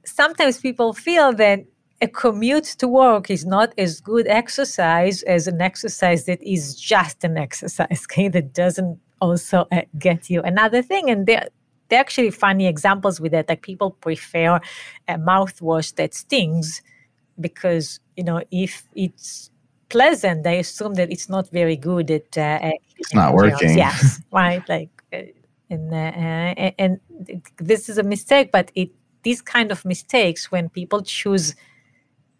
sometimes 0.04 0.58
people 0.58 0.94
feel 0.94 1.32
that 1.34 1.60
a 2.00 2.08
commute 2.08 2.64
to 2.80 2.88
work 2.88 3.30
is 3.30 3.44
not 3.44 3.72
as 3.78 4.00
good 4.00 4.26
exercise 4.26 5.22
as 5.24 5.46
an 5.46 5.60
exercise 5.60 6.24
that 6.24 6.42
is 6.42 6.74
just 6.74 7.22
an 7.22 7.36
exercise, 7.46 8.04
okay, 8.10 8.28
that 8.28 8.54
doesn't 8.54 8.98
also 9.20 9.66
uh, 9.70 9.82
get 9.98 10.30
you 10.30 10.40
another 10.42 10.82
thing. 10.82 11.10
And 11.10 11.26
there, 11.26 11.48
they're 11.92 12.00
actually 12.00 12.30
funny 12.30 12.66
examples 12.66 13.20
with 13.20 13.32
that. 13.32 13.50
Like 13.50 13.60
people 13.60 13.90
prefer 13.90 14.58
a 15.06 15.18
mouthwash 15.18 15.94
that 15.96 16.14
stings 16.14 16.80
because, 17.38 18.00
you 18.16 18.24
know, 18.24 18.40
if 18.50 18.88
it's 18.94 19.50
pleasant, 19.90 20.42
they 20.42 20.58
assume 20.58 20.94
that 20.94 21.12
it's 21.12 21.28
not 21.28 21.50
very 21.50 21.76
good 21.76 22.10
at. 22.10 22.38
Uh, 22.38 22.70
it's 22.96 23.12
not 23.12 23.34
working. 23.34 23.76
Yes, 23.76 24.22
right. 24.32 24.66
Like, 24.70 24.88
uh, 25.12 25.18
and, 25.68 25.92
uh, 25.92 26.72
and 26.78 26.98
this 27.58 27.90
is 27.90 27.98
a 27.98 28.02
mistake, 28.02 28.50
but 28.52 28.72
it 28.74 28.90
these 29.22 29.42
kind 29.42 29.70
of 29.70 29.84
mistakes 29.84 30.50
when 30.50 30.70
people 30.70 31.02
choose 31.02 31.54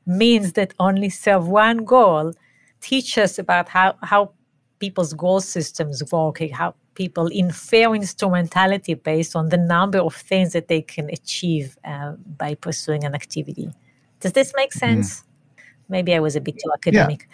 means 0.07 0.55
that 0.55 0.72
only 0.80 1.11
serve 1.11 1.46
one 1.46 1.84
goal 1.84 2.32
teach 2.80 3.18
us 3.18 3.38
about 3.38 3.68
how 3.68 3.96
how 4.03 4.32
people's 4.78 5.12
goal 5.12 5.40
systems 5.40 6.03
work, 6.11 6.40
how 6.53 6.74
people 6.95 7.26
in 7.28 7.51
fair 7.51 7.95
instrumentality 7.95 8.95
based 8.95 9.34
on 9.34 9.49
the 9.49 9.57
number 9.57 9.99
of 9.99 10.14
things 10.14 10.53
that 10.53 10.68
they 10.68 10.82
can 10.82 11.09
achieve 11.11 11.78
uh, 11.84 12.12
by 12.36 12.55
pursuing 12.55 13.05
an 13.05 13.14
activity. 13.14 13.70
Does 14.20 14.32
this 14.32 14.53
make 14.57 14.70
mm-hmm. 14.70 14.78
sense? 14.78 15.20
Mm. 15.20 15.24
Maybe 15.88 16.14
I 16.14 16.20
was 16.20 16.36
a 16.36 16.40
bit 16.40 16.57
too 16.59 16.70
academic. 16.72 17.28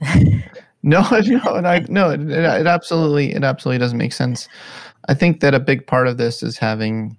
Yeah. 0.00 0.22
no, 0.82 1.00
no, 1.10 1.54
and 1.54 1.66
I 1.66 1.84
no, 1.88 2.10
it, 2.10 2.20
it 2.30 2.66
absolutely, 2.66 3.32
it 3.32 3.44
absolutely 3.44 3.78
doesn't 3.78 3.98
make 3.98 4.12
sense. 4.12 4.48
I 5.08 5.14
think 5.14 5.40
that 5.40 5.54
a 5.54 5.60
big 5.60 5.86
part 5.86 6.06
of 6.06 6.18
this 6.18 6.42
is 6.42 6.58
having 6.58 7.16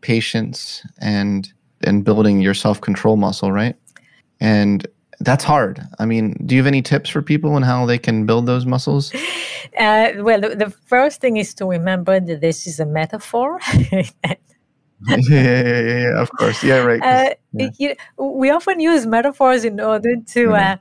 patience 0.00 0.84
and 0.98 1.52
and 1.82 2.04
building 2.04 2.40
your 2.40 2.54
self 2.54 2.80
control 2.80 3.16
muscle, 3.16 3.52
right? 3.52 3.76
And 4.40 4.86
that's 5.20 5.44
hard. 5.44 5.80
I 5.98 6.06
mean, 6.06 6.34
do 6.46 6.54
you 6.54 6.60
have 6.60 6.66
any 6.66 6.82
tips 6.82 7.10
for 7.10 7.22
people 7.22 7.52
on 7.54 7.62
how 7.62 7.86
they 7.86 7.98
can 7.98 8.26
build 8.26 8.46
those 8.46 8.66
muscles? 8.66 9.12
Uh, 9.78 10.12
well, 10.16 10.40
the, 10.40 10.56
the, 10.56 10.70
first 10.70 11.20
thing 11.20 11.36
is 11.36 11.54
to 11.54 11.64
remember 11.64 12.18
that 12.18 12.40
this 12.40 12.66
is 12.66 12.80
a 12.80 12.86
metaphor. 12.86 13.60
yeah, 13.92 14.04
yeah, 15.08 15.16
yeah, 15.30 15.80
yeah, 15.80 16.20
of 16.20 16.30
course. 16.32 16.62
Yeah, 16.64 16.78
right. 16.78 17.00
Uh, 17.00 17.34
yeah. 17.52 17.68
You, 17.78 17.94
we 18.18 18.50
often 18.50 18.80
use 18.80 19.06
metaphors 19.06 19.64
in 19.64 19.78
order 19.78 20.16
to 20.16 20.46
mm-hmm. 20.46 20.80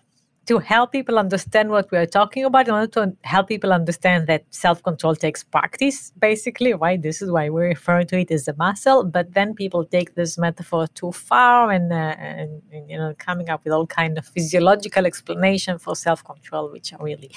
Uh, 0.50 0.54
to 0.54 0.60
help 0.60 0.92
people 0.92 1.20
understand 1.20 1.70
what 1.70 1.92
we 1.92 1.98
are 1.98 2.06
talking 2.06 2.46
about, 2.46 2.68
in 2.68 2.74
order 2.74 2.88
to 2.88 3.14
help 3.24 3.48
people 3.48 3.72
understand 3.72 4.28
that 4.28 4.44
self 4.50 4.82
control 4.84 5.16
takes 5.16 5.44
practice, 5.44 6.12
basically, 6.20 6.74
right? 6.74 7.02
This 7.02 7.22
is 7.22 7.32
why 7.32 7.50
we 7.50 7.62
refer 7.64 8.04
to 8.04 8.20
it 8.20 8.32
as 8.32 8.48
a 8.48 8.56
muscle. 8.56 9.04
But 9.04 9.34
then 9.34 9.54
people 9.54 9.86
take 9.86 10.16
this 10.16 10.38
metaphor 10.38 10.88
too 10.88 11.12
far 11.12 11.72
and, 11.72 11.92
uh, 11.92 11.96
and, 11.96 12.62
and, 12.72 12.90
you 12.90 12.98
know, 12.98 13.14
coming 13.18 13.50
up 13.50 13.64
with 13.64 13.74
all 13.74 13.88
kind 13.88 14.18
of 14.18 14.26
physiological 14.26 15.06
explanation 15.06 15.78
for 15.78 15.96
self 15.96 16.24
control, 16.24 16.72
which 16.72 16.94
are 16.94 17.04
really 17.04 17.32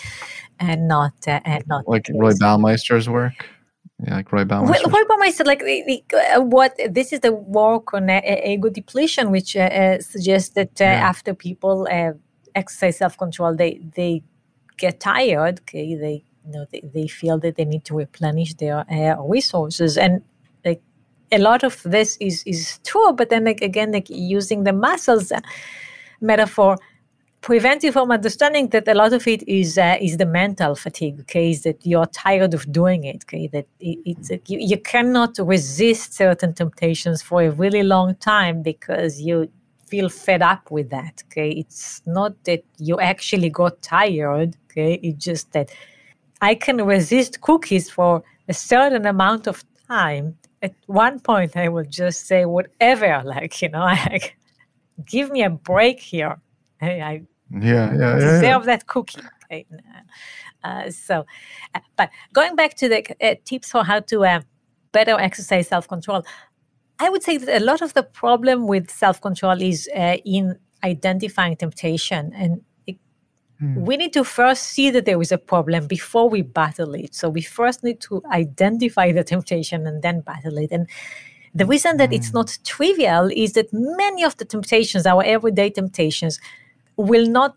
uh, 0.61 0.77
not 0.77 1.15
uh, 1.27 1.41
not 1.67 1.87
like 1.87 2.09
Roy 2.15 2.33
Baumeister's 2.33 3.09
work. 3.09 3.49
Yeah, 4.05 4.17
like 4.17 4.33
Roy 4.33 4.45
Baumeister. 4.45 4.69
Well, 4.69 4.83
Roy 4.91 5.05
Baumeister, 5.05 5.47
like 5.47 5.63
uh, 6.13 6.41
what 6.41 6.77
this 6.91 7.13
is 7.13 7.21
the 7.21 7.33
work 7.33 7.95
on 7.95 8.11
uh, 8.11 8.21
ego 8.25 8.69
depletion, 8.69 9.31
which 9.31 9.57
uh, 9.57 9.61
uh 9.61 10.01
suggests 10.01 10.55
that 10.55 10.81
uh, 10.81 10.85
yeah. 10.85 11.09
after 11.09 11.35
people 11.35 11.87
uh, 11.91 12.13
exercise 12.55 12.99
self-control 12.99 13.55
they 13.57 13.81
they 13.97 14.23
get 14.77 15.01
tired 15.01 15.61
okay 15.61 15.95
they 15.95 16.25
you 16.45 16.53
know 16.53 16.67
they, 16.71 16.83
they 16.95 17.07
feel 17.07 17.39
that 17.39 17.57
they 17.57 17.65
need 17.65 17.85
to 17.85 17.95
replenish 17.95 18.55
their 18.55 18.85
uh, 18.91 19.23
resources. 19.23 19.97
And 19.97 20.23
like 20.65 20.83
a 21.31 21.39
lot 21.39 21.65
of 21.65 21.83
this 21.85 22.17
is 22.21 22.43
is 22.47 22.79
true 22.85 23.13
but 23.13 23.31
then 23.31 23.45
like 23.45 23.63
again 23.63 23.93
like 23.93 24.09
using 24.11 24.65
the 24.65 24.73
muscles 24.73 25.33
uh, 25.33 25.41
metaphor 26.21 26.77
prevents 27.41 27.83
you 27.85 27.91
from 27.91 28.13
understanding 28.13 28.69
that 28.69 28.87
a 28.87 28.95
lot 28.95 29.13
of 29.13 29.27
it 29.27 29.43
is 29.49 29.79
uh, 29.79 29.97
is 30.01 30.17
the 30.19 30.27
mental 30.27 30.75
fatigue 30.75 31.21
okay 31.21 31.51
is 31.51 31.63
that 31.63 31.85
you're 31.85 32.07
tired 32.07 32.55
of 32.55 32.71
doing 32.71 33.05
it 33.05 33.25
okay 33.25 33.47
that 33.49 33.67
it, 33.81 33.99
it's 34.05 34.31
you, 34.51 34.59
you 34.59 34.79
cannot 34.79 35.37
resist 35.39 36.15
certain 36.15 36.53
temptations 36.55 37.23
for 37.23 37.43
a 37.43 37.51
really 37.51 37.83
long 37.83 38.15
time 38.17 38.63
because 38.63 39.21
you 39.21 39.51
feel 39.93 40.09
fed 40.09 40.41
up 40.41 40.71
with 40.71 40.89
that. 40.89 41.23
Okay. 41.27 41.51
It's 41.51 42.01
not 42.07 42.33
that 42.45 42.63
you 42.79 42.99
actually 42.99 43.51
got 43.51 43.83
tired. 43.83 44.57
Okay. 44.65 44.95
It's 45.07 45.23
just 45.23 45.53
that 45.53 45.69
I 46.41 46.55
can 46.55 46.79
resist 46.95 47.43
cookies 47.43 47.91
for 47.91 48.23
a 48.49 48.55
certain 48.55 49.05
amount 49.07 49.47
of 49.47 49.63
time. 49.87 50.27
At 50.63 50.75
one 50.87 51.21
point, 51.21 51.57
I 51.57 51.69
will 51.69 51.89
just 52.03 52.27
say 52.27 52.47
whatever, 52.47 53.23
like, 53.35 53.61
you 53.61 53.69
know, 53.69 53.85
like, 54.11 54.37
give 55.05 55.31
me 55.31 55.43
a 55.43 55.51
break 55.51 56.01
here. 56.01 56.37
I 56.81 57.23
yeah, 57.71 57.87
yeah, 58.01 58.15
deserve 58.15 58.43
yeah, 58.43 58.71
that 58.71 58.87
cookie. 58.87 59.21
Okay. 59.45 59.67
Uh, 60.65 60.91
so, 60.91 61.27
uh, 61.75 61.81
but 61.99 62.09
going 62.33 62.55
back 62.57 62.73
to 62.77 62.89
the 62.89 63.01
uh, 63.21 63.35
tips 63.45 63.71
for 63.71 63.85
how 63.85 64.01
to 64.01 64.25
uh, 64.25 64.41
better 64.93 65.17
exercise 65.21 65.69
self 65.69 65.87
control, 65.87 66.25
I 67.03 67.09
would 67.09 67.25
say 67.25 67.37
that 67.37 67.61
a 67.61 67.65
lot 67.65 67.83
of 67.83 67.95
the 67.95 68.05
problem 68.05 68.69
with 68.69 68.89
self 68.89 69.21
control 69.21 69.61
is 69.61 69.89
uh, 69.95 70.19
in 70.25 70.57
identifying 70.85 71.57
temptation. 71.57 72.33
And 72.33 72.63
it, 72.87 72.97
mm. 73.61 73.75
we 73.75 73.97
need 73.97 74.13
to 74.13 74.23
first 74.23 74.63
see 74.69 74.89
that 74.91 75.05
there 75.05 75.21
is 75.21 75.33
a 75.33 75.39
problem 75.39 75.89
before 75.89 76.31
we 76.31 76.43
battle 76.43 76.95
it. 76.95 77.13
So 77.13 77.29
we 77.29 77.43
first 77.43 77.83
need 77.83 78.01
to 78.03 78.23
identify 78.31 79.11
the 79.11 79.25
temptation 79.25 79.85
and 79.85 80.01
then 80.01 80.21
battle 80.21 80.59
it. 80.59 80.71
And 80.71 80.89
the 81.53 81.67
reason 81.67 81.97
that 81.97 82.11
mm. 82.11 82.15
it's 82.17 82.31
hmm. 82.31 82.39
not 82.39 82.59
trivial 82.65 83.31
is 83.35 83.55
that 83.55 83.73
many 83.73 84.23
of 84.23 84.37
the 84.37 84.45
temptations, 84.45 85.05
our 85.05 85.25
everyday 85.25 85.71
temptations, 85.71 86.39
will 86.97 87.27
not 87.27 87.57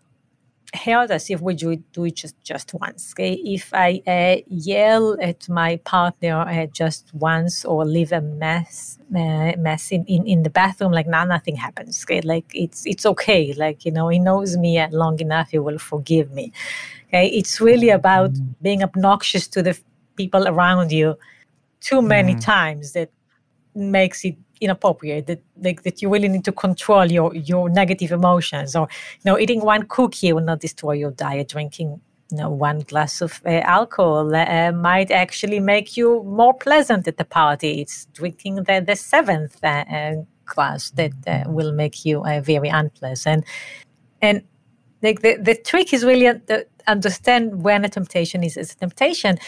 heard 0.74 1.10
us 1.10 1.30
if 1.30 1.40
we 1.40 1.54
do, 1.54 1.76
do 1.92 2.04
it 2.04 2.16
just, 2.16 2.42
just 2.42 2.74
once. 2.74 3.12
Okay? 3.14 3.34
If 3.34 3.72
I 3.72 4.02
uh, 4.06 4.42
yell 4.48 5.16
at 5.20 5.48
my 5.48 5.76
partner 5.84 6.40
uh, 6.40 6.66
just 6.66 7.14
once 7.14 7.64
or 7.64 7.84
leave 7.84 8.12
a 8.12 8.20
mess 8.20 8.98
uh, 9.14 9.52
mess 9.58 9.92
in, 9.92 10.04
in, 10.06 10.26
in 10.26 10.42
the 10.42 10.50
bathroom, 10.50 10.92
like 10.92 11.06
now 11.06 11.24
nothing 11.24 11.56
happens. 11.56 12.04
Okay? 12.04 12.20
Like 12.20 12.50
it's 12.54 12.86
it's 12.86 13.06
okay. 13.06 13.52
Like 13.54 13.84
you 13.84 13.92
know, 13.92 14.08
he 14.08 14.18
knows 14.18 14.56
me 14.56 14.84
long 14.90 15.20
enough, 15.20 15.50
he 15.50 15.58
will 15.58 15.78
forgive 15.78 16.32
me. 16.32 16.52
Okay, 17.08 17.28
it's 17.28 17.60
really 17.60 17.90
about 17.90 18.32
mm. 18.32 18.54
being 18.60 18.82
obnoxious 18.82 19.46
to 19.48 19.62
the 19.62 19.78
people 20.16 20.48
around 20.48 20.90
you 20.90 21.16
too 21.80 22.02
many 22.02 22.34
mm. 22.34 22.44
times 22.44 22.92
that 22.92 23.10
makes 23.74 24.24
it 24.24 24.36
inappropriate 24.60 25.26
that 25.26 25.42
like 25.62 25.82
that 25.82 26.02
you 26.02 26.08
really 26.08 26.28
need 26.28 26.44
to 26.44 26.52
control 26.52 27.10
your 27.10 27.34
your 27.34 27.68
negative 27.68 28.12
emotions 28.12 28.74
or 28.76 28.88
you 29.22 29.30
know 29.30 29.38
eating 29.38 29.60
one 29.60 29.82
cookie 29.84 30.32
will 30.32 30.42
not 30.42 30.60
destroy 30.60 30.92
your 30.92 31.10
diet. 31.10 31.48
Drinking 31.48 32.00
you 32.30 32.36
know 32.38 32.50
one 32.50 32.80
glass 32.80 33.20
of 33.20 33.40
uh, 33.46 33.60
alcohol 33.64 34.34
uh, 34.34 34.72
might 34.72 35.10
actually 35.10 35.60
make 35.60 35.96
you 35.96 36.22
more 36.24 36.54
pleasant 36.54 37.06
at 37.08 37.16
the 37.16 37.24
party. 37.24 37.80
It's 37.80 38.06
drinking 38.06 38.64
the, 38.64 38.82
the 38.86 38.96
seventh 38.96 39.62
uh, 39.62 39.84
uh 39.90 40.14
glass 40.46 40.90
that 40.90 41.12
uh, 41.26 41.44
will 41.48 41.72
make 41.72 42.04
you 42.04 42.22
uh, 42.24 42.40
very 42.40 42.68
unpleasant. 42.68 43.44
And 44.22 44.42
like 45.02 45.20
the, 45.20 45.36
the 45.36 45.54
trick 45.54 45.92
is 45.92 46.04
really 46.04 46.40
to 46.46 46.66
understand 46.86 47.62
when 47.62 47.84
a 47.84 47.88
temptation 47.88 48.42
is, 48.42 48.56
is 48.56 48.72
a 48.72 48.76
temptation 48.76 49.38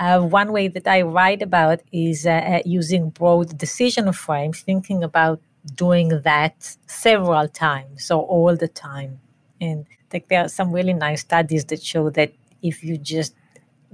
uh, 0.00 0.20
one 0.20 0.52
way 0.52 0.68
that 0.68 0.86
I 0.86 1.02
write 1.02 1.42
about 1.42 1.80
is 1.92 2.26
uh, 2.26 2.30
uh, 2.30 2.62
using 2.64 3.10
broad 3.10 3.56
decision 3.56 4.12
frames, 4.12 4.60
thinking 4.60 5.04
about 5.04 5.40
doing 5.74 6.20
that 6.22 6.76
several 6.86 7.48
times, 7.48 8.04
so 8.04 8.20
all 8.20 8.56
the 8.56 8.68
time. 8.68 9.20
And 9.60 9.86
like 10.12 10.28
there 10.28 10.44
are 10.44 10.48
some 10.48 10.72
really 10.72 10.92
nice 10.92 11.20
studies 11.20 11.64
that 11.66 11.82
show 11.82 12.10
that 12.10 12.32
if 12.62 12.82
you 12.82 12.98
just 12.98 13.34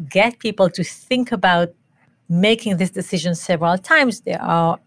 get 0.08 0.38
people 0.38 0.70
to 0.70 0.82
think 0.82 1.32
about 1.32 1.72
making 2.28 2.78
this 2.78 2.90
decision 2.90 3.34
several 3.34 3.76
times, 3.76 4.22
they 4.22 4.34
are 4.34 4.78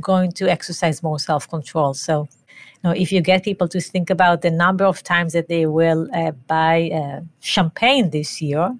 going 0.00 0.32
to 0.32 0.50
exercise 0.50 1.02
more 1.02 1.18
self 1.18 1.48
control. 1.48 1.94
So, 1.94 2.28
you 2.48 2.80
know, 2.84 2.90
if 2.90 3.10
you 3.12 3.20
get 3.20 3.44
people 3.44 3.68
to 3.68 3.80
think 3.80 4.10
about 4.10 4.42
the 4.42 4.50
number 4.50 4.84
of 4.84 5.02
times 5.02 5.32
that 5.32 5.48
they 5.48 5.66
will 5.66 6.08
uh, 6.14 6.32
buy 6.46 6.90
uh, 6.90 7.20
champagne 7.40 8.10
this 8.10 8.42
year, 8.42 8.76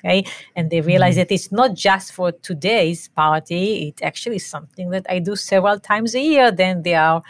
okay 0.00 0.24
and 0.56 0.70
they 0.70 0.80
realize 0.80 1.14
mm-hmm. 1.14 1.20
that 1.20 1.32
it's 1.32 1.52
not 1.52 1.74
just 1.74 2.12
for 2.12 2.32
today's 2.32 3.08
party 3.08 3.88
it 3.88 4.02
actually 4.02 4.36
is 4.36 4.46
something 4.46 4.90
that 4.90 5.06
i 5.08 5.18
do 5.18 5.36
several 5.36 5.78
times 5.78 6.14
a 6.14 6.20
year 6.20 6.50
then 6.50 6.82
they 6.82 6.94
are 6.94 7.22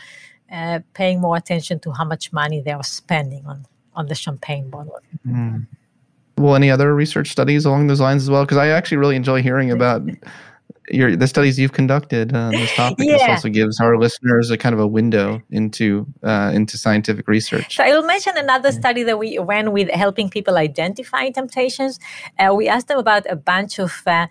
uh, 0.53 0.81
paying 0.95 1.21
more 1.21 1.37
attention 1.37 1.79
to 1.79 1.93
how 1.93 2.05
much 2.05 2.33
money 2.33 2.61
they 2.61 2.73
are 2.73 2.85
spending 2.85 3.45
on 3.47 3.67
on 3.95 4.07
the 4.07 4.15
champagne 4.15 4.69
bottle 4.71 4.99
mm. 5.27 5.67
well 6.39 6.55
any 6.55 6.71
other 6.71 6.95
research 6.95 7.31
studies 7.31 7.65
along 7.65 7.87
those 7.87 8.01
lines 8.01 8.23
as 8.23 8.31
well 8.31 8.45
because 8.45 8.59
i 8.59 8.69
actually 8.69 8.97
really 8.97 9.17
enjoy 9.17 9.43
hearing 9.43 9.71
about 9.79 10.03
your 10.91 11.17
the 11.17 11.27
studies 11.27 11.59
you've 11.59 11.73
conducted 11.73 12.35
on 12.35 12.53
this 12.53 12.73
topic. 12.75 13.07
Yeah. 13.07 13.19
This 13.19 13.29
also 13.29 13.49
gives 13.49 13.81
our 13.81 13.99
listeners 13.99 14.51
a 14.51 14.59
kind 14.59 14.75
of 14.75 14.81
a 14.81 14.87
window 14.87 15.43
into 15.51 16.07
uh, 16.23 16.51
into 16.55 16.77
scientific 16.77 17.29
research. 17.29 17.77
So 17.77 17.85
I 17.85 17.91
will 17.91 18.07
mention 18.07 18.37
another 18.37 18.73
study 18.73 19.03
that 19.05 19.19
we 19.19 19.39
ran 19.39 19.73
with 19.73 19.91
helping 19.91 20.29
people 20.29 20.57
identify 20.57 21.31
temptations. 21.31 21.99
Uh, 22.39 22.55
we 22.55 22.69
asked 22.69 22.89
them 22.89 22.99
about 22.99 23.25
a 23.31 23.37
bunch 23.37 23.79
of 23.79 24.03
uh, 24.07 24.27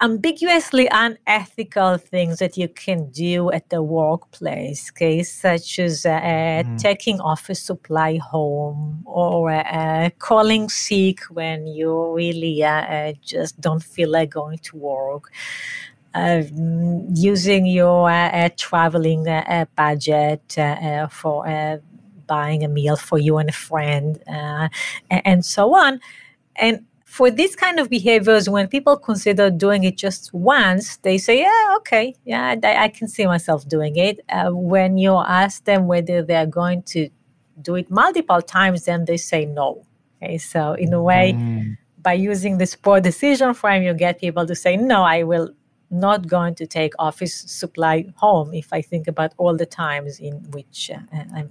ambiguously 0.00 0.88
unethical 0.90 1.96
things 1.96 2.38
that 2.38 2.56
you 2.56 2.68
can 2.68 3.10
do 3.10 3.50
at 3.50 3.68
the 3.70 3.82
workplace, 3.82 4.90
okay, 4.90 5.22
such 5.22 5.78
as 5.78 6.04
uh, 6.04 6.10
mm. 6.20 6.78
taking 6.78 7.20
office 7.20 7.60
supply 7.60 8.18
home 8.18 9.02
or 9.06 9.50
uh, 9.50 10.10
calling 10.18 10.68
sick 10.68 11.20
when 11.30 11.66
you 11.66 12.14
really 12.14 12.62
uh, 12.62 12.68
uh 12.68 13.12
just 13.22 13.58
don't 13.60 13.82
feel 13.82 14.10
like 14.10 14.30
going 14.30 14.58
to 14.58 14.76
work. 14.76 15.32
Uh, 16.14 16.44
using 17.14 17.66
your 17.66 18.10
uh, 18.10 18.48
traveling 18.56 19.24
budget 19.76 20.56
for 21.10 21.80
buying 22.26 22.64
a 22.64 22.68
meal 22.68 22.96
for 22.96 23.18
you 23.18 23.36
and 23.36 23.50
a 23.50 23.52
friend, 23.52 24.22
and 25.10 25.44
so 25.44 25.74
on. 25.74 26.00
And 26.56 26.86
for 27.16 27.30
these 27.30 27.56
kind 27.56 27.80
of 27.80 27.88
behaviors, 27.88 28.46
when 28.46 28.68
people 28.68 28.94
consider 28.94 29.48
doing 29.48 29.84
it 29.84 29.96
just 29.96 30.34
once, 30.34 30.98
they 30.98 31.16
say, 31.16 31.40
yeah, 31.40 31.74
okay, 31.78 32.14
yeah, 32.26 32.54
I, 32.62 32.84
I 32.84 32.88
can 32.88 33.08
see 33.08 33.24
myself 33.24 33.66
doing 33.66 33.96
it. 33.96 34.20
Uh, 34.28 34.50
when 34.50 34.98
you 34.98 35.16
ask 35.16 35.64
them 35.64 35.86
whether 35.86 36.22
they 36.22 36.36
are 36.36 36.52
going 36.62 36.82
to 36.94 37.08
do 37.62 37.74
it 37.74 37.90
multiple 37.90 38.42
times, 38.42 38.84
then 38.84 39.06
they 39.06 39.16
say 39.16 39.46
no. 39.46 39.82
Okay, 40.22 40.36
so 40.36 40.74
in 40.74 40.92
a 40.92 41.02
way, 41.02 41.32
mm. 41.32 41.78
by 42.02 42.12
using 42.12 42.58
this 42.58 42.76
poor 42.76 43.00
decision 43.00 43.54
frame, 43.54 43.82
you 43.82 43.94
get 43.94 44.20
people 44.20 44.46
to 44.46 44.54
say, 44.54 44.76
no, 44.76 45.02
I 45.02 45.22
will 45.22 45.48
not 45.90 46.26
going 46.26 46.54
to 46.56 46.66
take 46.66 46.92
office 46.98 47.34
supply 47.34 48.04
home 48.16 48.52
if 48.52 48.74
I 48.74 48.82
think 48.82 49.08
about 49.08 49.32
all 49.38 49.56
the 49.56 49.64
times 49.64 50.20
in 50.20 50.34
which 50.50 50.90
uh, 50.92 51.42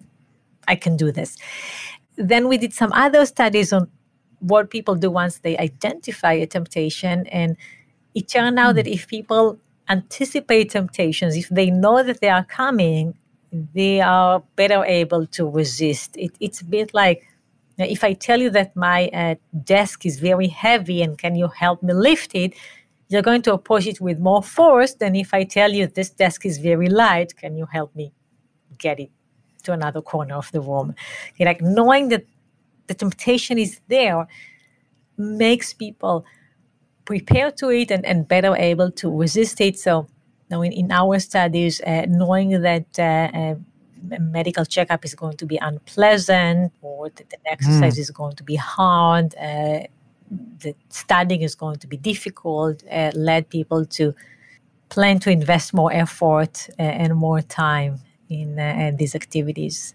i 0.68 0.76
can 0.76 0.96
do 0.96 1.12
this. 1.12 1.38
Then 2.18 2.48
we 2.48 2.60
did 2.60 2.74
some 2.74 2.92
other 2.94 3.26
studies 3.26 3.74
on 3.74 3.90
what 4.40 4.70
people 4.70 4.96
do 4.96 5.10
once 5.10 5.40
they 5.40 5.58
identify 5.58 6.34
a 6.34 6.46
temptation. 6.46 7.28
And 7.28 7.58
it 8.14 8.28
turned 8.28 8.60
out 8.60 8.74
mm. 8.74 8.78
that 8.78 8.88
if 8.88 9.08
people 9.08 9.60
anticipate 9.90 10.72
temptations, 10.72 11.36
if 11.36 11.50
they 11.50 11.70
know 11.70 12.04
that 12.04 12.22
they 12.22 12.30
are 12.30 12.46
coming, 12.46 13.18
they 13.74 14.02
are 14.02 14.44
better 14.56 14.84
able 14.86 15.26
to 15.28 15.50
resist. 15.50 16.16
It, 16.18 16.32
it's 16.40 16.62
a 16.62 16.66
bit 16.66 16.94
like 16.94 17.24
if 17.78 18.04
I 18.04 18.14
tell 18.14 18.40
you 18.40 18.50
that 18.52 18.76
my 18.76 19.08
uh, 19.10 19.36
desk 19.64 20.06
is 20.06 20.20
very 20.20 20.48
heavy 20.48 21.02
and 21.02 21.18
can 21.18 21.36
you 21.36 21.48
help 21.48 21.84
me 21.84 21.94
lift 21.94 22.34
it, 22.34 22.54
you're 23.10 23.22
going 23.22 23.42
to 23.44 23.54
approach 23.54 23.86
it 23.86 24.02
with 24.02 24.20
more 24.20 24.42
force 24.42 24.94
than 24.94 25.16
if 25.16 25.34
I 25.34 25.44
tell 25.44 25.72
you 25.72 25.88
this 25.88 26.10
desk 26.10 26.46
is 26.46 26.58
very 26.58 26.90
light, 26.90 27.36
can 27.36 27.56
you 27.56 27.66
help 27.66 27.96
me 27.96 28.14
get 28.78 29.00
it 29.00 29.12
to 29.64 29.74
another 29.74 30.02
corner 30.02 30.36
of 30.36 30.52
the 30.52 30.62
room? 30.62 30.96
You're 31.36 31.48
like 31.48 31.62
knowing 31.62 32.10
that 32.10 32.26
the 32.88 32.94
temptation 32.94 33.58
is 33.58 33.80
there 33.88 34.28
makes 35.18 35.74
people 35.74 36.26
prepare 37.06 37.52
to 37.52 37.70
it 37.70 37.92
and, 37.92 38.06
and 38.06 38.28
better 38.28 38.56
able 38.56 38.92
to 38.92 39.10
resist 39.10 39.62
it. 39.62 39.80
So, 39.80 40.08
now 40.50 40.62
in, 40.62 40.72
in 40.72 40.92
our 40.92 41.20
studies, 41.20 41.82
uh, 41.82 42.06
knowing 42.08 42.62
that 42.62 43.00
uh, 43.00 43.56
a 44.12 44.20
medical 44.20 44.66
checkup 44.66 45.06
is 45.06 45.16
going 45.16 45.38
to 45.38 45.46
be 45.46 45.58
unpleasant 45.58 46.74
or 46.82 47.10
that 47.10 47.30
the 47.30 47.38
exercise 47.46 47.96
mm. 47.96 48.00
is 48.00 48.12
going 48.12 48.36
to 48.36 48.44
be 48.44 48.56
hard, 48.56 49.36
uh, 49.36 49.80
the 50.60 50.76
studying 50.90 51.42
is 51.42 51.56
going 51.56 51.78
to 51.78 51.88
be 51.88 51.98
difficult, 51.98 52.84
uh, 52.92 53.12
led 53.16 53.50
people 53.50 53.86
to 53.86 54.14
plan 54.90 55.20
to 55.20 55.32
invest 55.32 55.74
more 55.74 55.92
effort 55.92 56.70
uh, 56.80 56.84
and 56.84 57.16
more 57.16 57.42
time 57.42 58.00
in 58.30 58.60
uh, 58.60 58.92
these 58.96 59.16
activities. 59.16 59.94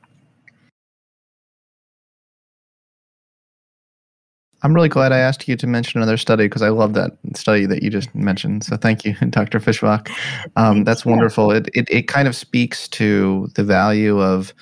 I'm 4.63 4.75
really 4.75 4.89
glad 4.89 5.13
I 5.13 5.19
asked 5.19 5.49
you 5.49 5.57
to 5.57 5.67
mention 5.67 6.01
another 6.01 6.17
study 6.17 6.45
because 6.45 6.63
I 6.63 6.69
love 6.69 6.95
that 6.95 7.13
study 7.35 7.67
that 7.67 7.83
you 7.83 7.91
just 7.91 8.15
mentioned. 8.15 8.65
So 8.65 8.77
thank 8.77 9.05
you, 9.05 9.15
Dr. 9.31 9.59
Fishbach. 9.61 10.11
Um, 10.57 10.85
that's 10.85 11.05
wonderful. 11.05 11.51
It, 11.51 11.69
it, 11.75 11.89
it 11.91 12.09
kind 12.09 12.29
of 12.29 12.37
speaks 12.37 12.89
to 12.89 13.49
the 13.55 13.65
value 13.65 14.21
of 14.21 14.53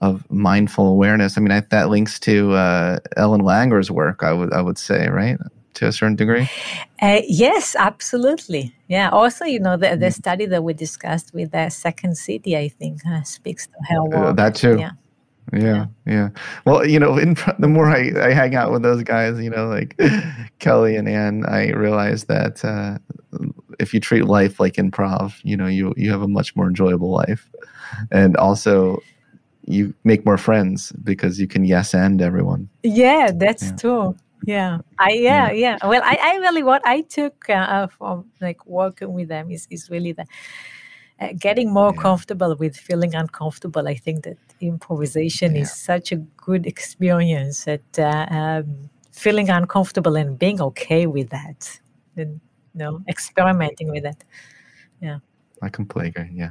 of 0.00 0.30
mindful 0.30 0.86
awareness. 0.86 1.36
I 1.36 1.40
mean, 1.40 1.50
I, 1.50 1.60
that 1.70 1.88
links 1.88 2.20
to 2.20 2.52
uh, 2.52 2.98
Ellen 3.16 3.40
Langer's 3.40 3.90
work. 3.90 4.22
I 4.22 4.32
would 4.32 4.52
I 4.52 4.60
would 4.60 4.78
say, 4.78 5.08
right? 5.08 5.38
To 5.74 5.86
a 5.86 5.92
certain 5.92 6.16
degree. 6.16 6.48
Uh, 7.00 7.22
yes, 7.26 7.74
absolutely. 7.78 8.74
Yeah. 8.88 9.08
Also, 9.08 9.46
you 9.46 9.58
know, 9.58 9.78
the, 9.78 9.96
the 9.96 10.06
mm. 10.06 10.12
study 10.12 10.44
that 10.44 10.62
we 10.62 10.74
discussed 10.74 11.32
with 11.32 11.52
the 11.52 11.70
Second 11.70 12.18
City, 12.18 12.58
I 12.58 12.68
think, 12.68 13.00
uh, 13.06 13.22
speaks 13.22 13.66
to 13.66 13.72
her 13.88 14.00
uh, 14.00 14.04
work. 14.04 14.14
Uh, 14.14 14.32
that 14.32 14.54
too. 14.54 14.78
Yeah. 14.78 14.90
Yeah, 15.52 15.86
yeah. 16.06 16.30
Well, 16.64 16.86
you 16.86 16.98
know, 16.98 17.18
in, 17.18 17.36
the 17.58 17.68
more 17.68 17.88
I, 17.88 18.12
I 18.16 18.32
hang 18.32 18.54
out 18.54 18.72
with 18.72 18.82
those 18.82 19.02
guys, 19.02 19.40
you 19.40 19.50
know, 19.50 19.68
like 19.68 20.00
Kelly 20.58 20.96
and 20.96 21.08
Anne, 21.08 21.44
I 21.46 21.70
realize 21.70 22.24
that 22.24 22.64
uh, 22.64 22.98
if 23.78 23.92
you 23.92 24.00
treat 24.00 24.24
life 24.24 24.60
like 24.60 24.74
improv, 24.74 25.34
you 25.42 25.56
know, 25.56 25.66
you 25.66 25.92
you 25.96 26.10
have 26.10 26.22
a 26.22 26.28
much 26.28 26.54
more 26.56 26.66
enjoyable 26.66 27.10
life, 27.10 27.50
and 28.10 28.36
also 28.36 29.02
you 29.66 29.94
make 30.04 30.24
more 30.24 30.38
friends 30.38 30.92
because 31.04 31.40
you 31.40 31.46
can 31.46 31.64
yes 31.64 31.94
and 31.94 32.20
everyone. 32.22 32.68
Yeah, 32.82 33.30
that's 33.34 33.64
yeah. 33.64 33.76
true. 33.76 34.16
Yeah, 34.44 34.78
I 34.98 35.10
yeah 35.10 35.50
yeah. 35.50 35.76
yeah. 35.80 35.86
Well, 35.86 36.02
I, 36.04 36.18
I 36.20 36.36
really 36.38 36.62
what 36.62 36.82
I 36.84 37.02
took 37.02 37.48
uh, 37.48 37.86
from 37.88 38.24
like 38.40 38.66
working 38.66 39.12
with 39.12 39.28
them 39.28 39.50
is 39.50 39.66
is 39.70 39.90
really 39.90 40.12
the 40.12 40.26
uh, 41.20 41.28
getting 41.38 41.72
more 41.72 41.92
yeah. 41.94 42.02
comfortable 42.02 42.56
with 42.56 42.76
feeling 42.76 43.14
uncomfortable. 43.14 43.86
I 43.86 43.94
think 43.94 44.24
that 44.24 44.38
improvisation 44.62 45.54
yeah. 45.54 45.62
is 45.62 45.72
such 45.72 46.12
a 46.12 46.16
good 46.16 46.66
experience 46.66 47.68
at 47.68 47.98
uh, 47.98 48.26
um, 48.30 48.90
feeling 49.10 49.50
uncomfortable 49.50 50.16
and 50.16 50.38
being 50.38 50.60
okay 50.60 51.06
with 51.06 51.30
that, 51.30 51.80
and 52.16 52.40
you 52.74 52.78
know, 52.78 53.00
experimenting 53.08 53.90
with 53.90 54.04
it. 54.04 54.24
Yeah. 55.00 55.18
I 55.62 55.68
completely 55.68 56.08
agree. 56.08 56.30
Yeah. 56.34 56.50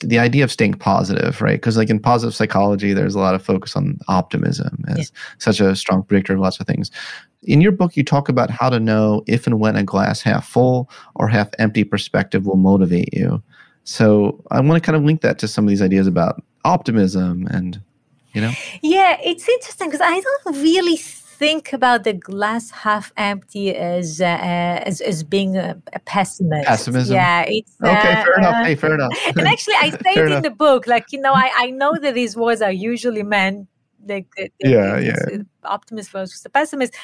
The 0.00 0.18
idea 0.18 0.44
of 0.44 0.52
staying 0.52 0.74
positive, 0.74 1.40
right? 1.40 1.54
Because, 1.54 1.78
like 1.78 1.88
in 1.88 1.98
positive 1.98 2.34
psychology, 2.34 2.92
there's 2.92 3.14
a 3.14 3.18
lot 3.18 3.34
of 3.34 3.42
focus 3.42 3.74
on 3.74 3.98
optimism 4.08 4.84
as 4.88 4.98
yeah. 4.98 5.04
such 5.38 5.60
a 5.60 5.74
strong 5.74 6.02
predictor 6.02 6.34
of 6.34 6.40
lots 6.40 6.60
of 6.60 6.66
things. 6.66 6.90
In 7.44 7.62
your 7.62 7.72
book, 7.72 7.96
you 7.96 8.04
talk 8.04 8.28
about 8.28 8.50
how 8.50 8.68
to 8.68 8.78
know 8.78 9.22
if 9.26 9.46
and 9.46 9.58
when 9.58 9.74
a 9.74 9.82
glass 9.82 10.20
half 10.20 10.46
full 10.46 10.90
or 11.14 11.28
half 11.28 11.48
empty 11.58 11.82
perspective 11.82 12.44
will 12.44 12.58
motivate 12.58 13.12
you. 13.14 13.42
So, 13.84 14.44
I 14.50 14.60
want 14.60 14.82
to 14.82 14.86
kind 14.86 14.96
of 14.96 15.04
link 15.04 15.22
that 15.22 15.38
to 15.38 15.48
some 15.48 15.64
of 15.64 15.70
these 15.70 15.82
ideas 15.82 16.06
about 16.06 16.42
optimism 16.64 17.46
and, 17.50 17.80
you 18.32 18.40
know? 18.40 18.52
Yeah, 18.82 19.18
it's 19.22 19.48
interesting 19.48 19.88
because 19.88 20.00
I 20.02 20.20
don't 20.20 20.62
really 20.62 20.96
think 21.42 21.72
about 21.72 22.04
the 22.04 22.12
glass 22.12 22.70
half 22.70 23.12
empty 23.16 23.74
as 23.74 24.20
uh, 24.20 24.38
as, 24.88 25.00
as 25.00 25.24
being 25.24 25.56
a, 25.56 25.76
a, 25.92 25.98
pessimist. 26.00 26.68
Pessimism. 26.68 27.14
Yeah, 27.16 27.44
it's 27.48 27.72
okay. 27.82 28.12
Uh, 28.12 28.24
fair 28.24 28.38
enough. 28.38 28.66
Hey, 28.66 28.74
fair 28.76 28.94
enough. 28.94 29.12
and 29.36 29.48
actually, 29.48 29.74
I 29.80 29.90
say 30.04 30.14
it 30.22 30.32
in 30.38 30.42
the 30.42 30.50
book. 30.66 30.86
Like 30.86 31.06
you 31.12 31.20
know, 31.20 31.32
I, 31.32 31.50
I 31.64 31.70
know 31.70 31.92
that 32.00 32.14
these 32.14 32.36
words 32.36 32.62
are 32.62 32.76
usually 32.92 33.24
meant 33.24 33.66
like 34.06 34.28
yeah, 34.60 34.98
yeah. 34.98 35.42
Optimist 35.64 36.10
versus 36.10 36.42
the 36.42 36.50
pessimist. 36.50 36.94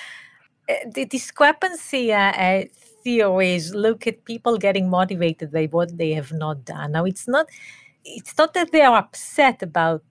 Uh, 0.69 0.75
the 0.95 1.05
discrepancy 1.07 2.13
uh, 2.13 2.33
uh, 2.47 2.65
theories 3.03 3.75
look 3.75 4.07
at 4.07 4.25
people 4.25 4.59
getting 4.59 4.89
motivated 4.89 5.51
by 5.51 5.67
what 5.67 5.97
they 5.97 6.13
have 6.13 6.33
not 6.33 6.65
done. 6.65 6.93
Now, 6.93 7.05
it's 7.05 7.27
not 7.27 7.47
it's 8.17 8.37
not 8.39 8.55
that 8.55 8.73
they 8.73 8.83
are 8.83 8.99
upset 8.99 9.63
about 9.63 10.03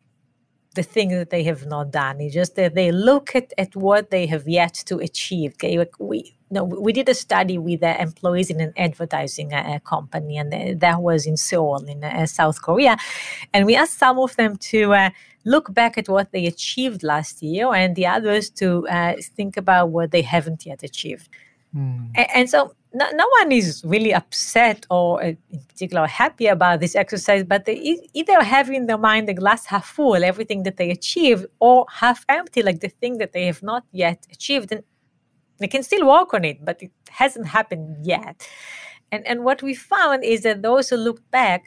the 0.75 0.83
things 0.83 1.13
that 1.13 1.31
they 1.31 1.43
have 1.43 1.65
not 1.65 1.91
done. 1.91 2.21
It's 2.21 2.33
just 2.33 2.55
that 2.55 2.75
they 2.75 2.91
look 2.91 3.35
at, 3.35 3.51
at 3.57 3.75
what 3.75 4.11
they 4.11 4.27
have 4.27 4.47
yet 4.47 4.75
to 4.85 4.99
achieve. 4.99 5.53
Okay, 5.53 5.77
like 5.77 5.95
we 5.99 6.37
no, 6.49 6.63
we 6.63 6.93
did 6.93 7.09
a 7.09 7.13
study 7.13 7.57
with 7.57 7.83
uh, 7.83 7.97
employees 7.99 8.49
in 8.49 8.61
an 8.61 8.73
advertising 8.77 9.53
uh, 9.53 9.79
company, 9.83 10.37
and 10.37 10.53
uh, 10.53 10.73
that 10.77 11.01
was 11.01 11.25
in 11.25 11.35
Seoul, 11.35 11.83
in 11.83 12.03
uh, 12.03 12.25
South 12.25 12.61
Korea. 12.61 12.95
And 13.53 13.65
we 13.65 13.75
asked 13.75 13.97
some 13.97 14.17
of 14.17 14.35
them 14.37 14.55
to 14.71 14.93
uh, 14.93 15.09
look 15.43 15.73
back 15.73 15.97
at 15.97 16.07
what 16.07 16.31
they 16.31 16.45
achieved 16.45 17.03
last 17.03 17.43
year, 17.43 17.73
and 17.73 17.95
the 17.95 18.05
others 18.05 18.49
to 18.61 18.87
uh, 18.87 19.15
think 19.35 19.57
about 19.57 19.89
what 19.89 20.11
they 20.11 20.21
haven't 20.21 20.65
yet 20.65 20.83
achieved. 20.83 21.27
Mm. 21.75 22.11
And, 22.15 22.27
and, 22.33 22.49
so 22.49 22.73
no, 22.97 23.05
no 23.13 23.27
one 23.39 23.51
is 23.51 23.83
really 23.85 24.13
upset 24.13 24.85
or 24.89 25.23
uh, 25.23 25.27
in 25.27 25.59
particular 25.67 26.07
happy 26.07 26.47
about 26.47 26.79
this 26.79 26.95
exercise, 26.95 27.43
but 27.43 27.65
they 27.65 27.77
either 28.13 28.41
have 28.43 28.69
in 28.69 28.87
their 28.87 28.97
mind 28.97 29.27
the 29.27 29.33
glass 29.33 29.65
half 29.67 29.85
full, 29.85 30.23
everything 30.23 30.63
that 30.63 30.77
they 30.77 30.89
achieve, 30.89 31.45
or 31.59 31.85
half 31.91 32.25
empty, 32.27 32.63
like 32.63 32.79
the 32.79 32.89
thing 32.89 33.19
that 33.19 33.33
they 33.33 33.45
have 33.45 33.61
not 33.61 33.83
yet 33.91 34.25
achieved. 34.31 34.71
And 34.71 34.83
they 35.59 35.67
can 35.67 35.83
still 35.83 36.07
work 36.07 36.33
on 36.33 36.43
it, 36.43 36.65
but 36.65 36.81
it 36.81 36.91
hasn't 37.09 37.47
happened 37.47 38.05
yet. 38.05 38.47
And, 39.11 39.25
and 39.27 39.43
what 39.43 39.61
we 39.61 39.73
found 39.75 40.23
is 40.23 40.41
that 40.41 40.61
those 40.61 40.89
who 40.89 40.97
looked 40.97 41.29
back, 41.29 41.61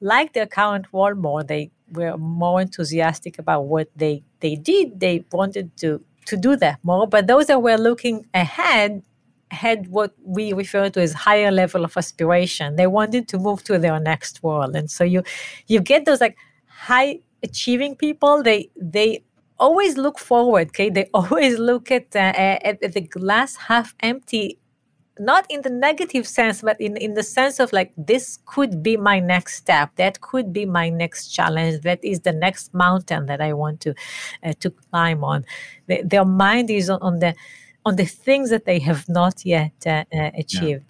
like 0.00 0.32
their 0.32 0.46
current 0.46 0.86
role 0.92 1.14
more, 1.14 1.42
they 1.42 1.70
were 1.92 2.16
more 2.16 2.60
enthusiastic 2.60 3.38
about 3.38 3.66
what 3.66 3.88
they, 3.96 4.22
they 4.40 4.56
did. 4.56 5.00
They 5.00 5.24
wanted 5.30 5.76
to, 5.78 6.02
to 6.26 6.36
do 6.36 6.56
that 6.56 6.78
more. 6.82 7.06
But 7.06 7.26
those 7.26 7.46
that 7.46 7.62
were 7.62 7.76
looking 7.76 8.26
ahead 8.32 9.02
had 9.50 9.88
what 9.88 10.14
we 10.24 10.52
refer 10.52 10.90
to 10.90 11.00
as 11.00 11.12
higher 11.12 11.50
level 11.50 11.84
of 11.84 11.96
aspiration. 11.96 12.76
They 12.76 12.86
wanted 12.86 13.28
to 13.28 13.38
move 13.38 13.64
to 13.64 13.78
their 13.78 13.98
next 14.00 14.42
world, 14.42 14.76
and 14.76 14.90
so 14.90 15.04
you 15.04 15.22
you 15.66 15.80
get 15.80 16.04
those 16.04 16.20
like 16.20 16.36
high 16.66 17.20
achieving 17.42 17.96
people. 17.96 18.42
They 18.42 18.70
they 18.76 19.24
always 19.60 19.96
look 19.96 20.18
forward. 20.18 20.68
Okay, 20.68 20.90
they 20.90 21.08
always 21.14 21.58
look 21.58 21.90
at, 21.92 22.16
uh, 22.16 22.32
at, 22.36 22.82
at 22.82 22.92
the 22.94 23.02
glass 23.02 23.56
half 23.56 23.94
empty. 24.00 24.58
Not 25.18 25.44
in 25.50 25.60
the 25.60 25.70
negative 25.70 26.26
sense, 26.26 26.62
but 26.62 26.80
in, 26.80 26.96
in 26.96 27.12
the 27.12 27.22
sense 27.22 27.60
of 27.60 27.74
like, 27.74 27.92
this 27.94 28.38
could 28.46 28.82
be 28.82 28.96
my 28.96 29.20
next 29.20 29.56
step. 29.56 29.90
That 29.96 30.22
could 30.22 30.50
be 30.50 30.64
my 30.64 30.88
next 30.88 31.28
challenge. 31.28 31.82
That 31.82 32.02
is 32.02 32.20
the 32.20 32.32
next 32.32 32.72
mountain 32.72 33.26
that 33.26 33.42
I 33.42 33.52
want 33.52 33.82
to 33.82 33.94
uh, 34.42 34.54
to 34.60 34.70
climb 34.70 35.22
on. 35.22 35.44
The, 35.88 36.00
their 36.02 36.24
mind 36.24 36.70
is 36.70 36.88
on, 36.88 37.02
on 37.02 37.18
the 37.18 37.34
on 37.84 37.96
the 37.96 38.06
things 38.06 38.50
that 38.50 38.64
they 38.64 38.78
have 38.78 39.08
not 39.08 39.44
yet 39.44 39.72
uh, 39.86 40.04
uh, 40.14 40.30
achieved. 40.34 40.82
Yeah. 40.82 40.86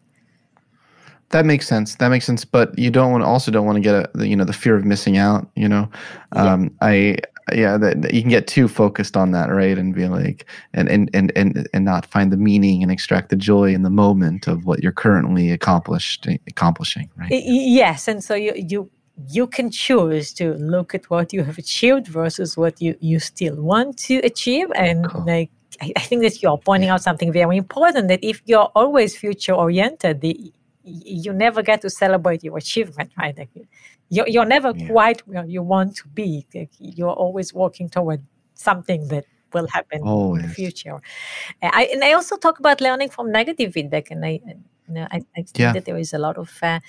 That 1.31 1.47
makes 1.47 1.67
sense. 1.69 1.95
That 1.97 2.09
makes 2.09 2.25
sense. 2.25 2.45
But 2.45 2.77
you 2.77 2.91
don't 2.91 3.13
want 3.13 3.23
also 3.23 3.53
don't 3.53 3.65
want 3.65 3.77
to 3.77 3.81
get 3.81 3.95
a, 3.95 4.27
you 4.27 4.35
know 4.35 4.45
the 4.45 4.53
fear 4.53 4.75
of 4.75 4.85
missing 4.85 5.17
out. 5.17 5.49
You 5.55 5.69
know, 5.69 5.89
um, 6.33 6.65
yeah. 6.65 6.71
I 6.81 7.17
yeah 7.53 7.77
that, 7.77 8.03
that, 8.03 8.15
you 8.15 8.21
can 8.21 8.31
get 8.31 8.47
too 8.47 8.69
focused 8.69 9.17
on 9.17 9.33
that 9.33 9.51
right 9.51 9.79
and 9.79 9.95
be 9.95 10.07
like 10.09 10.47
and, 10.75 10.89
and 10.89 11.11
and 11.15 11.33
and 11.37 11.69
and 11.73 11.85
not 11.85 12.07
find 12.07 12.33
the 12.33 12.37
meaning 12.37 12.83
and 12.83 12.93
extract 12.93 13.29
the 13.31 13.37
joy 13.37 13.73
in 13.73 13.83
the 13.83 13.91
moment 13.91 14.47
of 14.47 14.65
what 14.67 14.83
you're 14.83 14.93
currently 14.93 15.51
accomplished 15.51 16.27
accomplishing 16.47 17.11
right 17.17 17.31
yes 17.31 18.09
and 18.09 18.23
so 18.23 18.35
you 18.35 18.53
you 18.57 18.91
you 19.29 19.47
can 19.47 19.71
choose 19.71 20.33
to 20.33 20.55
look 20.55 20.95
at 20.95 21.11
what 21.11 21.33
you 21.33 21.43
have 21.43 21.59
achieved 21.59 22.07
versus 22.07 22.57
what 22.57 22.81
you 22.81 22.97
you 23.01 23.19
still 23.19 23.57
want 23.57 23.99
to 23.99 24.19
achieve 24.19 24.69
and 24.75 25.09
cool. 25.09 25.25
like 25.27 25.51
I, 25.81 25.93
I 25.97 26.01
think 26.01 26.23
that 26.23 26.43
you're 26.43 26.59
pointing 26.59 26.91
out 26.91 27.03
something 27.03 27.33
very 27.33 27.57
important 27.57 28.09
that 28.09 28.23
if 28.23 28.43
you're 28.47 28.71
always 28.75 29.17
future 29.17 29.55
oriented, 29.55 30.21
the 30.21 30.53
you 30.83 31.33
never 31.33 31.63
get 31.63 31.83
to 31.83 31.91
celebrate 31.91 32.43
your 32.43 32.57
achievement, 32.57 33.13
right? 33.19 33.37
Like 33.37 33.51
you're, 34.09 34.27
you're 34.29 34.47
never 34.47 34.73
yeah. 34.75 34.89
quite 34.89 35.27
where 35.27 35.45
you 35.45 35.63
want 35.63 35.97
to 35.97 36.09
be. 36.09 36.47
Like 36.55 36.71
you're 36.79 37.13
always 37.13 37.53
working 37.53 37.89
toward 37.89 38.23
something 38.55 39.09
that 39.09 39.25
will 39.53 39.67
happen 39.73 40.01
always. 40.03 40.43
in 40.43 40.49
the 40.49 40.55
future. 40.55 41.01
I, 41.63 41.91
and 41.93 42.03
I 42.03 42.13
also 42.13 42.37
talk 42.37 42.59
about 42.59 42.81
learning 42.81 43.11
from 43.11 43.31
negative 43.31 43.73
feedback, 43.73 44.11
and 44.11 44.25
I, 44.25 44.41
you 44.45 44.95
know, 44.95 45.07
I, 45.11 45.23
I 45.37 45.43
think 45.43 45.59
yeah. 45.59 45.73
that 45.73 45.85
there 45.85 45.99
is 45.99 46.13
a 46.13 46.19
lot 46.19 46.39
of 46.39 46.59
uh, 46.63 46.81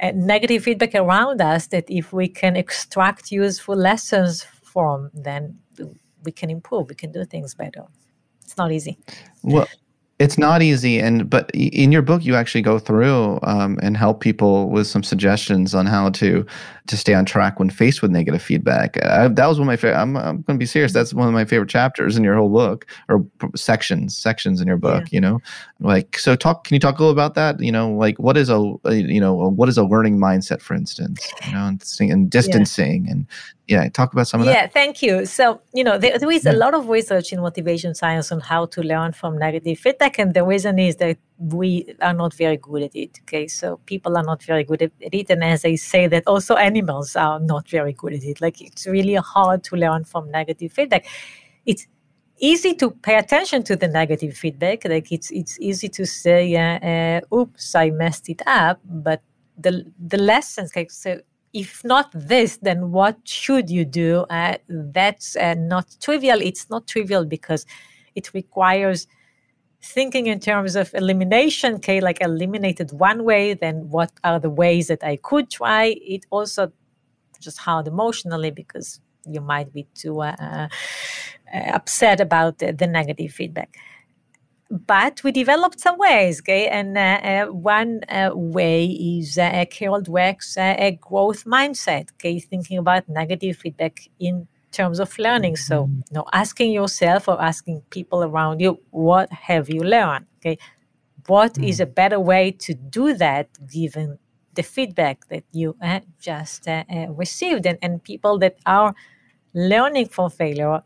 uh, 0.00 0.12
negative 0.14 0.64
feedback 0.64 0.94
around 0.94 1.40
us 1.40 1.66
that 1.68 1.84
if 1.88 2.12
we 2.12 2.28
can 2.28 2.56
extract 2.56 3.30
useful 3.30 3.76
lessons 3.76 4.46
from, 4.62 5.10
then 5.14 5.58
we 6.24 6.32
can 6.32 6.50
improve 6.50 6.88
we 6.88 6.94
can 6.94 7.12
do 7.12 7.24
things 7.24 7.54
better. 7.54 7.84
It's 8.42 8.56
not 8.56 8.72
easy. 8.72 8.98
Well 9.42 9.68
it's 10.18 10.38
not 10.38 10.62
easy 10.62 11.00
and 11.00 11.28
but 11.28 11.50
in 11.52 11.90
your 11.90 12.02
book 12.02 12.24
you 12.24 12.36
actually 12.36 12.62
go 12.62 12.78
through 12.78 13.40
um, 13.42 13.78
and 13.82 13.96
help 13.96 14.20
people 14.20 14.70
with 14.70 14.86
some 14.86 15.02
suggestions 15.02 15.74
on 15.74 15.86
how 15.86 16.08
to 16.10 16.46
to 16.86 16.96
stay 16.96 17.14
on 17.14 17.24
track 17.24 17.58
when 17.58 17.70
faced 17.70 18.02
with 18.02 18.10
negative 18.10 18.42
feedback 18.42 18.98
uh, 19.02 19.28
that 19.28 19.46
was 19.46 19.58
one 19.58 19.66
of 19.66 19.72
my 19.72 19.76
favorite 19.76 19.98
i'm, 19.98 20.16
I'm 20.16 20.42
going 20.42 20.58
to 20.58 20.62
be 20.62 20.66
serious 20.66 20.92
that's 20.92 21.14
one 21.14 21.26
of 21.26 21.34
my 21.34 21.44
favorite 21.44 21.70
chapters 21.70 22.16
in 22.16 22.24
your 22.24 22.36
whole 22.36 22.50
book 22.50 22.86
or 23.08 23.24
sections 23.56 24.16
sections 24.16 24.60
in 24.60 24.66
your 24.66 24.76
book 24.76 25.04
yeah. 25.04 25.16
you 25.16 25.20
know 25.20 25.40
like 25.80 26.18
so 26.18 26.36
talk 26.36 26.64
can 26.64 26.74
you 26.74 26.80
talk 26.80 26.98
a 26.98 27.02
little 27.02 27.12
about 27.12 27.34
that 27.34 27.60
you 27.60 27.72
know 27.72 27.90
like 27.90 28.18
what 28.18 28.36
is 28.36 28.50
a, 28.50 28.74
a 28.84 28.94
you 28.94 29.20
know 29.20 29.34
what 29.34 29.68
is 29.68 29.78
a 29.78 29.84
learning 29.84 30.18
mindset 30.18 30.60
for 30.60 30.74
instance 30.74 31.32
you 31.46 31.52
know 31.52 31.66
and, 31.66 31.82
and 32.00 32.30
distancing 32.30 33.06
yeah. 33.06 33.12
and 33.12 33.26
yeah 33.66 33.88
talk 33.88 34.12
about 34.12 34.26
some 34.26 34.40
of 34.40 34.46
that 34.46 34.52
yeah 34.52 34.66
thank 34.66 35.00
you 35.02 35.24
so 35.24 35.60
you 35.72 35.82
know 35.82 35.96
there, 35.96 36.18
there 36.18 36.30
is 36.30 36.44
yeah. 36.44 36.52
a 36.52 36.54
lot 36.54 36.74
of 36.74 36.88
research 36.88 37.32
in 37.32 37.40
motivation 37.40 37.94
science 37.94 38.30
on 38.30 38.40
how 38.40 38.66
to 38.66 38.82
learn 38.82 39.12
from 39.12 39.38
negative 39.38 39.78
feedback 39.78 40.18
and 40.18 40.34
the 40.34 40.44
reason 40.44 40.78
is 40.78 40.96
that 40.96 41.16
we 41.38 41.94
are 42.00 42.14
not 42.14 42.32
very 42.34 42.56
good 42.56 42.82
at 42.82 42.94
it 42.94 43.18
okay 43.22 43.48
so 43.48 43.78
people 43.86 44.16
are 44.16 44.22
not 44.22 44.42
very 44.42 44.62
good 44.64 44.82
at 44.82 44.92
it 45.00 45.30
and 45.30 45.42
as 45.42 45.64
i 45.64 45.74
say 45.74 46.06
that 46.06 46.22
also 46.26 46.54
animals 46.54 47.16
are 47.16 47.40
not 47.40 47.68
very 47.68 47.92
good 47.92 48.12
at 48.12 48.22
it 48.22 48.40
like 48.40 48.60
it's 48.60 48.86
really 48.86 49.14
hard 49.14 49.62
to 49.64 49.74
learn 49.76 50.04
from 50.04 50.30
negative 50.30 50.72
feedback 50.72 51.04
it's 51.66 51.86
easy 52.38 52.74
to 52.74 52.90
pay 52.90 53.16
attention 53.16 53.62
to 53.62 53.74
the 53.74 53.88
negative 53.88 54.36
feedback 54.36 54.84
like 54.84 55.10
it's 55.10 55.30
it's 55.32 55.58
easy 55.60 55.88
to 55.88 56.06
say 56.06 56.54
uh, 56.54 56.78
uh, 56.86 57.36
oops 57.36 57.74
i 57.74 57.90
messed 57.90 58.28
it 58.28 58.40
up 58.46 58.80
but 58.84 59.20
the 59.58 59.84
the 59.98 60.18
lessons 60.18 60.74
like 60.76 60.90
so 60.90 61.20
if 61.54 61.84
not 61.84 62.10
this, 62.12 62.56
then 62.58 62.90
what 62.90 63.16
should 63.24 63.70
you 63.70 63.84
do? 63.84 64.26
Uh, 64.28 64.58
that's 64.68 65.36
uh, 65.36 65.54
not 65.56 65.96
trivial. 66.02 66.40
It's 66.42 66.68
not 66.68 66.88
trivial 66.88 67.24
because 67.24 67.64
it 68.16 68.34
requires 68.34 69.06
thinking 69.84 70.26
in 70.26 70.40
terms 70.40 70.76
of 70.76 70.94
elimination. 70.94 71.74
Okay, 71.74 72.00
like 72.00 72.20
eliminated 72.20 72.92
one 72.92 73.24
way, 73.24 73.54
then 73.54 73.90
what 73.90 74.10
are 74.24 74.40
the 74.40 74.50
ways 74.50 74.88
that 74.88 75.04
I 75.04 75.16
could 75.16 75.50
try? 75.50 75.96
It 76.00 76.26
also 76.30 76.72
just 77.40 77.58
hard 77.58 77.86
emotionally 77.86 78.50
because 78.50 79.00
you 79.26 79.40
might 79.40 79.72
be 79.72 79.86
too 79.94 80.20
uh, 80.20 80.34
uh 80.40 80.68
upset 81.78 82.20
about 82.20 82.58
the, 82.58 82.72
the 82.72 82.86
negative 82.86 83.32
feedback 83.32 83.76
but 84.70 85.22
we 85.22 85.30
developed 85.30 85.78
some 85.78 85.98
ways, 85.98 86.40
okay? 86.40 86.68
And 86.68 86.96
uh, 86.96 87.00
uh, 87.00 87.46
one 87.52 88.00
uh, 88.08 88.30
way 88.34 88.86
is 88.86 89.34
Carol 89.70 90.02
Dweck's 90.02 90.56
uh, 90.56 90.74
a 90.78 90.98
growth 91.00 91.44
mindset, 91.44 92.10
okay? 92.14 92.40
Thinking 92.40 92.78
about 92.78 93.08
negative 93.08 93.56
feedback 93.56 94.00
in 94.18 94.48
terms 94.78 94.98
of 95.00 95.18
learning. 95.18 95.56
So, 95.56 95.76
mm-hmm. 95.84 96.00
you 96.08 96.14
know, 96.16 96.26
asking 96.32 96.70
yourself 96.80 97.28
or 97.28 97.36
asking 97.40 97.82
people 97.90 98.20
around 98.28 98.60
you, 98.60 98.72
what 98.90 99.28
have 99.48 99.66
you 99.74 99.82
learned? 99.96 100.26
Okay, 100.38 100.56
what 101.26 101.54
mm. 101.54 101.68
is 101.68 101.80
a 101.80 101.86
better 101.86 102.20
way 102.20 102.50
to 102.66 102.74
do 102.74 103.14
that 103.14 103.46
given 103.78 104.18
the 104.58 104.62
feedback 104.62 105.16
that 105.28 105.44
you 105.52 105.68
uh, 105.80 106.00
just 106.20 106.68
uh, 106.68 106.84
uh, 106.96 107.08
received? 107.22 107.64
And, 107.66 107.78
and 107.84 108.02
people 108.02 108.38
that 108.44 108.56
are 108.66 108.94
learning 109.54 110.08
from 110.08 110.30
failure 110.30 110.82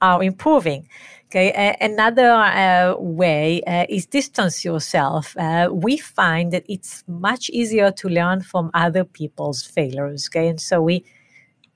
are 0.00 0.22
improving. 0.22 0.88
Okay, 1.34 1.76
another 1.80 2.30
uh, 2.30 2.94
way 2.98 3.62
uh, 3.66 3.86
is 3.88 4.04
distance 4.04 4.66
yourself. 4.66 5.34
Uh, 5.38 5.70
we 5.72 5.96
find 5.96 6.52
that 6.52 6.64
it's 6.68 7.04
much 7.06 7.48
easier 7.48 7.90
to 7.90 8.08
learn 8.08 8.42
from 8.42 8.70
other 8.74 9.04
people's 9.04 9.62
failures. 9.62 10.28
Okay, 10.28 10.48
and 10.48 10.60
so 10.60 10.82
we 10.82 11.04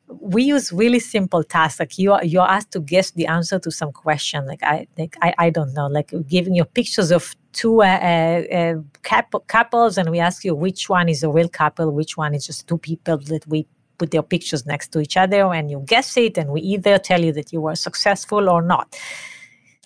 we 0.09 0.45
use 0.45 0.73
really 0.73 1.01
simple 1.01 1.43
tasks 1.43 1.81
like 1.81 1.99
you 1.99 2.13
are 2.13 2.25
you're 2.25 2.49
asked 2.49 2.71
to 2.71 2.81
guess 2.81 3.11
the 3.13 3.27
answer 3.27 3.59
to 3.59 3.71
some 3.71 3.91
question 3.91 4.47
like 4.47 4.63
i 4.63 4.87
like 4.97 5.17
i, 5.21 5.35
I 5.39 5.51
don't 5.51 5.75
know 5.75 5.89
like 5.89 6.13
giving 6.29 6.55
you 6.55 6.65
pictures 6.65 7.11
of 7.11 7.35
two 7.53 7.83
uh, 7.83 7.87
uh, 7.87 8.55
uh 8.55 9.39
couples 9.49 9.99
and 9.99 10.11
we 10.11 10.21
ask 10.21 10.45
you 10.45 10.55
which 10.55 10.89
one 10.89 11.09
is 11.09 11.25
a 11.25 11.31
real 11.31 11.49
couple 11.49 11.91
which 11.91 12.17
one 12.17 12.35
is 12.35 12.47
just 12.47 12.69
two 12.69 12.79
people 12.79 13.19
that 13.19 13.47
we 13.49 13.67
put 13.99 14.11
their 14.11 14.23
pictures 14.23 14.67
next 14.67 14.89
to 14.93 15.01
each 15.01 15.17
other 15.17 15.53
and 15.53 15.71
you 15.71 15.83
guess 15.87 16.17
it 16.17 16.39
and 16.39 16.51
we 16.51 16.61
either 16.61 16.99
tell 16.99 17.23
you 17.23 17.33
that 17.33 17.53
you 17.53 17.61
were 17.61 17.75
successful 17.75 18.49
or 18.49 18.63
not. 18.63 18.97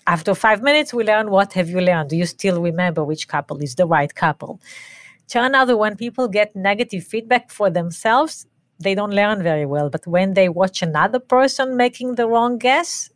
After 0.07 0.33
five 0.35 0.61
minutes 0.61 0.93
we 0.93 1.03
learn 1.03 1.29
what 1.29 1.53
have 1.53 1.69
you 1.69 1.81
learned. 1.81 2.09
Do 2.09 2.17
you 2.17 2.25
still 2.25 2.61
remember 2.61 3.03
which 3.03 3.27
couple 3.27 3.57
is 3.57 3.75
the 3.75 3.85
right 3.85 4.13
couple? 4.13 4.59
Turn 5.27 5.55
out 5.55 5.67
that 5.67 5.77
when 5.77 5.95
people 5.95 6.27
get 6.27 6.55
negative 6.55 7.05
feedback 7.05 7.51
for 7.51 7.69
themselves 7.69 8.45
they 8.81 8.95
don't 8.95 9.11
learn 9.11 9.43
very 9.43 9.65
well. 9.65 9.89
But 9.89 10.05
when 10.07 10.33
they 10.33 10.49
watch 10.49 10.81
another 10.81 11.19
person 11.19 11.77
making 11.77 12.15
the 12.15 12.27
wrong 12.27 12.57
guess, 12.57 13.09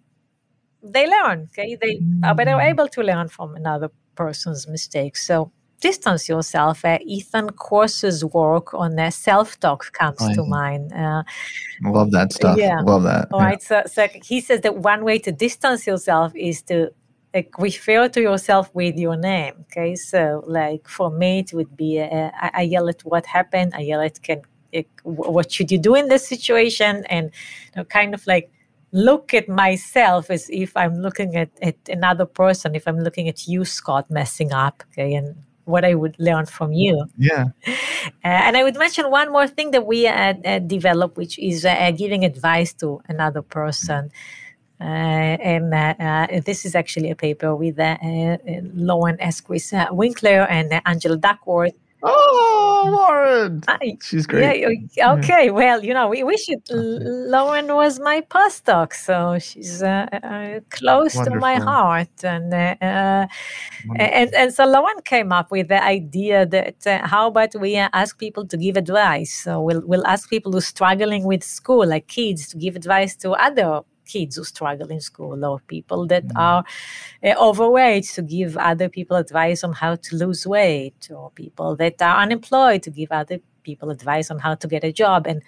they 0.82 1.08
learn. 1.08 1.50
Okay, 1.52 1.78
they 1.82 2.00
are 2.24 2.36
better 2.36 2.52
mm. 2.52 2.72
able 2.72 2.88
to 2.90 3.02
learn 3.02 3.28
from 3.28 3.56
another 3.56 3.90
person's 4.16 4.68
mistakes. 4.68 5.26
So 5.26 5.52
distance 5.82 6.30
yourself. 6.30 6.86
Uh, 6.86 7.00
Ethan 7.06 7.50
Kross's 7.52 8.24
work 8.24 8.74
on 8.74 8.98
uh, 8.98 9.10
self-talk 9.10 9.92
comes 9.92 10.22
to 10.36 10.44
mind. 10.46 10.94
Uh, 10.94 11.24
Love 11.84 12.12
that 12.12 12.34
stuff. 12.34 12.58
Yeah. 12.58 12.80
Love 12.82 13.04
that. 13.04 13.28
All 13.32 13.40
yeah. 13.40 13.46
right. 13.46 13.62
So, 13.62 13.84
so 13.86 14.08
he 14.24 14.42
says 14.42 14.62
that 14.62 14.78
one 14.78 15.04
way 15.04 15.20
to 15.20 15.32
distance 15.32 15.86
yourself 15.86 16.32
is 16.36 16.62
to 16.64 16.92
like 17.36 17.52
refer 17.58 18.08
to 18.08 18.22
yourself 18.22 18.74
with 18.74 18.96
your 18.98 19.18
name. 19.18 19.54
Okay, 19.64 19.96
so 19.96 20.42
like 20.48 20.88
for 20.88 21.12
me, 21.12 21.40
it 21.40 21.54
would 21.54 21.76
be 21.76 22.00
uh, 22.00 22.32
I, 22.34 22.52
I, 22.54 22.62
yell 22.62 22.88
at 22.88 23.02
what 23.02 23.26
happened. 23.26 23.74
Ayelet 23.74 24.22
can 24.22 24.42
what 25.04 25.52
should 25.52 25.72
you 25.72 25.78
do 25.78 25.96
in 25.96 26.08
this 26.08 26.28
situation? 26.28 27.06
And 27.10 27.26
you 27.26 27.72
know, 27.78 27.84
kind 27.86 28.14
of 28.14 28.26
like 28.28 28.52
look 28.92 29.34
at 29.34 29.50
myself 29.50 30.30
as 30.30 30.50
if 30.50 30.72
i'm 30.78 31.02
looking 31.02 31.36
at, 31.36 31.50
at 31.62 31.76
another 31.90 32.26
person 32.26 32.74
if 32.76 32.88
i'm 32.88 33.00
looking 33.00 33.28
at 33.28 33.46
you 33.46 33.66
scott 33.66 34.10
messing 34.10 34.54
up 34.54 34.84
okay 34.90 35.14
and 35.14 35.36
what 35.66 35.84
i 35.84 35.94
would 35.94 36.16
learn 36.20 36.46
from 36.46 36.72
you. 36.72 37.06
Yeah. 37.18 37.46
Uh, 38.24 38.28
and 38.48 38.56
i 38.56 38.64
would 38.64 38.78
mention 38.78 39.10
one 39.10 39.32
more 39.32 39.48
thing 39.48 39.72
that 39.72 39.88
we 39.88 40.06
uh, 40.08 40.36
uh, 40.46 40.60
developed 40.60 41.18
which 41.18 41.40
is 41.40 41.66
uh, 41.66 41.92
giving 41.92 42.24
advice 42.24 42.72
to 42.72 43.02
another 43.10 43.42
person. 43.42 44.12
Uh, 44.80 44.84
and 44.84 45.74
uh, 45.74 46.28
this 46.46 46.66
is 46.66 46.76
actually 46.76 47.10
a 47.10 47.16
paper 47.16 47.56
with 47.56 47.80
Lauren 48.76 49.18
Esquis 49.20 49.74
Winkler 49.90 50.42
and 50.48 50.82
Angela 50.86 51.18
Duckworth 51.18 51.74
Oh, 52.08 52.90
Lauren. 52.92 53.62
She's 54.02 54.28
great. 54.28 54.62
Yeah, 54.96 55.14
okay. 55.14 55.50
Well, 55.50 55.84
you 55.84 55.94
know, 55.94 56.08
we, 56.08 56.24
we 56.24 56.38
should. 56.38 56.62
Lauren 56.70 57.68
was 57.74 58.00
my 58.00 58.22
postdoc, 58.22 58.94
so 58.94 59.40
she's 59.40 59.82
uh, 59.82 60.08
uh, 60.12 60.60
close 60.70 61.16
Wonderful. 61.16 61.34
to 61.34 61.40
my 61.40 61.56
heart. 61.56 62.24
And, 62.24 62.54
uh, 62.54 62.76
uh 62.82 63.28
and 63.98 64.34
and 64.34 64.54
so 64.54 64.66
Lauren 64.66 65.02
came 65.04 65.32
up 65.32 65.52
with 65.52 65.68
the 65.68 65.84
idea 65.84 66.46
that 66.46 66.88
uh, 66.88 67.08
how 67.08 67.28
about 67.28 67.56
we 67.56 67.78
uh, 67.78 67.90
ask 67.94 68.18
people 68.18 68.46
to 68.48 68.58
give 68.58 68.78
advice? 68.78 69.34
So 69.34 69.62
we'll, 69.62 69.82
we'll 69.86 70.06
ask 70.06 70.30
people 70.30 70.52
who 70.52 70.60
are 70.60 70.72
struggling 70.76 71.24
with 71.26 71.44
school, 71.44 71.86
like 71.88 72.08
kids, 72.08 72.48
to 72.50 72.58
give 72.58 72.76
advice 72.76 73.16
to 73.18 73.32
other 73.32 73.82
kids 74.06 74.36
who 74.36 74.44
struggle 74.44 74.90
in 74.90 75.02
school 75.02 75.44
or 75.44 75.60
people 75.62 76.06
that 76.08 76.28
mm. 76.28 76.36
are 76.36 76.64
uh, 77.24 77.34
overweight 77.40 78.06
to 78.06 78.22
give 78.22 78.58
other 78.58 78.90
people 78.90 79.18
advice 79.18 79.64
on 79.64 79.74
how 79.74 79.96
to 79.96 80.16
lose 80.16 80.46
weight 80.46 81.10
or 81.14 81.32
people 81.32 81.76
that 81.76 82.02
are 82.02 82.22
unemployed 82.22 82.84
to 82.84 82.90
give 82.90 83.12
other 83.12 83.40
people 83.64 83.90
advice 83.90 84.30
on 84.32 84.40
how 84.40 84.56
to 84.56 84.68
get 84.68 84.84
a 84.84 84.92
job 84.92 85.26
and 85.28 85.42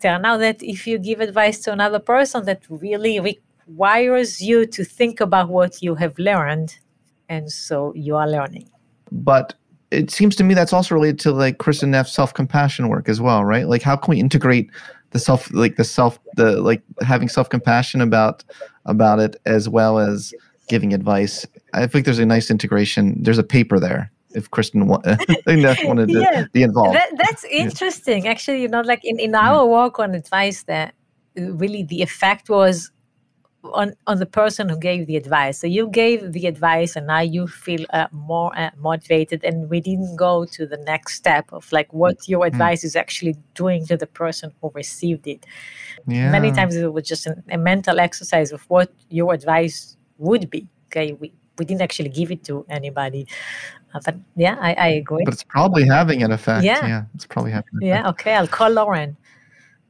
turn 0.00 0.24
out 0.24 0.38
that 0.38 0.62
if 0.62 0.86
you 0.86 0.98
give 0.98 1.20
advice 1.20 1.58
to 1.60 1.72
another 1.72 1.98
person 1.98 2.44
that 2.44 2.60
really 2.68 3.18
requires 3.18 4.40
you 4.40 4.66
to 4.66 4.84
think 4.84 5.20
about 5.20 5.48
what 5.48 5.82
you 5.82 5.94
have 5.94 6.18
learned 6.18 6.78
and 7.28 7.50
so 7.50 7.92
you 7.94 8.14
are 8.14 8.28
learning 8.28 8.68
but 9.10 9.54
it 9.90 10.10
seems 10.10 10.34
to 10.36 10.44
me 10.44 10.54
that's 10.54 10.72
also 10.72 10.94
related 10.94 11.18
to 11.20 11.32
like 11.32 11.58
Kristin 11.58 11.88
Neff's 11.88 12.12
self-compassion 12.12 12.88
work 12.88 13.08
as 13.08 13.20
well, 13.20 13.44
right? 13.44 13.68
Like 13.68 13.82
how 13.82 13.96
can 13.96 14.10
we 14.10 14.20
integrate 14.20 14.70
the 15.16 15.20
self 15.20 15.50
like 15.52 15.76
the 15.76 15.84
self 15.84 16.18
the 16.36 16.60
like 16.60 16.82
having 17.00 17.28
self 17.28 17.48
compassion 17.48 18.00
about 18.02 18.44
about 18.84 19.18
it 19.18 19.36
as 19.46 19.68
well 19.68 19.98
as 19.98 20.34
giving 20.68 20.92
advice. 20.92 21.46
I 21.72 21.86
think 21.86 22.04
there's 22.04 22.18
a 22.18 22.26
nice 22.26 22.50
integration. 22.50 23.22
There's 23.22 23.38
a 23.38 23.48
paper 23.56 23.78
there. 23.80 24.12
If 24.34 24.50
Kristin 24.50 24.86
wa- 24.86 25.00
wanted 25.88 26.08
to 26.08 26.20
yeah. 26.20 26.44
be 26.52 26.62
involved, 26.62 26.96
that, 26.96 27.10
that's 27.16 27.44
interesting. 27.44 28.28
Actually, 28.28 28.60
you 28.60 28.68
know, 28.68 28.82
like 28.82 29.02
in, 29.04 29.18
in 29.18 29.32
mm-hmm. 29.32 29.48
our 29.48 29.64
work 29.64 29.98
on 29.98 30.14
advice, 30.14 30.64
that 30.64 30.94
really 31.36 31.82
the 31.82 32.02
effect 32.02 32.50
was 32.50 32.90
on 33.74 33.94
on 34.06 34.18
the 34.18 34.26
person 34.26 34.68
who 34.68 34.78
gave 34.78 35.06
the 35.06 35.16
advice. 35.16 35.58
So 35.58 35.66
you 35.66 35.88
gave 35.88 36.32
the 36.32 36.46
advice, 36.46 36.96
and 36.96 37.06
now 37.06 37.20
you 37.20 37.46
feel 37.46 37.84
uh, 37.90 38.06
more 38.12 38.56
uh, 38.58 38.70
motivated. 38.78 39.44
And 39.44 39.68
we 39.70 39.80
didn't 39.80 40.16
go 40.16 40.44
to 40.44 40.66
the 40.66 40.78
next 40.78 41.14
step 41.14 41.52
of 41.52 41.70
like 41.72 41.92
what 41.92 42.28
your 42.28 42.44
mm. 42.44 42.48
advice 42.48 42.82
mm. 42.82 42.84
is 42.84 42.96
actually 42.96 43.36
doing 43.54 43.86
to 43.86 43.96
the 43.96 44.06
person 44.06 44.52
who 44.60 44.70
received 44.74 45.26
it. 45.26 45.46
Yeah. 46.06 46.30
Many 46.30 46.52
times 46.52 46.76
it 46.76 46.92
was 46.92 47.06
just 47.06 47.26
an, 47.26 47.42
a 47.50 47.58
mental 47.58 48.00
exercise 48.00 48.52
of 48.52 48.62
what 48.68 48.92
your 49.10 49.34
advice 49.34 49.96
would 50.18 50.50
be. 50.50 50.68
Okay, 50.86 51.12
we 51.14 51.32
we 51.58 51.64
didn't 51.64 51.82
actually 51.82 52.10
give 52.10 52.30
it 52.30 52.44
to 52.44 52.64
anybody. 52.68 53.26
Uh, 53.94 54.00
but 54.04 54.16
yeah, 54.36 54.56
I, 54.60 54.74
I 54.74 54.88
agree. 54.88 55.24
But 55.24 55.34
it's 55.34 55.44
probably 55.44 55.86
having 55.86 56.22
an 56.22 56.32
effect. 56.32 56.64
Yeah, 56.64 56.86
yeah 56.86 57.02
it's 57.14 57.26
probably 57.26 57.52
having. 57.52 57.70
yeah, 57.80 58.08
okay. 58.10 58.34
I'll 58.34 58.48
call 58.48 58.70
Lauren. 58.70 59.16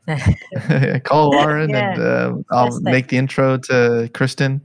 Call 1.05 1.31
Lauren 1.31 1.71
yeah. 1.71 1.93
and 1.93 2.03
uh, 2.03 2.35
I'll 2.51 2.81
make 2.81 3.09
the 3.09 3.17
intro 3.17 3.59
to 3.59 4.09
Kristin, 4.13 4.61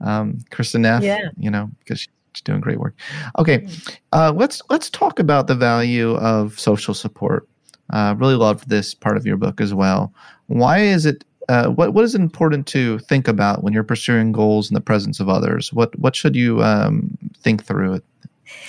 um, 0.00 0.38
Kristin 0.50 0.80
Neff. 0.80 1.02
Yeah. 1.02 1.28
You 1.38 1.50
know, 1.50 1.70
because 1.80 2.00
she's 2.00 2.42
doing 2.44 2.60
great 2.60 2.78
work. 2.78 2.94
Okay, 3.38 3.60
mm. 3.60 3.98
uh, 4.12 4.32
let's 4.34 4.62
let's 4.70 4.90
talk 4.90 5.18
about 5.18 5.46
the 5.46 5.54
value 5.54 6.16
of 6.16 6.58
social 6.58 6.94
support. 6.94 7.48
Uh, 7.92 8.14
really 8.18 8.36
love 8.36 8.66
this 8.68 8.94
part 8.94 9.16
of 9.16 9.26
your 9.26 9.36
book 9.36 9.60
as 9.60 9.74
well. 9.74 10.12
Why 10.46 10.78
is 10.78 11.06
it? 11.06 11.24
Uh, 11.48 11.66
what 11.68 11.92
what 11.92 12.04
is 12.04 12.14
important 12.14 12.66
to 12.68 12.98
think 13.00 13.28
about 13.28 13.62
when 13.62 13.72
you're 13.72 13.84
pursuing 13.84 14.32
goals 14.32 14.70
in 14.70 14.74
the 14.74 14.80
presence 14.80 15.20
of 15.20 15.28
others? 15.28 15.72
What 15.72 15.98
what 15.98 16.16
should 16.16 16.36
you 16.36 16.62
um, 16.62 17.18
think 17.42 17.64
through 17.64 17.94
it? 17.94 18.04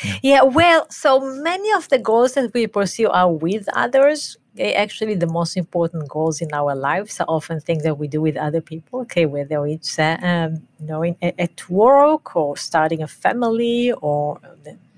Yeah. 0.04 0.16
yeah, 0.22 0.44
well, 0.44 0.88
so 0.90 1.20
many 1.20 1.72
of 1.74 1.90
the 1.90 1.98
goals 1.98 2.34
that 2.34 2.54
we 2.54 2.68
pursue 2.68 3.10
are 3.10 3.32
with 3.32 3.68
others. 3.74 4.38
Actually 4.58 5.16
the 5.16 5.28
most 5.28 5.58
important 5.58 6.08
goals 6.08 6.40
in 6.40 6.54
our 6.54 6.76
lives 6.76 7.20
are 7.20 7.26
often 7.28 7.60
things 7.60 7.84
that 7.84 7.98
we 7.98 8.08
do 8.08 8.22
with 8.22 8.38
other 8.38 8.62
people 8.62 9.02
okay 9.02 9.26
whether 9.26 9.68
it's 9.68 10.00
uh, 10.00 10.16
um, 10.22 10.66
you 10.80 10.88
know 10.88 11.04
at 11.22 11.70
work 11.70 12.38
or 12.38 12.56
starting 12.56 13.02
a 13.04 13.08
family 13.08 13.92
or 13.92 14.40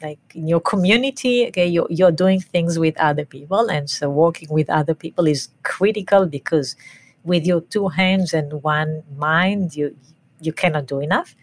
like 0.04 0.20
in 0.36 0.48
your 0.48 0.60
community 0.60 1.48
okay 1.48 1.66
you're, 1.66 1.88
you're 1.90 2.12
doing 2.12 2.40
things 2.40 2.78
with 2.78 2.96
other 3.00 3.26
people. 3.26 3.68
And 3.70 3.90
so 3.90 4.12
working 4.12 4.50
with 4.52 4.70
other 4.70 4.94
people 4.94 5.26
is 5.26 5.50
critical 5.64 6.28
because 6.28 6.76
with 7.24 7.44
your 7.46 7.62
two 7.62 7.88
hands 7.88 8.34
and 8.36 8.62
one 8.62 9.04
mind 9.16 9.76
you 9.76 9.96
you 10.40 10.54
cannot 10.54 10.86
do 10.86 11.00
enough 11.00 11.36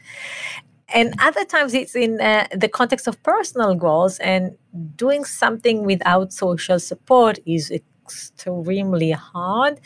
and 0.94 1.14
other 1.20 1.44
times 1.44 1.74
it's 1.74 1.96
in 1.96 2.20
uh, 2.20 2.46
the 2.54 2.68
context 2.68 3.06
of 3.08 3.22
personal 3.22 3.74
goals 3.74 4.18
and 4.20 4.56
doing 4.96 5.24
something 5.24 5.84
without 5.84 6.32
social 6.32 6.78
support 6.78 7.38
is 7.44 7.70
extremely 7.70 9.10
hard. 9.10 9.80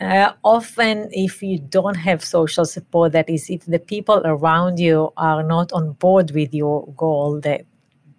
Uh, 0.00 0.32
often, 0.42 1.08
if 1.12 1.42
you 1.42 1.58
don't 1.58 1.94
have 1.94 2.24
social 2.24 2.64
support, 2.64 3.12
that 3.12 3.30
is, 3.30 3.48
if 3.48 3.64
the 3.66 3.78
people 3.78 4.20
around 4.24 4.80
you 4.80 5.12
are 5.16 5.42
not 5.44 5.72
on 5.72 5.92
board 5.92 6.32
with 6.32 6.52
your 6.52 6.92
goal, 6.94 7.38
that 7.40 7.60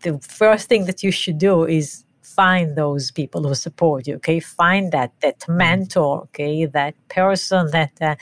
the 0.01 0.17
first 0.19 0.69
thing 0.69 0.85
that 0.85 1.03
you 1.03 1.11
should 1.11 1.37
do 1.37 1.65
is 1.65 2.05
find 2.21 2.77
those 2.77 3.11
people 3.11 3.43
who 3.43 3.53
support 3.53 4.07
you. 4.07 4.15
Okay, 4.15 4.39
find 4.39 4.91
that 4.91 5.11
that 5.21 5.39
mm-hmm. 5.39 5.57
mentor. 5.57 6.21
Okay, 6.23 6.65
that 6.65 6.95
person 7.09 7.69
that 7.71 7.91
uh, 8.01 8.15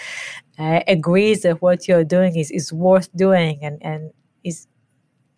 uh, 0.61 0.81
agrees 0.87 1.41
that 1.41 1.61
what 1.61 1.87
you're 1.87 2.03
doing 2.03 2.35
is 2.35 2.51
is 2.51 2.71
worth 2.71 3.09
doing 3.15 3.59
and 3.63 3.77
and 3.81 4.11
is 4.43 4.67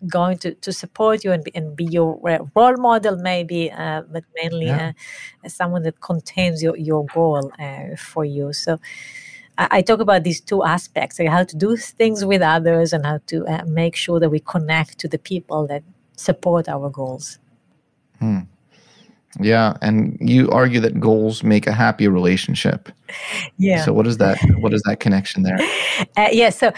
going 0.08 0.38
to, 0.38 0.54
to 0.56 0.74
support 0.74 1.24
you 1.24 1.32
and 1.32 1.46
be, 1.46 1.52
and 1.56 1.78
be 1.78 1.86
your 1.86 2.20
role 2.56 2.78
model 2.78 3.16
maybe 3.16 3.72
uh, 3.72 4.02
but 4.12 4.24
mainly 4.36 4.66
yeah. 4.66 4.92
uh, 5.46 5.48
someone 5.48 5.84
that 5.84 6.02
contains 6.02 6.62
your, 6.62 6.76
your 6.76 7.06
goal 7.06 7.54
uh, 7.58 7.96
for 7.96 8.26
you 8.26 8.52
so 8.52 8.78
I, 9.58 9.68
I, 9.78 9.82
talk 9.82 10.02
about 10.02 10.26
these 10.26 10.42
two 10.42 10.62
aspects 10.64 11.20
like 11.20 11.30
how 11.30 11.46
to 11.46 11.56
do 11.56 11.78
things 11.78 12.26
with 12.26 12.42
others 12.42 12.92
and 12.92 13.06
how 13.06 13.20
to 13.28 13.46
uh, 13.48 13.64
make 13.66 13.96
sure 13.96 14.20
that 14.20 14.30
we 14.30 14.42
connect 14.42 15.00
to 15.00 15.08
the 15.08 15.20
people 15.20 15.68
that 15.68 15.84
support 16.18 16.68
our 16.68 16.90
goals 16.90 17.40
hmm. 18.20 18.40
Yeah, 19.40 19.78
and 19.82 20.18
you 20.22 20.50
argue 20.52 20.80
that 20.82 21.00
goals 21.00 21.44
make 21.44 21.66
a 21.68 21.72
happy 21.72 22.08
relationship. 22.08 22.90
Yeah. 23.58 23.84
So 23.84 23.94
what 23.94 24.08
is 24.08 24.18
that? 24.18 24.38
What 24.60 24.74
is 24.74 24.82
that 24.84 25.00
connection 25.00 25.44
there? 25.44 25.58
Uh, 26.18 26.30
yeah. 26.32 26.50
So 26.50 26.72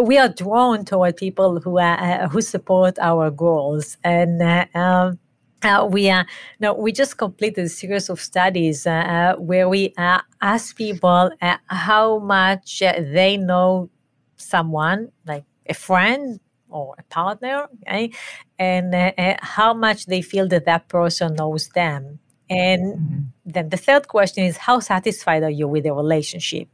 we 0.00 0.16
are 0.16 0.28
drawn 0.28 0.84
toward 0.84 1.16
people 1.16 1.60
who 1.60 1.78
are, 1.78 1.98
uh, 2.00 2.28
who 2.28 2.40
support 2.40 2.98
our 3.00 3.30
goals, 3.30 3.96
and 4.04 4.40
uh, 4.40 4.66
um, 4.74 5.18
uh, 5.62 5.86
we 5.90 6.08
are 6.08 6.26
no, 6.60 6.74
we 6.74 6.92
just 6.92 7.18
completed 7.18 7.64
a 7.64 7.68
series 7.68 8.08
of 8.08 8.20
studies 8.20 8.86
uh, 8.86 8.90
uh 8.90 9.36
where 9.36 9.68
we 9.68 9.92
uh, 9.98 10.20
ask 10.40 10.76
people 10.76 11.30
uh, 11.42 11.56
how 11.66 12.18
much 12.18 12.80
they 12.80 13.36
know 13.36 13.90
someone, 14.36 15.10
like 15.26 15.44
a 15.66 15.74
friend 15.74 16.40
or 16.70 16.94
a 16.98 17.02
partner, 17.04 17.68
okay? 17.82 18.12
and 18.58 19.14
how 19.40 19.72
much 19.74 20.06
they 20.06 20.22
feel 20.22 20.46
that 20.48 20.64
that 20.66 20.88
person 20.88 21.34
knows 21.34 21.68
them. 21.70 22.18
And 22.48 22.82
mm-hmm. 22.82 23.18
then 23.46 23.68
the 23.68 23.76
third 23.76 24.08
question 24.08 24.44
is 24.44 24.56
how 24.56 24.80
satisfied 24.80 25.42
are 25.42 25.50
you 25.50 25.68
with 25.68 25.84
the 25.84 25.92
relationship? 25.92 26.68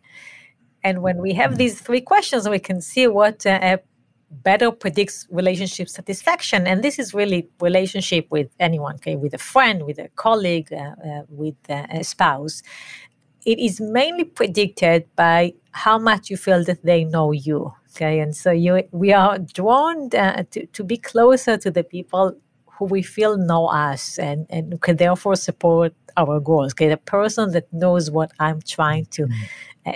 And 0.83 1.03
when 1.03 1.19
we 1.19 1.35
have 1.35 1.51
mm-hmm. 1.51 1.59
these 1.59 1.81
three 1.81 2.01
questions, 2.01 2.49
we 2.49 2.59
can 2.59 2.81
see 2.81 3.07
what 3.07 3.45
better 4.31 4.71
predicts 4.71 5.27
relationship 5.31 5.89
satisfaction 5.89 6.67
and 6.67 6.83
this 6.83 6.99
is 6.99 7.15
really 7.15 7.49
relationship 7.61 8.27
with 8.31 8.49
anyone 8.59 8.97
okay 8.97 9.17
with 9.17 9.33
a 9.33 9.39
friend 9.39 9.85
with 9.85 9.99
a 9.99 10.09
colleague 10.17 10.73
uh, 10.73 10.95
uh, 11.09 11.23
with 11.29 11.55
uh, 11.69 11.87
a 11.91 12.03
spouse 12.03 12.63
it 13.45 13.59
is 13.61 13.81
mainly 13.81 14.25
predicted 14.25 15.07
by 15.15 15.55
how 15.71 15.97
much 15.97 16.29
you 16.29 16.37
feel 16.37 16.65
that 16.65 16.83
they 16.83 17.05
know 17.05 17.31
you 17.31 17.73
okay 17.97 18.21
and 18.21 18.37
so 18.37 18.51
you 18.51 18.83
we 18.93 19.13
are 19.13 19.39
drawn 19.39 20.15
uh, 20.15 20.45
to, 20.51 20.67
to 20.67 20.85
be 20.85 20.97
closer 20.97 21.57
to 21.57 21.71
the 21.71 21.83
people 21.83 22.37
who 22.67 22.85
we 22.85 23.03
feel 23.03 23.37
know 23.37 23.67
us 23.67 24.19
and 24.19 24.47
and 24.51 24.81
can 24.83 24.97
therefore 24.97 25.37
support 25.37 25.95
our 26.17 26.39
goals 26.41 26.73
okay 26.73 26.89
the 26.89 26.97
person 26.97 27.53
that 27.53 27.73
knows 27.73 28.11
what 28.11 28.31
i'm 28.39 28.61
trying 28.63 29.07
to 29.07 29.23
mm-hmm 29.23 29.45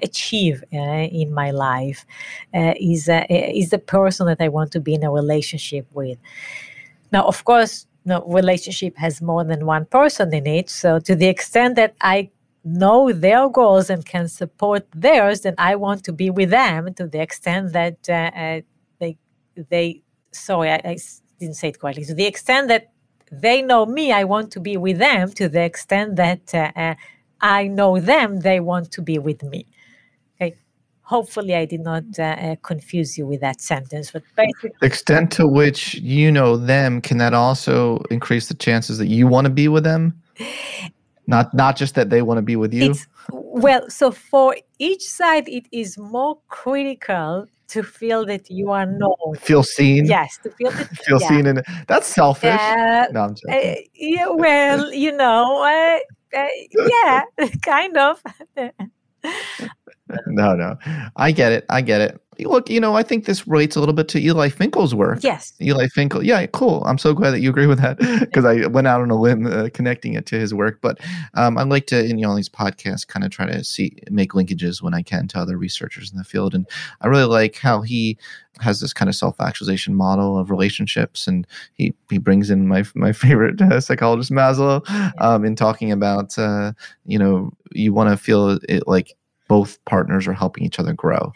achieve 0.02 0.62
uh, 0.72 0.78
in 0.78 1.32
my 1.32 1.50
life 1.50 2.06
uh, 2.54 2.74
is 2.78 3.08
uh, 3.08 3.24
is 3.28 3.70
the 3.70 3.78
person 3.78 4.26
that 4.26 4.40
I 4.40 4.48
want 4.48 4.72
to 4.72 4.80
be 4.80 4.94
in 4.94 5.04
a 5.04 5.10
relationship 5.10 5.86
with. 5.92 6.18
Now, 7.12 7.24
of 7.24 7.44
course, 7.44 7.86
no 8.04 8.24
relationship 8.26 8.96
has 8.96 9.20
more 9.20 9.44
than 9.44 9.66
one 9.66 9.84
person 9.86 10.32
in 10.32 10.46
it. 10.46 10.70
So, 10.70 10.98
to 11.00 11.14
the 11.14 11.26
extent 11.26 11.76
that 11.76 11.94
I 12.00 12.30
know 12.64 13.12
their 13.12 13.48
goals 13.48 13.90
and 13.90 14.04
can 14.04 14.28
support 14.28 14.86
theirs, 14.94 15.42
then 15.42 15.54
I 15.58 15.76
want 15.76 16.04
to 16.04 16.12
be 16.12 16.30
with 16.30 16.50
them. 16.50 16.92
To 16.94 17.06
the 17.06 17.20
extent 17.20 17.72
that 17.72 18.08
uh, 18.08 18.30
uh 18.36 18.60
they 18.98 19.16
they 19.68 20.02
sorry, 20.32 20.70
I, 20.70 20.80
I 20.84 20.98
didn't 21.38 21.56
say 21.56 21.68
it 21.68 21.80
correctly. 21.80 22.04
To 22.04 22.14
the 22.14 22.26
extent 22.26 22.68
that 22.68 22.92
they 23.32 23.62
know 23.62 23.86
me, 23.86 24.12
I 24.12 24.24
want 24.24 24.50
to 24.52 24.60
be 24.60 24.76
with 24.76 24.98
them. 24.98 25.30
To 25.32 25.48
the 25.48 25.62
extent 25.62 26.16
that 26.16 26.54
uh, 26.54 26.94
I 27.40 27.68
know 27.68 27.98
them, 28.00 28.40
they 28.40 28.60
want 28.60 28.90
to 28.92 29.02
be 29.02 29.18
with 29.18 29.42
me 29.42 29.66
Okay. 30.40 30.56
hopefully 31.02 31.54
I 31.54 31.64
did 31.64 31.80
not 31.80 32.04
uh, 32.18 32.22
uh, 32.22 32.56
confuse 32.62 33.18
you 33.18 33.26
with 33.26 33.40
that 33.40 33.60
sentence. 33.60 34.10
But 34.10 34.22
basically, 34.36 34.72
the 34.80 34.86
extent 34.86 35.32
to 35.32 35.46
which 35.46 35.94
you 35.94 36.32
know 36.32 36.56
them, 36.56 37.00
can 37.00 37.18
that 37.18 37.34
also 37.34 37.98
increase 38.10 38.48
the 38.48 38.54
chances 38.54 38.98
that 38.98 39.08
you 39.08 39.26
want 39.26 39.46
to 39.46 39.50
be 39.50 39.68
with 39.68 39.84
them? 39.84 40.20
Not 41.30 41.54
not 41.54 41.76
just 41.76 41.94
that 41.94 42.10
they 42.10 42.22
want 42.22 42.38
to 42.38 42.42
be 42.42 42.56
with 42.56 42.74
you. 42.74 42.90
It's, 42.90 43.06
well, 43.32 43.88
so 43.88 44.10
for 44.10 44.56
each 44.78 45.02
side, 45.02 45.48
it 45.48 45.66
is 45.72 45.96
more 45.96 46.38
critical 46.48 47.46
to 47.68 47.82
feel 47.82 48.26
that 48.26 48.50
you 48.50 48.70
are 48.70 48.86
known. 48.86 49.36
Feel 49.38 49.62
seen. 49.62 50.06
Yes, 50.06 50.38
to 50.42 50.50
feel 50.50 50.70
that, 50.72 50.88
feel 51.06 51.20
yeah. 51.20 51.28
seen, 51.28 51.46
and 51.46 51.62
that's 51.86 52.08
selfish. 52.08 52.60
Uh, 52.60 53.06
no, 53.12 53.20
I'm 53.22 53.34
joking. 53.34 53.72
Uh, 53.72 53.74
yeah, 53.94 54.28
well, 54.28 54.92
you 54.92 55.12
know, 55.16 55.62
uh, 55.62 55.98
yeah, 56.72 57.22
kind 57.62 57.96
of 57.96 58.22
no, 60.26 60.54
no. 60.54 60.76
I 61.16 61.32
get 61.32 61.52
it. 61.52 61.64
I 61.68 61.80
get 61.80 62.00
it. 62.00 62.20
Look, 62.38 62.70
you 62.70 62.80
know, 62.80 62.96
I 62.96 63.02
think 63.02 63.26
this 63.26 63.46
relates 63.46 63.76
a 63.76 63.80
little 63.80 63.94
bit 63.94 64.08
to 64.08 64.18
Eli 64.18 64.48
Finkel's 64.48 64.94
work. 64.94 65.22
Yes. 65.22 65.52
Eli 65.60 65.88
Finkel. 65.88 66.24
Yeah, 66.24 66.46
cool. 66.46 66.82
I'm 66.86 66.96
so 66.96 67.12
glad 67.12 67.32
that 67.32 67.40
you 67.40 67.50
agree 67.50 67.66
with 67.66 67.80
that 67.80 67.98
because 68.20 68.46
I 68.46 68.66
went 68.66 68.86
out 68.86 69.02
on 69.02 69.10
a 69.10 69.20
limb 69.20 69.46
uh, 69.46 69.68
connecting 69.74 70.14
it 70.14 70.24
to 70.26 70.38
his 70.38 70.54
work. 70.54 70.78
But 70.80 71.00
um, 71.34 71.58
I 71.58 71.64
like 71.64 71.86
to, 71.88 72.02
in 72.02 72.18
you 72.18 72.26
know, 72.26 72.34
these 72.34 72.48
podcasts, 72.48 73.06
kind 73.06 73.24
of 73.24 73.30
try 73.30 73.46
to 73.46 73.62
see, 73.62 73.98
make 74.10 74.32
linkages 74.32 74.80
when 74.80 74.94
I 74.94 75.02
can 75.02 75.28
to 75.28 75.38
other 75.38 75.58
researchers 75.58 76.10
in 76.10 76.16
the 76.16 76.24
field. 76.24 76.54
And 76.54 76.66
I 77.02 77.08
really 77.08 77.24
like 77.24 77.56
how 77.56 77.82
he 77.82 78.16
has 78.60 78.80
this 78.80 78.92
kind 78.92 79.08
of 79.08 79.14
self-actualization 79.14 79.94
model 79.94 80.38
of 80.38 80.50
relationships, 80.50 81.26
and 81.26 81.46
he 81.72 81.94
he 82.08 82.18
brings 82.18 82.50
in 82.50 82.68
my 82.68 82.84
my 82.94 83.12
favorite 83.12 83.60
uh, 83.60 83.80
psychologist 83.80 84.30
Maslow 84.30 84.82
um, 85.20 85.44
in 85.44 85.56
talking 85.56 85.92
about 85.92 86.38
uh, 86.38 86.72
you 87.06 87.18
know 87.18 87.52
you 87.72 87.92
want 87.92 88.10
to 88.10 88.16
feel 88.16 88.58
it 88.68 88.86
like 88.86 89.14
both 89.50 89.84
partners 89.84 90.28
are 90.28 90.38
helping 90.44 90.62
each 90.64 90.78
other 90.78 90.94
grow. 91.04 91.32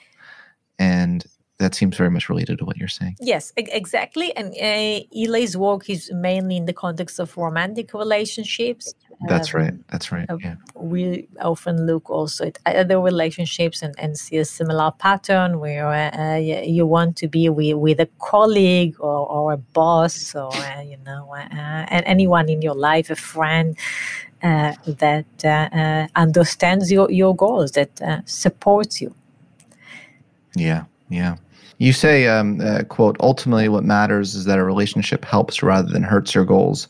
And 0.79 1.19
that 1.59 1.75
seems 1.75 1.97
very 1.97 2.11
much 2.11 2.29
related 2.29 2.59
to 2.59 2.65
what 2.65 2.77
you're 2.77 2.97
saying. 3.01 3.17
Yes, 3.21 3.53
exactly. 3.57 4.29
And 4.37 4.49
uh, 4.69 5.05
Eli's 5.23 5.57
work 5.57 5.91
is 5.91 6.03
mainly 6.13 6.57
in 6.57 6.67
the 6.67 6.73
context 6.73 7.19
of 7.19 7.37
romantic 7.37 7.93
relationships. 7.93 8.95
That's 9.29 9.53
um, 9.53 9.61
right. 9.61 9.75
That's 9.91 10.13
right. 10.13 10.29
Uh, 10.31 10.39
yeah. 10.45 10.57
We 10.75 11.27
often 11.41 11.87
look 11.91 12.09
also 12.09 12.41
at 12.47 12.77
other 12.83 13.01
relationships 13.01 13.83
and, 13.83 13.95
and 13.99 14.17
see 14.17 14.37
a 14.37 14.45
similar 14.45 14.91
pattern 15.07 15.59
where 15.59 15.89
uh, 15.89 16.37
you 16.77 16.87
want 16.87 17.17
to 17.23 17.27
be 17.29 17.49
with, 17.49 17.77
with 17.77 17.99
a 18.01 18.09
colleague 18.21 18.95
or, 19.01 19.21
or 19.37 19.53
a 19.53 19.61
boss 19.81 20.35
or, 20.35 20.55
uh, 20.55 20.83
you 20.83 20.99
know, 21.07 21.23
uh, 21.33 21.95
and 21.95 22.03
anyone 22.07 22.49
in 22.49 22.63
your 22.63 22.79
life, 22.91 23.11
a 23.11 23.17
friend. 23.17 23.77
Uh, 24.45 24.75
that 24.87 25.45
uh, 25.45 26.07
understands 26.17 26.93
your, 26.93 27.11
your 27.11 27.35
goals, 27.35 27.73
that 27.73 28.23
supports 28.27 29.01
you. 29.01 29.15
Yeah, 30.55 30.85
yeah. 31.09 31.37
You 31.79 31.93
say, 31.93 32.27
um, 32.27 32.61
uh, 32.61 32.83
quote, 32.85 33.17
ultimately 33.21 33.69
what 33.69 33.85
matters 33.85 34.35
is 34.35 34.45
that 34.45 34.59
a 34.59 34.65
relationship 34.65 35.25
helps 35.25 35.63
rather 35.63 35.89
than 35.91 36.03
hurts 36.03 36.35
your 36.35 36.45
goals 36.45 36.89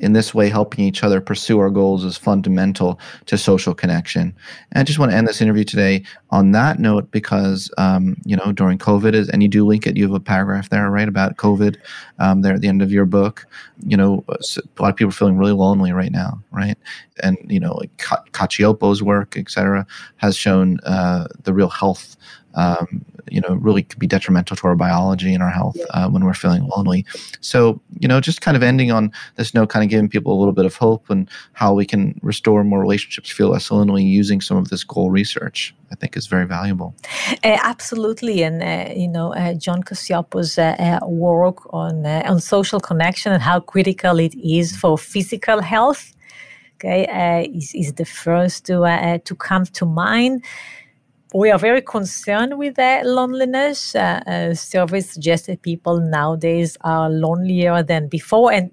in 0.00 0.12
this 0.12 0.34
way, 0.34 0.48
helping 0.48 0.84
each 0.84 1.04
other 1.04 1.20
pursue 1.20 1.58
our 1.60 1.70
goals 1.70 2.04
is 2.04 2.16
fundamental 2.16 2.98
to 3.26 3.38
social 3.38 3.74
connection. 3.74 4.34
And 4.72 4.80
I 4.80 4.82
just 4.82 4.98
want 4.98 5.12
to 5.12 5.16
end 5.16 5.28
this 5.28 5.40
interview 5.40 5.64
today 5.64 6.04
on 6.30 6.52
that 6.52 6.78
note 6.78 7.10
because, 7.10 7.70
um, 7.78 8.16
you 8.24 8.36
know, 8.36 8.52
during 8.52 8.78
COVID, 8.78 9.14
is, 9.14 9.28
and 9.28 9.42
you 9.42 9.48
do 9.48 9.66
link 9.66 9.86
it, 9.86 9.96
you 9.96 10.04
have 10.04 10.14
a 10.14 10.20
paragraph 10.20 10.70
there, 10.70 10.90
right, 10.90 11.08
about 11.08 11.36
COVID 11.36 11.76
um, 12.18 12.42
there 12.42 12.54
at 12.54 12.60
the 12.60 12.68
end 12.68 12.82
of 12.82 12.90
your 12.90 13.06
book. 13.06 13.46
You 13.86 13.96
know, 13.96 14.24
a 14.28 14.82
lot 14.82 14.90
of 14.90 14.96
people 14.96 15.10
are 15.10 15.12
feeling 15.12 15.38
really 15.38 15.52
lonely 15.52 15.92
right 15.92 16.12
now, 16.12 16.42
right? 16.50 16.76
And, 17.22 17.36
you 17.48 17.60
know, 17.60 17.74
like 17.74 17.94
Cacioppo's 18.32 19.02
work, 19.02 19.36
et 19.36 19.50
cetera, 19.50 19.86
has 20.16 20.36
shown 20.36 20.80
uh, 20.80 21.28
the 21.44 21.52
real 21.52 21.68
health 21.68 22.16
um, 22.54 23.04
you 23.30 23.40
know, 23.40 23.54
really 23.54 23.82
could 23.82 23.98
be 23.98 24.06
detrimental 24.06 24.56
to 24.56 24.66
our 24.66 24.76
biology 24.76 25.32
and 25.34 25.42
our 25.42 25.50
health 25.50 25.76
uh, 25.90 26.08
when 26.08 26.24
we're 26.24 26.34
feeling 26.34 26.68
lonely. 26.76 27.04
So, 27.40 27.80
you 27.98 28.08
know, 28.08 28.20
just 28.20 28.40
kind 28.40 28.56
of 28.56 28.62
ending 28.62 28.90
on 28.90 29.12
this 29.36 29.54
note, 29.54 29.68
kind 29.68 29.84
of 29.84 29.90
giving 29.90 30.08
people 30.08 30.32
a 30.32 30.38
little 30.38 30.52
bit 30.52 30.66
of 30.66 30.74
hope 30.76 31.10
and 31.10 31.28
how 31.52 31.74
we 31.74 31.86
can 31.86 32.18
restore 32.22 32.64
more 32.64 32.80
relationships, 32.80 33.30
feel 33.30 33.48
less 33.48 33.70
lonely 33.70 34.04
using 34.04 34.40
some 34.40 34.56
of 34.56 34.68
this 34.68 34.84
goal 34.84 35.10
research, 35.10 35.74
I 35.90 35.94
think 35.94 36.16
is 36.16 36.26
very 36.26 36.46
valuable. 36.46 36.94
Uh, 37.44 37.58
absolutely. 37.62 38.42
And, 38.42 38.62
uh, 38.62 38.92
you 38.94 39.08
know, 39.08 39.34
uh, 39.34 39.54
John 39.54 39.82
Cacioppo's 39.82 40.58
uh, 40.58 40.76
uh, 40.78 41.06
work 41.06 41.72
on, 41.72 42.06
on 42.06 42.40
social 42.40 42.80
connection 42.80 43.32
and 43.32 43.42
how 43.42 43.60
critical 43.60 44.18
it 44.18 44.34
is 44.34 44.76
for 44.76 44.98
physical 44.98 45.60
health. 45.60 46.14
Okay, 46.82 47.46
is, 47.54 47.74
is 47.74 47.92
the 47.92 48.06
first 48.06 48.64
to 48.64 49.20
to 49.26 49.34
come 49.34 49.66
to 49.66 49.84
mind 49.84 50.42
we 51.32 51.50
are 51.50 51.58
very 51.58 51.82
concerned 51.82 52.58
with 52.58 52.74
that 52.74 53.06
loneliness. 53.06 53.94
Uh, 53.94 54.22
uh, 54.26 54.54
surveys 54.54 55.10
suggest 55.10 55.46
that 55.46 55.62
people 55.62 56.00
nowadays 56.00 56.76
are 56.80 57.08
lonelier 57.08 57.82
than 57.82 58.08
before, 58.08 58.52
and 58.52 58.70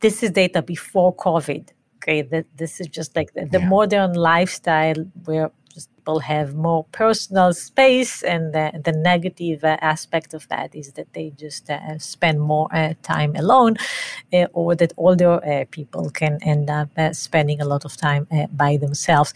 this 0.00 0.22
is 0.22 0.30
data 0.30 0.62
before 0.62 1.14
COVID. 1.14 1.68
Okay, 1.96 2.22
that 2.22 2.46
this 2.56 2.80
is 2.80 2.86
just 2.86 3.14
like 3.16 3.34
the, 3.34 3.44
the 3.46 3.58
yeah. 3.60 3.68
modern 3.68 4.14
lifestyle 4.14 4.94
where 5.24 5.50
people 5.74 6.20
have 6.20 6.54
more 6.54 6.84
personal 6.92 7.52
space, 7.52 8.22
and 8.22 8.54
the, 8.54 8.80
the 8.84 8.92
negative 8.92 9.62
uh, 9.62 9.76
aspect 9.80 10.32
of 10.32 10.48
that 10.48 10.74
is 10.74 10.92
that 10.92 11.12
they 11.12 11.30
just 11.36 11.68
uh, 11.68 11.98
spend 11.98 12.40
more 12.40 12.68
uh, 12.72 12.94
time 13.02 13.36
alone, 13.36 13.76
uh, 14.32 14.46
or 14.54 14.74
that 14.74 14.92
older 14.96 15.66
people 15.70 16.08
can 16.10 16.38
end 16.42 16.70
up 16.70 16.88
spending 17.12 17.60
a 17.60 17.64
lot 17.64 17.84
of 17.84 17.96
time 17.96 18.26
by 18.52 18.76
themselves 18.76 19.34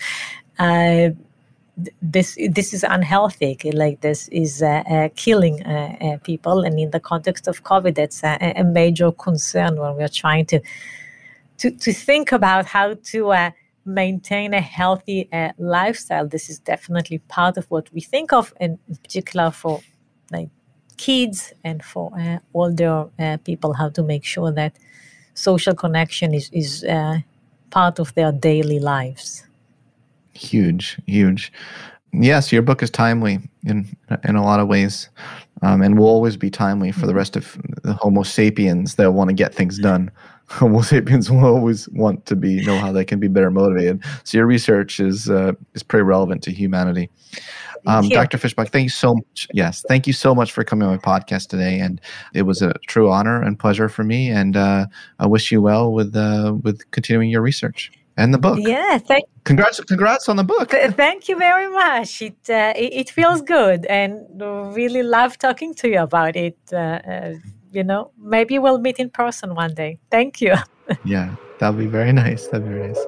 this 1.76 2.38
this 2.50 2.74
is 2.74 2.84
unhealthy. 2.84 3.58
Like 3.72 4.00
this 4.00 4.28
is 4.28 4.62
uh, 4.62 4.82
uh, 4.90 5.08
killing 5.16 5.64
uh, 5.64 5.96
uh, 6.00 6.18
people. 6.18 6.60
And 6.60 6.78
in 6.78 6.90
the 6.90 7.00
context 7.00 7.48
of 7.48 7.64
covid 7.64 7.94
that's 7.94 8.22
a, 8.22 8.52
a, 8.56 8.64
major 8.64 9.10
concern 9.12 9.76
when 9.76 9.96
we're 9.96 10.08
trying 10.08 10.46
to 10.46 10.60
to, 11.58 11.70
to 11.70 11.92
think 11.92 12.32
about 12.32 12.66
how 12.66 12.94
to 12.94 13.32
uh, 13.32 13.50
maintain 13.84 14.52
a 14.52 14.60
healthy 14.60 15.28
uh, 15.32 15.52
lifestyle. 15.58 16.26
This 16.26 16.50
is 16.50 16.58
definitely 16.58 17.18
part 17.18 17.56
of 17.56 17.66
what 17.70 17.92
we 17.92 18.00
think 18.00 18.32
of 18.32 18.52
and 18.58 18.78
in 18.88 18.96
particular 18.96 19.50
for 19.50 19.80
like 20.30 20.50
kids 20.96 21.52
and 21.64 21.82
for 21.82 22.12
older 22.54 23.08
people 23.44 23.72
how 23.72 23.88
to 23.88 24.02
make 24.02 24.24
sure 24.24 24.52
that 24.52 24.76
social 25.34 25.74
connection 25.74 26.34
is 26.34 26.50
is 26.52 26.84
part 27.70 27.98
of 27.98 28.14
their 28.14 28.30
daily 28.30 28.78
lives. 28.78 29.46
Huge, 30.34 30.98
huge. 31.06 31.52
Yes, 32.12 32.52
your 32.52 32.62
book 32.62 32.82
is 32.82 32.90
timely 32.90 33.40
in 33.64 33.88
in 34.24 34.36
a 34.36 34.44
lot 34.44 34.60
of 34.60 34.68
ways, 34.68 35.08
um, 35.62 35.80
and 35.80 35.98
will 35.98 36.06
always 36.06 36.36
be 36.36 36.50
timely 36.50 36.92
for 36.92 37.06
the 37.06 37.14
rest 37.14 37.36
of 37.36 37.58
the 37.82 37.94
Homo 37.94 38.22
sapiens 38.22 38.96
that 38.96 39.12
want 39.12 39.28
to 39.28 39.34
get 39.34 39.54
things 39.54 39.78
done. 39.78 40.10
Homo 40.48 40.82
sapiens 40.82 41.30
will 41.30 41.46
always 41.46 41.88
want 41.90 42.26
to 42.26 42.36
be 42.36 42.62
know 42.66 42.78
how 42.78 42.92
they 42.92 43.04
can 43.04 43.18
be 43.18 43.28
better 43.28 43.50
motivated. 43.50 44.04
So 44.24 44.36
your 44.36 44.46
research 44.46 45.00
is 45.00 45.30
uh, 45.30 45.52
is 45.74 45.82
pretty 45.82 46.02
relevant 46.02 46.42
to 46.42 46.52
humanity. 46.52 47.08
Um, 47.86 48.08
Dr. 48.10 48.38
Fishbach, 48.38 48.68
thank 48.68 48.84
you 48.84 48.90
so 48.90 49.14
much. 49.14 49.48
Yes, 49.52 49.84
thank 49.88 50.06
you 50.06 50.12
so 50.12 50.34
much 50.34 50.52
for 50.52 50.62
coming 50.62 50.86
on 50.86 50.94
my 50.94 51.00
podcast 51.00 51.48
today, 51.48 51.80
and 51.80 52.00
it 52.34 52.42
was 52.42 52.62
a 52.62 52.74
true 52.86 53.10
honor 53.10 53.42
and 53.42 53.58
pleasure 53.58 53.88
for 53.88 54.04
me. 54.04 54.28
And 54.28 54.56
uh, 54.56 54.86
I 55.18 55.26
wish 55.26 55.50
you 55.50 55.62
well 55.62 55.92
with 55.92 56.14
uh, 56.14 56.56
with 56.62 56.88
continuing 56.90 57.30
your 57.30 57.42
research 57.42 57.90
and 58.16 58.32
the 58.32 58.38
book. 58.38 58.58
Yeah, 58.60 58.98
thank. 58.98 59.24
Congrats! 59.44 59.80
Congrats 59.80 60.28
on 60.28 60.36
the 60.36 60.44
book. 60.44 60.70
Thank 60.70 61.28
you 61.28 61.36
very 61.36 61.68
much. 61.68 62.22
It 62.22 62.36
uh, 62.48 62.72
it, 62.76 62.92
it, 62.92 63.10
feels 63.10 63.42
good, 63.42 63.86
and 63.86 64.26
really 64.74 65.02
love 65.02 65.38
talking 65.38 65.74
to 65.74 65.88
you 65.88 66.00
about 66.00 66.36
it. 66.36 66.58
Uh, 66.72 66.76
uh, 66.76 67.34
you 67.72 67.82
know, 67.82 68.12
maybe 68.18 68.58
we'll 68.58 68.78
meet 68.78 68.98
in 68.98 69.10
person 69.10 69.54
one 69.54 69.74
day. 69.74 69.98
Thank 70.10 70.40
you. 70.40 70.54
yeah, 71.04 71.34
that'll 71.58 71.78
be 71.78 71.86
very 71.86 72.12
nice. 72.12 72.46
That'd 72.48 72.68
be 72.68 72.74
very 72.74 72.88
nice. 72.88 73.06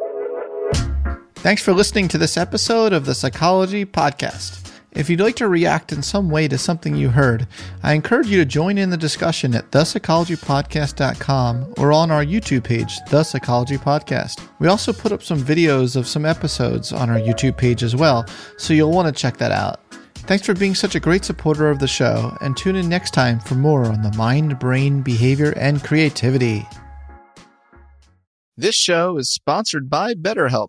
Thanks 1.36 1.62
for 1.62 1.74
listening 1.74 2.08
to 2.08 2.18
this 2.18 2.38
episode 2.38 2.94
of 2.94 3.04
the 3.04 3.14
Psychology 3.14 3.84
Podcast. 3.84 4.63
If 4.94 5.10
you'd 5.10 5.20
like 5.20 5.34
to 5.36 5.48
react 5.48 5.92
in 5.92 6.02
some 6.02 6.30
way 6.30 6.46
to 6.46 6.56
something 6.56 6.94
you 6.94 7.08
heard, 7.08 7.48
I 7.82 7.94
encourage 7.94 8.28
you 8.28 8.38
to 8.38 8.44
join 8.44 8.78
in 8.78 8.90
the 8.90 8.96
discussion 8.96 9.52
at 9.56 9.72
thepsychologypodcast.com 9.72 11.74
or 11.78 11.92
on 11.92 12.12
our 12.12 12.24
YouTube 12.24 12.62
page, 12.62 13.00
The 13.10 13.24
Psychology 13.24 13.76
Podcast. 13.76 14.46
We 14.60 14.68
also 14.68 14.92
put 14.92 15.10
up 15.10 15.24
some 15.24 15.40
videos 15.40 15.96
of 15.96 16.06
some 16.06 16.24
episodes 16.24 16.92
on 16.92 17.10
our 17.10 17.18
YouTube 17.18 17.56
page 17.56 17.82
as 17.82 17.96
well, 17.96 18.24
so 18.56 18.72
you'll 18.72 18.92
want 18.92 19.12
to 19.12 19.20
check 19.20 19.36
that 19.38 19.50
out. 19.50 19.80
Thanks 20.14 20.46
for 20.46 20.54
being 20.54 20.76
such 20.76 20.94
a 20.94 21.00
great 21.00 21.24
supporter 21.24 21.70
of 21.70 21.80
the 21.80 21.88
show, 21.88 22.38
and 22.40 22.56
tune 22.56 22.76
in 22.76 22.88
next 22.88 23.12
time 23.12 23.40
for 23.40 23.56
more 23.56 23.86
on 23.86 24.00
the 24.00 24.16
mind, 24.16 24.60
brain, 24.60 25.02
behavior, 25.02 25.54
and 25.56 25.82
creativity. 25.82 26.68
This 28.56 28.76
show 28.76 29.18
is 29.18 29.28
sponsored 29.28 29.90
by 29.90 30.14
BetterHelp. 30.14 30.68